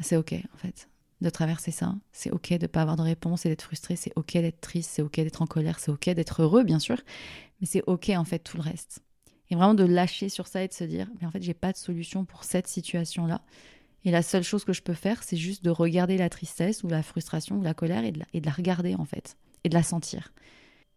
c'est 0.00 0.16
ok 0.16 0.34
en 0.54 0.56
fait 0.56 0.88
de 1.20 1.30
traverser 1.30 1.70
ça. 1.70 1.94
C'est 2.12 2.30
ok 2.30 2.50
de 2.50 2.62
ne 2.62 2.66
pas 2.66 2.82
avoir 2.82 2.96
de 2.96 3.02
réponse 3.02 3.46
et 3.46 3.48
d'être 3.48 3.62
frustré. 3.62 3.96
C'est 3.96 4.12
ok 4.16 4.32
d'être 4.34 4.60
triste. 4.60 4.90
C'est 4.92 5.02
ok 5.02 5.16
d'être 5.16 5.42
en 5.42 5.46
colère. 5.46 5.78
C'est 5.78 5.90
ok 5.90 6.10
d'être 6.10 6.42
heureux, 6.42 6.62
bien 6.62 6.78
sûr. 6.78 7.00
Mais 7.60 7.66
c'est 7.66 7.82
ok 7.86 8.10
en 8.10 8.24
fait 8.24 8.40
tout 8.40 8.56
le 8.56 8.62
reste. 8.62 9.00
Et 9.48 9.54
vraiment 9.54 9.74
de 9.74 9.84
lâcher 9.84 10.28
sur 10.28 10.46
ça 10.46 10.62
et 10.62 10.68
de 10.68 10.72
se 10.72 10.84
dire, 10.84 11.08
mais 11.20 11.26
en 11.26 11.30
fait, 11.30 11.42
j'ai 11.42 11.54
pas 11.54 11.72
de 11.72 11.76
solution 11.76 12.24
pour 12.24 12.44
cette 12.44 12.66
situation-là. 12.66 13.42
Et 14.06 14.12
la 14.12 14.22
seule 14.22 14.44
chose 14.44 14.64
que 14.64 14.72
je 14.72 14.82
peux 14.82 14.94
faire, 14.94 15.24
c'est 15.24 15.36
juste 15.36 15.64
de 15.64 15.70
regarder 15.70 16.16
la 16.16 16.30
tristesse 16.30 16.84
ou 16.84 16.88
la 16.88 17.02
frustration 17.02 17.56
ou 17.56 17.62
la 17.62 17.74
colère 17.74 18.04
et 18.04 18.12
de 18.12 18.46
la, 18.46 18.52
regarder 18.52 18.94
en 18.94 19.04
fait. 19.04 19.36
Et 19.64 19.68
de 19.68 19.74
la 19.74 19.82
sentir. 19.82 20.32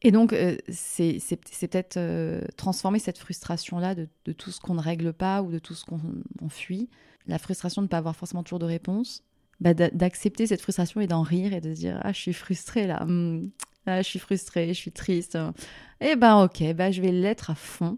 Et 0.04 0.12
donc, 0.12 0.32
euh, 0.32 0.56
c'est 0.70 1.20
peut-être 1.60 1.98
euh, 1.98 2.42
transformer 2.56 3.00
cette 3.00 3.18
frustration-là 3.18 3.96
de, 3.96 4.08
de, 4.26 4.32
tout 4.32 4.52
ce 4.52 4.62
qu'on 4.62 4.76
ne 4.76 4.80
règle 4.80 5.12
pas 5.12 5.42
ou 5.42 5.52
de 5.52 5.58
tout 5.58 5.74
ce 5.74 5.86
qu'on 5.86 6.50
fuit. 6.50 6.88
La 7.26 7.40
frustration 7.40 7.82
de 7.82 7.88
ne 7.88 7.90
pas 7.90 7.98
avoir 7.98 8.16
forcément 8.16 8.44
toujours 8.44 8.60
de 8.60 8.66
réponse 8.66 9.24
bah, 9.60 9.74
d'accepter 9.74 10.46
cette 10.48 10.62
frustration 10.62 11.02
et 11.02 11.08
d'en 11.08 11.24
rire 11.24 11.52
et 11.52 11.60
de 11.62 11.74
se 11.74 11.80
dire 11.80 12.00
ah 12.04 12.14
je 12.14 12.20
suis 12.20 12.34
frustrée 12.34 12.88
là, 12.88 13.04
hmm. 13.06 13.50
ah, 13.88 14.02
je 14.02 14.08
suis 14.08 14.20
frustrée, 14.20 14.68
je 14.68 14.80
suis 14.80 14.92
triste. 14.92 15.38
Eh 16.00 16.16
ben 16.16 16.44
ok, 16.44 16.74
bah, 16.76 16.92
je 16.92 17.02
vais 17.02 17.12
l'être 17.12 17.50
à 17.50 17.56
fond. 17.56 17.98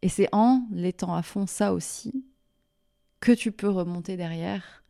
Et 0.00 0.08
c'est 0.08 0.28
en 0.32 0.66
l'étant 0.72 1.14
à 1.14 1.22
fond 1.22 1.46
ça 1.46 1.72
aussi 1.74 2.24
que 3.20 3.32
tu 3.32 3.52
peux 3.52 3.68
remonter 3.68 4.16
derrière 4.16 4.84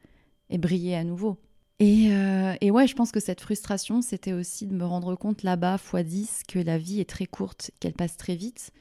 et 0.50 0.58
briller 0.58 0.96
à 0.96 1.04
nouveau. 1.04 1.38
Et, 1.78 2.08
euh, 2.10 2.54
et 2.60 2.70
ouais, 2.70 2.86
je 2.86 2.94
pense 2.94 3.12
que 3.12 3.20
cette 3.20 3.40
frustration, 3.40 4.00
c'était 4.00 4.32
aussi 4.32 4.66
de 4.66 4.74
me 4.74 4.84
rendre 4.84 5.14
compte 5.14 5.42
là-bas, 5.42 5.76
x 5.76 6.04
10, 6.04 6.42
que 6.48 6.58
la 6.58 6.78
vie 6.78 7.00
est 7.00 7.08
très 7.08 7.26
courte, 7.26 7.70
qu'elle 7.80 7.92
passe 7.92 8.16
très 8.16 8.34
vite, 8.34 8.72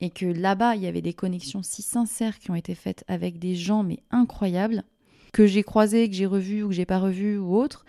et 0.00 0.10
que 0.10 0.26
là-bas, 0.26 0.76
il 0.76 0.82
y 0.82 0.86
avait 0.86 1.02
des 1.02 1.14
connexions 1.14 1.62
si 1.62 1.82
sincères 1.82 2.38
qui 2.38 2.50
ont 2.50 2.54
été 2.54 2.74
faites 2.74 3.04
avec 3.08 3.38
des 3.38 3.56
gens, 3.56 3.82
mais 3.82 3.98
incroyables, 4.10 4.84
que 5.32 5.46
j'ai 5.46 5.64
croisé, 5.64 6.08
que 6.08 6.14
j'ai 6.14 6.26
revu 6.26 6.62
ou 6.62 6.68
que 6.68 6.74
j'ai 6.74 6.86
pas 6.86 6.98
revu 6.98 7.36
ou 7.36 7.56
autre. 7.56 7.84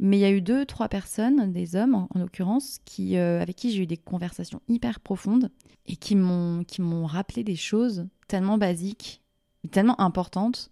Mais 0.00 0.16
il 0.16 0.20
y 0.20 0.24
a 0.24 0.30
eu 0.30 0.40
deux, 0.40 0.64
trois 0.64 0.88
personnes, 0.88 1.52
des 1.52 1.76
hommes 1.76 1.94
en, 1.94 2.08
l'occurrence, 2.18 2.78
qui, 2.84 3.16
euh, 3.16 3.40
avec 3.40 3.56
qui 3.56 3.70
j'ai 3.70 3.82
eu 3.82 3.86
des 3.86 3.98
conversations 3.98 4.60
hyper 4.66 4.98
profondes 4.98 5.50
et 5.86 5.96
qui 5.96 6.16
m'ont 6.16 7.06
rappelé 7.06 7.44
des 7.44 7.56
choses 7.56 8.08
tellement 8.26 8.58
basiques, 8.58 9.22
tellement 9.70 10.00
importantes, 10.00 10.70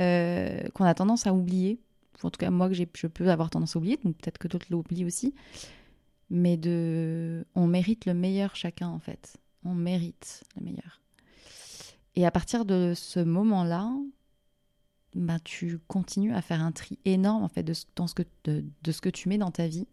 euh, 0.00 0.68
qu'on 0.74 0.84
a 0.84 0.94
tendance 0.94 1.26
à 1.26 1.32
oublier. 1.32 1.80
En 2.22 2.30
tout 2.30 2.38
cas, 2.38 2.50
moi, 2.50 2.68
que 2.68 2.74
je 2.74 3.06
peux 3.06 3.30
avoir 3.30 3.50
tendance 3.50 3.76
à 3.76 3.78
oublier, 3.78 3.98
donc 4.02 4.16
peut-être 4.16 4.38
que 4.38 4.48
d'autres 4.48 4.66
l'oublient 4.70 5.04
aussi. 5.04 5.34
Mais 6.30 6.56
de, 6.56 7.46
on 7.54 7.66
mérite 7.66 8.06
le 8.06 8.14
meilleur 8.14 8.56
chacun, 8.56 8.88
en 8.88 8.98
fait. 8.98 9.36
On 9.64 9.74
mérite 9.74 10.42
le 10.56 10.64
meilleur. 10.64 11.00
Et 12.14 12.24
à 12.26 12.30
partir 12.30 12.64
de 12.64 12.94
ce 12.96 13.20
moment-là, 13.20 13.92
bah, 15.16 15.38
tu 15.42 15.78
continues 15.88 16.34
à 16.34 16.42
faire 16.42 16.62
un 16.62 16.72
tri 16.72 16.98
énorme 17.04 17.42
en 17.42 17.48
fait 17.48 17.62
de, 17.62 17.72
ce 17.72 17.84
que, 18.14 18.22
de, 18.44 18.92
ce 18.92 19.00
que 19.00 19.08
tu 19.08 19.28
mets 19.28 19.38
dans 19.38 19.50
ta 19.50 19.66
vie, 19.66 19.86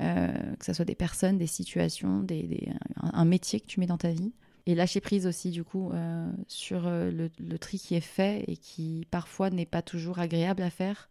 euh, 0.00 0.32
que 0.56 0.64
ce 0.64 0.72
soit 0.72 0.84
des 0.84 0.94
personnes, 0.94 1.38
des 1.38 1.46
situations, 1.46 2.20
des, 2.22 2.70
un, 2.96 3.24
métier 3.24 3.60
que 3.60 3.66
tu 3.66 3.80
mets 3.80 3.86
dans 3.86 3.98
ta 3.98 4.10
vie. 4.10 4.32
Et 4.66 4.74
lâcher 4.74 5.00
prise 5.00 5.26
aussi 5.26 5.50
du 5.50 5.62
coup 5.62 5.90
euh, 5.92 6.30
sur 6.48 6.86
euh, 6.86 7.10
le, 7.10 7.58
tri 7.58 7.78
qui 7.78 7.94
est 7.94 8.00
fait 8.00 8.44
et 8.48 8.56
qui 8.56 9.06
parfois 9.10 9.50
n'est 9.50 9.66
pas 9.66 9.82
toujours 9.82 10.18
agréable 10.18 10.62
à 10.62 10.70
faire. 10.70 11.08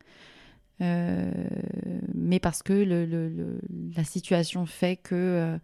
mais 0.79 2.39
parce 2.41 2.63
que 2.63 2.73
la 3.95 4.03
situation 4.03 4.65
fait 4.65 4.97
que 4.97 5.59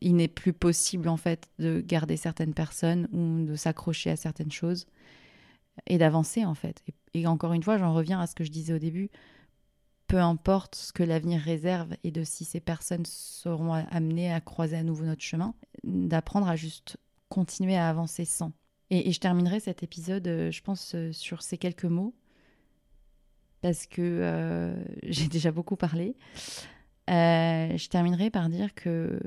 il 0.00 0.16
n'est 0.16 0.28
plus 0.28 0.52
possible 0.52 1.08
en 1.08 1.16
fait 1.16 1.48
de 1.58 1.80
garder 1.80 2.16
certaines 2.16 2.54
personnes 2.54 3.08
ou 3.12 3.44
de 3.44 3.56
s'accrocher 3.56 4.10
à 4.10 4.16
certaines 4.16 4.52
choses 4.52 4.86
et 5.86 5.98
d'avancer 5.98 6.44
en 6.44 6.54
fait. 6.54 6.82
Et, 7.14 7.26
encore 7.26 7.52
une 7.52 7.62
fois, 7.62 7.78
j'en 7.78 7.94
reviens 7.94 8.20
à 8.20 8.26
ce 8.26 8.34
que 8.34 8.44
je 8.44 8.50
disais 8.50 8.72
au 8.72 8.78
début. 8.78 9.10
Peu 10.12 10.20
importe 10.20 10.74
ce 10.74 10.92
que 10.92 11.02
l'avenir 11.02 11.40
réserve 11.40 11.96
et 12.04 12.10
de 12.10 12.22
si 12.22 12.44
ces 12.44 12.60
personnes 12.60 13.06
seront 13.06 13.72
amenées 13.72 14.30
à 14.30 14.42
croiser 14.42 14.76
à 14.76 14.82
nouveau 14.82 15.06
notre 15.06 15.22
chemin, 15.22 15.54
d'apprendre 15.84 16.48
à 16.48 16.54
juste 16.54 16.98
continuer 17.30 17.76
à 17.76 17.88
avancer 17.88 18.26
sans. 18.26 18.52
Et, 18.90 19.10
je 19.10 19.18
terminerai 19.18 19.58
cet 19.58 19.82
épisode, 19.82 20.28
euh, 20.28 20.50
je 20.50 20.60
pense, 20.60 20.94
euh, 20.94 21.12
sur 21.12 21.40
ces 21.40 21.56
quelques 21.56 21.86
mots, 21.86 22.14
parce 23.62 23.86
que 23.86 24.02
euh, 24.02 24.84
j'ai 25.04 25.28
déjà 25.28 25.50
beaucoup 25.50 25.76
parlé. 25.76 26.14
je 27.08 27.88
terminerai 27.88 28.28
par 28.28 28.50
dire 28.50 28.74
que 28.74 29.18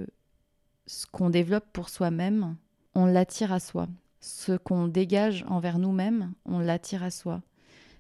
ce 0.86 1.08
qu'on 1.08 1.32
développe 1.32 1.66
pour 1.74 1.90
soi-même, 1.90 2.58
on 2.94 3.08
l'attire 3.08 3.52
à 3.52 3.60
soi 3.60 3.88
ce 4.20 4.56
qu'on 4.56 4.88
dégage 4.88 5.46
envers 5.48 5.80
nous-mêmes, 5.80 6.36
on 6.46 6.60
l'attire 6.60 7.02
à 7.02 7.10
soi. 7.10 7.42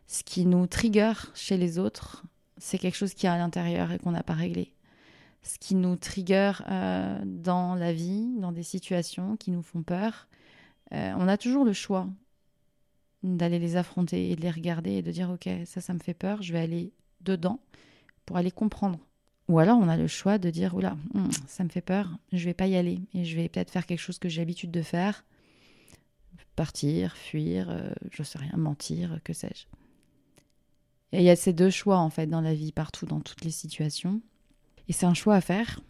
Ce 0.05 0.21
qui 0.21 0.45
nous 0.45 0.67
trigger 0.67 1.13
chez 1.33 1.57
les 1.57 1.79
autres, 1.79 2.25
c'est 2.57 2.77
quelque 2.77 2.95
chose 2.95 3.13
qui 3.13 3.25
est 3.25 3.29
à 3.29 3.37
l'intérieur 3.37 3.91
et 3.91 3.99
qu'on 3.99 4.11
n'a 4.11 4.23
pas 4.23 4.33
réglé. 4.33 4.73
Ce 5.43 5.59
qui 5.59 5.75
nous 5.75 5.95
trigger 5.95 6.53
euh, 6.69 7.21
dans 7.25 7.75
la 7.75 7.93
vie, 7.93 8.27
dans 8.39 8.51
des 8.51 8.63
situations 8.63 9.37
qui 9.37 9.51
nous 9.51 9.61
font 9.61 9.83
peur, 9.83 10.27
euh, 10.93 11.13
on 11.17 11.27
a 11.27 11.37
toujours 11.37 11.65
le 11.65 11.73
choix 11.73 12.07
d'aller 13.23 13.59
les 13.59 13.75
affronter 13.75 14.31
et 14.31 14.35
de 14.35 14.41
les 14.41 14.51
regarder 14.51 14.91
et 14.93 15.01
de 15.01 15.11
dire 15.11 15.31
ok 15.31 15.49
ça 15.65 15.81
ça 15.81 15.93
me 15.93 15.99
fait 15.99 16.13
peur, 16.13 16.41
je 16.41 16.53
vais 16.53 16.59
aller 16.59 16.93
dedans 17.21 17.59
pour 18.25 18.37
aller 18.37 18.51
comprendre. 18.51 18.99
Ou 19.47 19.59
alors 19.59 19.77
on 19.77 19.87
a 19.87 19.97
le 19.97 20.07
choix 20.07 20.37
de 20.37 20.49
dire 20.49 20.75
oula 20.75 20.97
hmm, 21.13 21.29
ça 21.47 21.63
me 21.63 21.69
fait 21.69 21.81
peur, 21.81 22.17
je 22.31 22.45
vais 22.45 22.53
pas 22.53 22.67
y 22.67 22.75
aller 22.75 23.01
et 23.13 23.25
je 23.25 23.35
vais 23.35 23.49
peut-être 23.49 23.71
faire 23.71 23.85
quelque 23.85 23.99
chose 23.99 24.19
que 24.19 24.29
j'ai 24.29 24.41
l'habitude 24.41 24.71
de 24.71 24.81
faire 24.81 25.23
partir, 26.55 27.17
fuir, 27.17 27.69
euh, 27.69 27.89
je 28.11 28.23
sais 28.23 28.39
rien, 28.39 28.53
mentir, 28.55 29.19
que 29.23 29.33
sais-je. 29.33 29.65
Et 31.11 31.19
il 31.19 31.23
y 31.23 31.29
a 31.29 31.35
ces 31.35 31.53
deux 31.53 31.69
choix 31.69 31.97
en 31.97 32.09
fait 32.09 32.27
dans 32.27 32.41
la 32.41 32.53
vie, 32.53 32.71
partout, 32.71 33.05
dans 33.05 33.21
toutes 33.21 33.43
les 33.43 33.51
situations. 33.51 34.21
Et 34.87 34.93
c'est 34.93 35.05
un 35.05 35.13
choix 35.13 35.35
à 35.35 35.41
faire, 35.41 35.81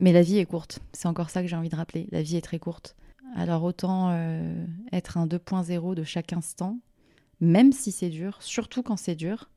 mais 0.00 0.12
la 0.12 0.22
vie 0.22 0.38
est 0.38 0.46
courte. 0.46 0.80
C'est 0.92 1.08
encore 1.08 1.30
ça 1.30 1.42
que 1.42 1.48
j'ai 1.48 1.56
envie 1.56 1.68
de 1.68 1.76
rappeler. 1.76 2.08
La 2.10 2.22
vie 2.22 2.36
est 2.36 2.42
très 2.42 2.58
courte. 2.58 2.96
Alors 3.34 3.64
autant 3.64 4.10
euh, 4.10 4.66
être 4.92 5.16
un 5.16 5.26
2.0 5.26 5.94
de 5.94 6.04
chaque 6.04 6.32
instant, 6.32 6.78
même 7.40 7.72
si 7.72 7.92
c'est 7.92 8.10
dur, 8.10 8.42
surtout 8.42 8.82
quand 8.82 8.96
c'est 8.96 9.14
dur, 9.14 9.48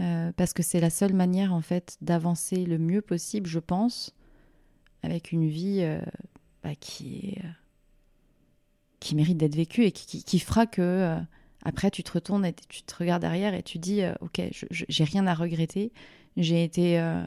euh, 0.00 0.32
parce 0.36 0.52
que 0.52 0.62
c'est 0.62 0.80
la 0.80 0.90
seule 0.90 1.12
manière 1.12 1.52
en 1.52 1.60
fait 1.60 1.96
d'avancer 2.00 2.64
le 2.64 2.78
mieux 2.78 3.02
possible, 3.02 3.48
je 3.48 3.58
pense, 3.58 4.14
avec 5.02 5.32
une 5.32 5.48
vie 5.48 5.84
bah, 6.62 6.74
qui 6.76 7.36
qui 9.04 9.14
mérite 9.14 9.36
d'être 9.36 9.54
vécu 9.54 9.84
et 9.84 9.92
qui, 9.92 10.38
fera 10.38 10.66
que 10.66 10.80
euh, 10.80 11.20
après 11.64 11.90
tu 11.90 12.02
te 12.02 12.12
retournes 12.12 12.44
et 12.44 12.54
tu 12.68 12.82
te 12.82 12.94
regardes 12.94 13.22
derrière 13.22 13.54
et 13.54 13.62
tu 13.62 13.78
dis 13.78 14.02
euh, 14.02 14.12
ok 14.20 14.42
j'ai 14.70 15.04
rien 15.04 15.26
à 15.26 15.34
regretter 15.34 15.92
j'ai 16.36 16.64
été 16.64 16.98
euh, 16.98 17.22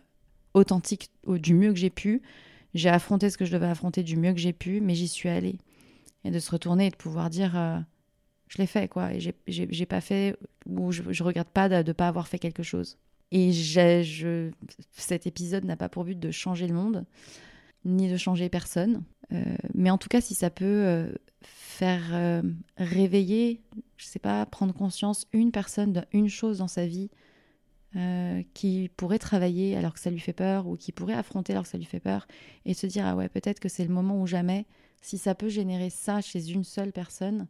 authentique 0.54 1.10
du 1.28 1.54
mieux 1.54 1.72
que 1.72 1.80
j'ai 1.80 1.90
pu. 1.90 2.22
J'ai 2.74 2.90
affronté 2.90 3.30
ce 3.30 3.38
que 3.38 3.46
je 3.46 3.52
devais 3.52 3.68
affronter 3.68 4.04
du 4.04 4.18
mieux 4.18 4.34
que 4.34 4.40
j'ai 4.40 4.54
pu, 4.54 4.82
mais 4.82 4.96
j'y 4.96 5.08
suis 5.08 5.30
allée. 5.30 5.58
Et 6.24 6.32
de 6.32 6.40
se 6.40 6.52
retourner 6.52 6.88
et 6.88 6.90
de 6.90 6.96
pouvoir 6.96 7.30
dire 7.30 7.58
euh, 7.58 7.80
je 8.48 8.58
l'ai 8.58 8.68
fait, 8.68 8.88
quoi. 8.88 9.14
Et 9.14 9.20
j'ai 9.48 9.86
pas 9.86 10.02
fait, 10.02 10.36
ou 10.66 10.92
je, 10.92 11.04
je 11.10 11.24
regrette 11.24 11.50
pas 11.50 11.70
de 11.70 11.88
ne 11.88 11.94
pas 11.94 12.08
avoir 12.08 12.28
fait 12.28 12.40
quelque 12.40 12.64
chose. 12.64 12.98
Et 13.32 13.52
cet 14.92 15.28
épisode 15.28 15.66
n'a 15.66 15.76
pas 15.76 15.90
pour 15.90 16.06
but 16.06 16.20
de 16.20 16.32
changer 16.32 16.68
le 16.68 16.74
monde, 16.74 17.06
ni 17.84 18.10
de 18.10 18.18
changer 18.18 18.50
personne. 18.50 19.04
Mais 19.74 19.90
en 19.90 19.98
tout 19.98 20.08
cas, 20.08 20.22
si 20.22 20.34
ça 20.34 20.50
peut 20.50 21.12
faire 21.78 22.04
euh, 22.12 22.42
réveiller, 22.78 23.62
je 23.98 24.06
sais 24.06 24.20
pas, 24.20 24.46
prendre 24.48 24.74
conscience 24.74 25.28
une 25.32 25.52
personne 25.52 26.04
d'une 26.12 26.28
chose 26.28 26.58
dans 26.58 26.68
sa 26.68 26.86
vie 26.86 27.10
qui 28.54 28.92
pourrait 28.96 29.18
travailler 29.18 29.76
alors 29.76 29.92
que 29.92 30.00
ça 30.00 30.12
lui 30.12 30.20
fait 30.20 30.34
peur 30.34 30.68
ou 30.68 30.76
qui 30.76 30.92
pourrait 30.92 31.16
affronter 31.16 31.54
alors 31.54 31.64
que 31.64 31.70
ça 31.70 31.80
lui 31.80 31.86
fait 31.86 32.00
peur 32.00 32.28
et 32.64 32.76
se 32.76 32.86
dire 32.86 33.08
ah 33.08 33.16
ouais 33.16 33.28
peut-être 33.28 33.60
que 33.60 33.70
c'est 33.70 33.86
le 33.86 33.92
moment 33.92 34.22
ou 34.22 34.28
jamais. 34.28 34.68
Si 35.02 35.18
ça 35.18 35.34
peut 35.34 35.50
générer 35.50 35.90
ça 35.90 36.22
chez 36.22 36.52
une 36.52 36.64
seule 36.64 36.92
personne 36.92 37.48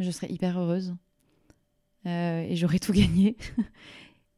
je 0.00 0.10
serais 0.10 0.28
hyper 0.28 0.58
heureuse 0.58 0.96
et 2.04 2.56
j'aurais 2.56 2.78
tout 2.80 2.92
gagné. 2.92 3.36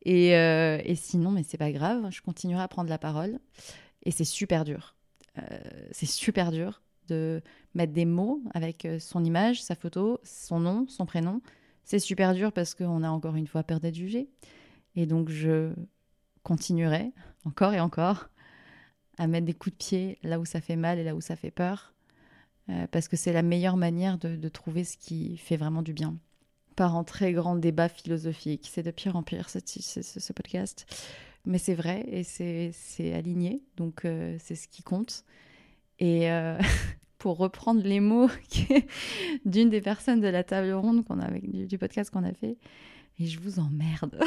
Et, 0.04 0.32
et, 0.32 0.94
sinon 0.96 1.30
mais 1.30 1.44
c'est 1.44 1.56
pas 1.56 1.72
grave 1.72 2.08
je 2.10 2.20
continuerai 2.20 2.62
à 2.62 2.68
prendre 2.68 2.90
la 2.90 2.98
parole. 2.98 3.38
Et 4.04 4.10
c'est 4.10 4.24
super 4.24 4.64
dur. 4.64 4.96
Euh, 5.38 5.58
c'est 5.92 6.06
super 6.06 6.50
dur 6.50 6.82
de 7.08 7.42
mettre 7.74 7.92
des 7.92 8.04
mots 8.04 8.42
avec 8.54 8.84
euh, 8.84 8.98
son 8.98 9.24
image, 9.24 9.62
sa 9.62 9.74
photo, 9.74 10.20
son 10.22 10.60
nom, 10.60 10.86
son 10.88 11.06
prénom. 11.06 11.40
C'est 11.84 11.98
super 11.98 12.34
dur 12.34 12.52
parce 12.52 12.74
qu'on 12.74 13.02
a 13.02 13.10
encore 13.10 13.36
une 13.36 13.46
fois 13.46 13.62
peur 13.62 13.80
d'être 13.80 13.94
jugé. 13.94 14.28
Et 14.96 15.06
donc 15.06 15.30
je 15.30 15.72
continuerai 16.42 17.12
encore 17.44 17.74
et 17.74 17.80
encore 17.80 18.28
à 19.18 19.26
mettre 19.26 19.46
des 19.46 19.54
coups 19.54 19.76
de 19.76 19.84
pied 19.84 20.18
là 20.22 20.38
où 20.38 20.44
ça 20.44 20.60
fait 20.60 20.76
mal 20.76 20.98
et 20.98 21.04
là 21.04 21.14
où 21.14 21.20
ça 21.20 21.36
fait 21.36 21.50
peur. 21.50 21.92
Euh, 22.68 22.86
parce 22.90 23.08
que 23.08 23.16
c'est 23.16 23.32
la 23.32 23.42
meilleure 23.42 23.76
manière 23.76 24.18
de, 24.18 24.48
trouver 24.48 24.84
ce 24.84 24.96
qui 24.96 25.36
fait 25.36 25.56
vraiment 25.56 25.82
du 25.82 25.92
bien. 25.92 26.16
Par 26.76 26.96
un 26.96 27.04
très 27.04 27.32
grand 27.32 27.56
débat 27.56 27.88
philosophique. 27.88 28.68
C'est 28.72 28.82
de 28.82 28.90
pire 28.90 29.16
en 29.16 29.22
pire 29.22 29.48
ce, 29.50 29.60
ce 29.60 30.32
podcast. 30.32 30.86
Mais 31.44 31.58
c'est 31.58 31.74
vrai 31.74 32.04
et 32.06 32.22
c'est 32.22 33.14
aligné, 33.14 33.62
donc 33.76 34.04
euh, 34.04 34.36
c'est 34.38 34.54
ce 34.54 34.68
qui 34.68 34.82
compte. 34.82 35.24
Et 36.02 36.28
euh, 36.28 36.58
pour 37.18 37.38
reprendre 37.38 37.80
les 37.80 38.00
mots 38.00 38.28
d'une 39.44 39.70
des 39.70 39.80
personnes 39.80 40.20
de 40.20 40.26
la 40.26 40.42
table 40.42 40.72
ronde 40.72 41.04
qu'on 41.04 41.20
a 41.20 41.24
avec, 41.24 41.48
du, 41.48 41.78
podcast 41.78 42.10
qu'on 42.10 42.24
a 42.24 42.32
fait, 42.32 42.58
et 43.20 43.26
je 43.26 43.38
vous 43.38 43.60
emmerde. 43.60 44.18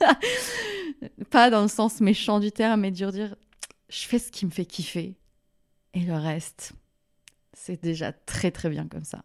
Pas 1.30 1.50
dans 1.50 1.62
le 1.62 1.68
sens 1.68 2.00
méchant 2.00 2.38
du 2.38 2.52
terme, 2.52 2.82
mais 2.82 2.92
dur 2.92 3.10
dire, 3.10 3.34
je 3.88 4.06
fais 4.06 4.20
ce 4.20 4.30
qui 4.30 4.46
me 4.46 4.52
fait 4.52 4.66
kiffer. 4.66 5.16
Et 5.94 6.00
le 6.00 6.14
reste, 6.14 6.74
c'est 7.54 7.82
déjà 7.82 8.12
très 8.12 8.52
très 8.52 8.70
bien 8.70 8.86
comme 8.86 9.04
ça. 9.04 9.24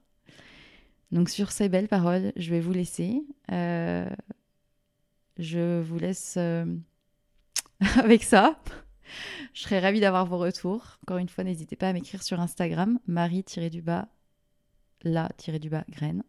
Donc 1.11 1.30
sur 1.30 1.51
ces 1.51 1.70
belles 1.70 1.88
paroles, 1.88 2.32
je 2.36 2.49
vais 2.49 2.61
vous 2.61 2.74
laisser. 2.74 3.22
Euh, 3.51 4.09
je 5.38 5.82
vous 5.82 5.99
laisse 5.99 6.39
avec 7.80 8.24
ça. 8.24 8.59
Je 9.53 9.62
serais 9.62 9.80
ravie 9.80 9.99
d'avoir 9.99 10.26
vos 10.26 10.38
retours. 10.38 10.97
Encore 11.03 11.18
une 11.18 11.30
fois, 11.30 11.43
n'hésitez 11.43 11.76
pas 11.76 11.89
à 11.89 11.93
m'écrire 11.93 12.24
sur 12.24 12.39
Instagram, 12.39 12.99
marie-du-bas, 13.07 14.07
la-du-bas, 15.03 15.84
graine. 15.89 16.24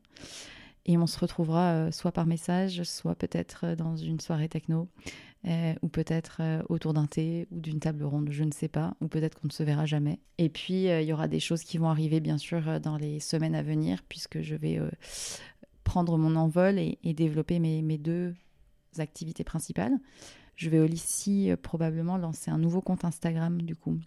Et 0.87 0.97
on 0.97 1.07
se 1.07 1.19
retrouvera 1.19 1.73
euh, 1.73 1.91
soit 1.91 2.13
par 2.13 2.27
message, 2.27 2.83
soit 2.85 3.15
peut-être 3.15 3.65
euh, 3.65 3.77
dans 3.77 3.97
une 3.97 4.21
soirée 4.21 4.49
techno, 4.49 4.89
euh, 5.47 5.75
ou 5.83 5.89
peut-être 5.89 6.41
autour 6.69 6.95
d'un 6.95 7.07
thé 7.07 7.47
ou 7.51 7.61
d'une 7.61 7.81
table 7.81 8.05
ronde, 8.05 8.29
je 8.31 8.45
ne 8.45 8.53
sais 8.53 8.69
pas, 8.69 8.95
ou 9.01 9.09
peut-être 9.09 9.39
qu'on 9.39 9.49
ne 9.49 9.53
se 9.53 9.63
verra 9.63 9.87
jamais. 9.87 10.19
Et 10.39 10.49
puis, 10.49 10.85
il 10.85 11.03
y 11.03 11.13
aura 11.13 11.29
des 11.29 11.41
choses 11.41 11.63
qui 11.63 11.79
vont 11.79 11.89
arriver, 11.89 12.21
bien 12.21 12.39
sûr, 12.39 12.81
dans 12.81 12.97
les 12.97 13.21
semaines 13.21 13.55
à 13.55 13.63
venir, 13.63 14.03
puisque 14.09 14.43
je 14.43 14.55
vais 14.55 14.79
prendre 15.85 16.19
mon 16.19 16.37
envol 16.37 16.79
et, 16.79 16.99
développer 17.15 17.59
mes, 17.59 17.81
mes 17.81 17.97
deux 17.97 18.35
activités 18.99 19.45
principales. 19.45 19.97
Je 20.61 20.69
vais 20.69 20.79
aussi 20.79 21.51
euh, 21.51 21.57
probablement 21.57 22.19
lancer 22.19 22.51
un 22.51 22.59
nouveau 22.59 22.83
compte 22.83 23.07
Instagram, 23.07 23.63
du 23.63 23.75
coup, 23.75 23.99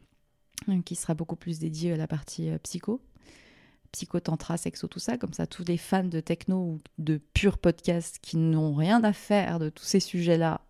euh, 0.69 0.83
qui 0.83 0.95
sera 0.95 1.15
beaucoup 1.15 1.35
plus 1.35 1.57
dédié 1.57 1.93
à 1.93 1.97
la 1.97 2.05
partie 2.05 2.51
euh, 2.51 2.59
psycho, 2.59 3.01
psycho, 3.91 4.19
tantra, 4.19 4.55
sexo, 4.57 4.87
tout 4.87 4.99
ça. 4.99 5.17
Comme 5.17 5.33
ça, 5.33 5.47
tous 5.47 5.65
les 5.65 5.77
fans 5.77 6.03
de 6.03 6.19
techno 6.19 6.57
ou 6.57 6.81
de 6.99 7.19
pur 7.33 7.57
podcast 7.57 8.19
qui 8.21 8.37
n'ont 8.37 8.75
rien 8.75 9.03
à 9.03 9.13
faire 9.13 9.57
de 9.57 9.69
tous 9.69 9.83
ces 9.83 9.99
sujets-là 9.99 10.61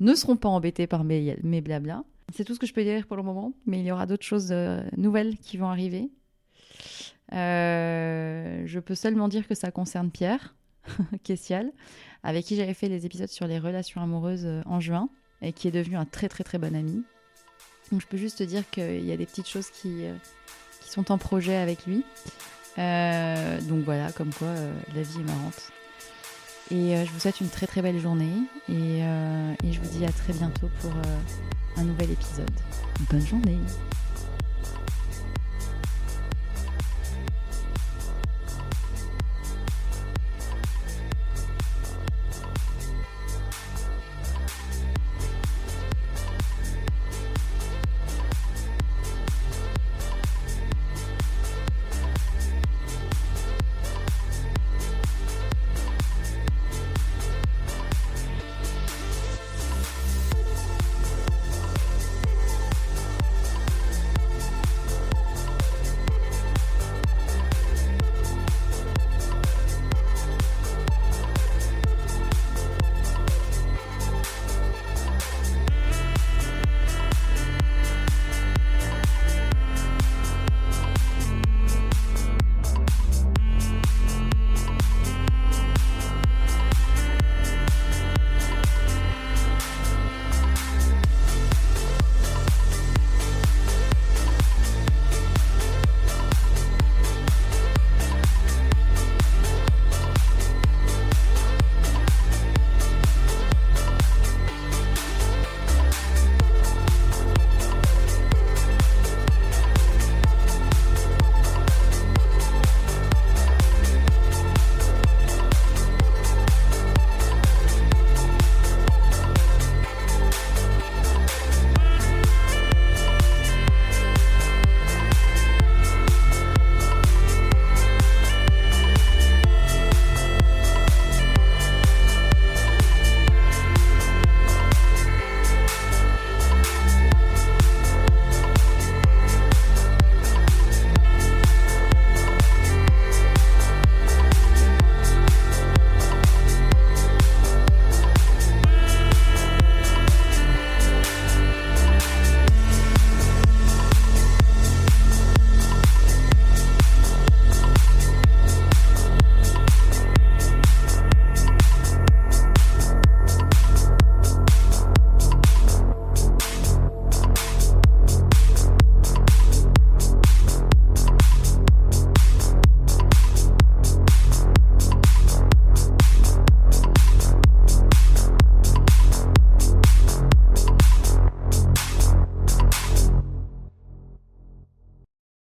ne 0.00 0.14
seront 0.14 0.36
pas 0.36 0.48
embêtés 0.48 0.86
par 0.86 1.04
mes, 1.04 1.36
mes 1.42 1.60
blabla. 1.60 2.04
C'est 2.34 2.44
tout 2.44 2.54
ce 2.54 2.58
que 2.58 2.66
je 2.66 2.72
peux 2.72 2.84
dire 2.84 3.06
pour 3.06 3.18
le 3.18 3.22
moment, 3.22 3.52
mais 3.66 3.80
il 3.80 3.84
y 3.84 3.92
aura 3.92 4.06
d'autres 4.06 4.24
choses 4.24 4.50
nouvelles 4.96 5.36
qui 5.36 5.58
vont 5.58 5.68
arriver. 5.68 6.08
je 7.32 8.78
peux 8.78 8.94
seulement 8.94 9.28
dire 9.28 9.46
que 9.46 9.54
ça 9.54 9.70
concerne 9.70 10.10
Pierre, 10.10 10.56
Kessial, 11.22 11.70
avec 12.22 12.46
qui 12.46 12.56
j'avais 12.56 12.72
fait 12.72 12.88
les 12.88 13.04
épisodes 13.04 13.28
sur 13.28 13.46
les 13.46 13.58
relations 13.58 14.00
amoureuses 14.00 14.48
en 14.64 14.80
juin 14.80 15.10
et 15.42 15.52
qui 15.52 15.68
est 15.68 15.70
devenu 15.70 15.96
un 15.96 16.04
très 16.04 16.28
très 16.28 16.44
très 16.44 16.58
bon 16.58 16.74
ami. 16.74 17.04
Donc 17.90 18.00
je 18.00 18.06
peux 18.06 18.16
juste 18.16 18.38
te 18.38 18.42
dire 18.42 18.68
qu'il 18.70 19.04
y 19.04 19.12
a 19.12 19.16
des 19.16 19.26
petites 19.26 19.48
choses 19.48 19.70
qui, 19.70 20.04
euh, 20.04 20.14
qui 20.80 20.90
sont 20.90 21.10
en 21.10 21.18
projet 21.18 21.56
avec 21.56 21.86
lui. 21.86 22.04
Euh, 22.78 23.60
donc 23.62 23.84
voilà, 23.84 24.12
comme 24.12 24.32
quoi 24.32 24.52
la 24.94 25.02
vie 25.02 25.20
est 25.20 25.24
marrante. 25.24 25.72
Et 26.70 27.02
je 27.06 27.10
vous 27.10 27.20
souhaite 27.20 27.40
une 27.40 27.48
très 27.48 27.66
très 27.66 27.80
belle 27.80 27.98
journée 27.98 28.42
et, 28.68 28.98
et, 28.98 29.72
je 29.72 29.80
vous 29.80 29.88
dis 29.88 30.04
à 30.04 30.12
très 30.12 30.34
bientôt 30.34 30.68
pour 30.82 30.92
un 31.76 31.82
nouvel 31.82 32.10
épisode. 32.10 32.50
Bonne 33.10 33.26
journée 33.26 33.56